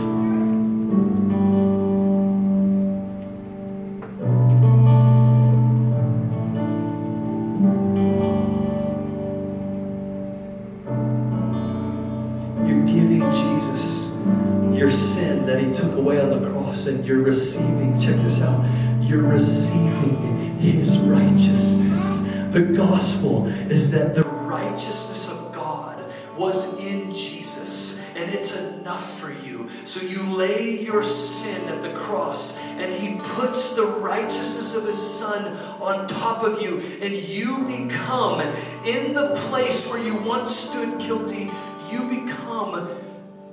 You're 17.05 17.23
receiving, 17.23 18.01
check 18.01 18.17
this 18.23 18.41
out, 18.41 18.65
you're 19.03 19.23
receiving 19.23 20.59
his 20.59 20.99
righteousness. 20.99 22.23
The 22.53 22.63
gospel 22.63 23.47
is 23.71 23.91
that 23.91 24.15
the 24.15 24.23
righteousness 24.23 25.29
of 25.31 25.53
God 25.53 26.13
was 26.37 26.77
in 26.79 27.15
Jesus 27.15 28.01
and 28.15 28.33
it's 28.33 28.57
enough 28.57 29.19
for 29.19 29.31
you. 29.31 29.69
So 29.85 30.01
you 30.01 30.23
lay 30.23 30.81
your 30.81 31.03
sin 31.03 31.69
at 31.69 31.83
the 31.83 31.93
cross 31.93 32.57
and 32.59 32.93
he 32.93 33.21
puts 33.35 33.75
the 33.75 33.85
righteousness 33.87 34.75
of 34.75 34.87
his 34.87 34.99
son 34.99 35.57
on 35.81 36.09
top 36.09 36.43
of 36.43 36.63
you 36.63 36.79
and 37.03 37.15
you 37.15 37.59
become 37.59 38.41
in 38.87 39.13
the 39.13 39.35
place 39.49 39.87
where 39.89 40.03
you 40.03 40.15
once 40.15 40.55
stood 40.55 40.99
guilty, 40.99 41.51
you 41.91 42.09
become 42.09 42.89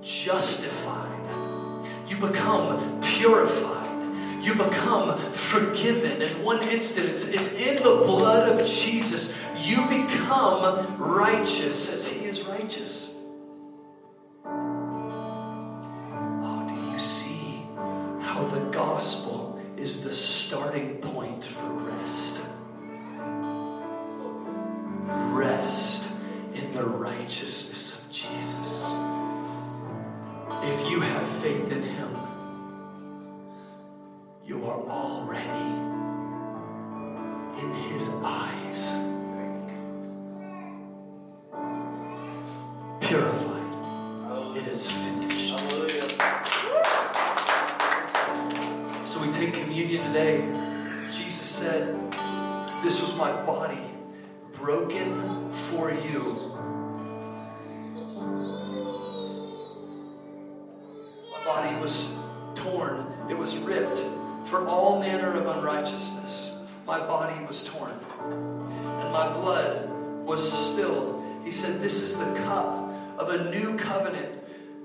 justified. 0.01 1.20
You 2.11 2.17
become 2.17 2.99
purified. 2.99 4.43
You 4.43 4.55
become 4.55 5.17
forgiven. 5.31 6.21
In 6.21 6.43
one 6.43 6.61
instance, 6.67 7.25
it's 7.25 7.47
in 7.53 7.77
the 7.77 8.03
blood 8.03 8.49
of 8.49 8.67
Jesus. 8.67 9.33
You 9.55 9.85
become 9.85 10.97
righteous 10.97 11.93
as 11.93 12.05
he 12.05 12.25
is 12.25 12.41
righteous. 12.41 13.15
Oh, 14.45 16.65
do 16.67 16.75
you 16.91 16.99
see 16.99 17.63
how 18.19 18.43
the 18.53 18.59
gospel 18.71 19.57
is 19.77 20.03
the 20.03 20.11
starting 20.11 20.97
point 20.97 21.45
for 21.45 21.69
rest? 21.69 22.41
Rest 25.31 26.09
in 26.55 26.73
the 26.73 26.83
righteousness 26.83 28.03
of 28.03 28.11
Jesus. 28.11 29.00
If 30.63 30.89
you 30.89 30.99
have 31.01 31.27
faith 31.27 31.71
in 31.71 31.81
him, 31.81 32.17
you 34.45 34.63
are 34.65 34.79
already 34.89 35.71
in 37.61 37.73
his 37.89 38.09
eyes 38.23 38.93
purified. 43.01 44.57
It 44.57 44.67
is 44.67 44.89
finished. 44.91 45.57
So 49.03 49.19
we 49.19 49.31
take 49.31 49.53
communion 49.53 50.03
today. 50.13 50.45
Jesus 51.11 51.49
said, 51.49 52.11
This 52.83 53.01
was 53.01 53.15
my 53.15 53.31
body 53.45 53.91
broken 54.53 55.51
for 55.53 55.91
you. 55.91 56.35
Ripped 63.71 64.03
for 64.49 64.67
all 64.67 64.99
manner 64.99 65.33
of 65.33 65.47
unrighteousness. 65.47 66.59
My 66.85 66.99
body 66.99 67.45
was 67.45 67.63
torn, 67.63 67.97
and 68.19 69.11
my 69.11 69.31
blood 69.31 69.89
was 70.25 70.41
spilled. 70.51 71.23
He 71.45 71.51
said, 71.51 71.81
This 71.81 72.01
is 72.01 72.17
the 72.17 72.33
cup 72.35 72.67
of 73.17 73.29
a 73.29 73.49
new 73.49 73.77
covenant, 73.77 74.39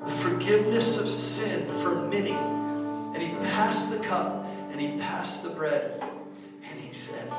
the 0.04 0.10
forgiveness 0.10 0.98
of 0.98 1.08
sin 1.08 1.68
for 1.82 1.94
many. 1.94 2.30
And 2.32 3.16
he 3.16 3.30
passed 3.48 3.90
the 3.90 3.98
cup 3.98 4.44
and 4.70 4.80
he 4.80 4.98
passed 4.98 5.42
the 5.42 5.48
bread, 5.48 6.04
and 6.70 6.80
he 6.80 6.92
said, 6.92 7.32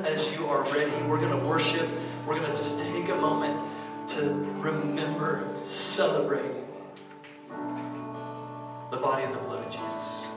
as 0.00 0.30
you 0.32 0.46
are 0.46 0.62
ready. 0.64 0.90
We're 1.02 1.18
going 1.18 1.38
to 1.38 1.46
worship. 1.46 1.88
We're 2.26 2.38
going 2.38 2.50
to 2.50 2.58
just 2.58 2.78
take 2.80 3.08
a 3.08 3.14
moment 3.14 3.60
to 4.08 4.20
remember, 4.60 5.46
celebrate 5.64 6.52
the 8.90 8.96
body 8.96 9.24
and 9.24 9.34
the 9.34 9.38
blood 9.38 9.66
of 9.66 9.72
Jesus. 9.72 10.31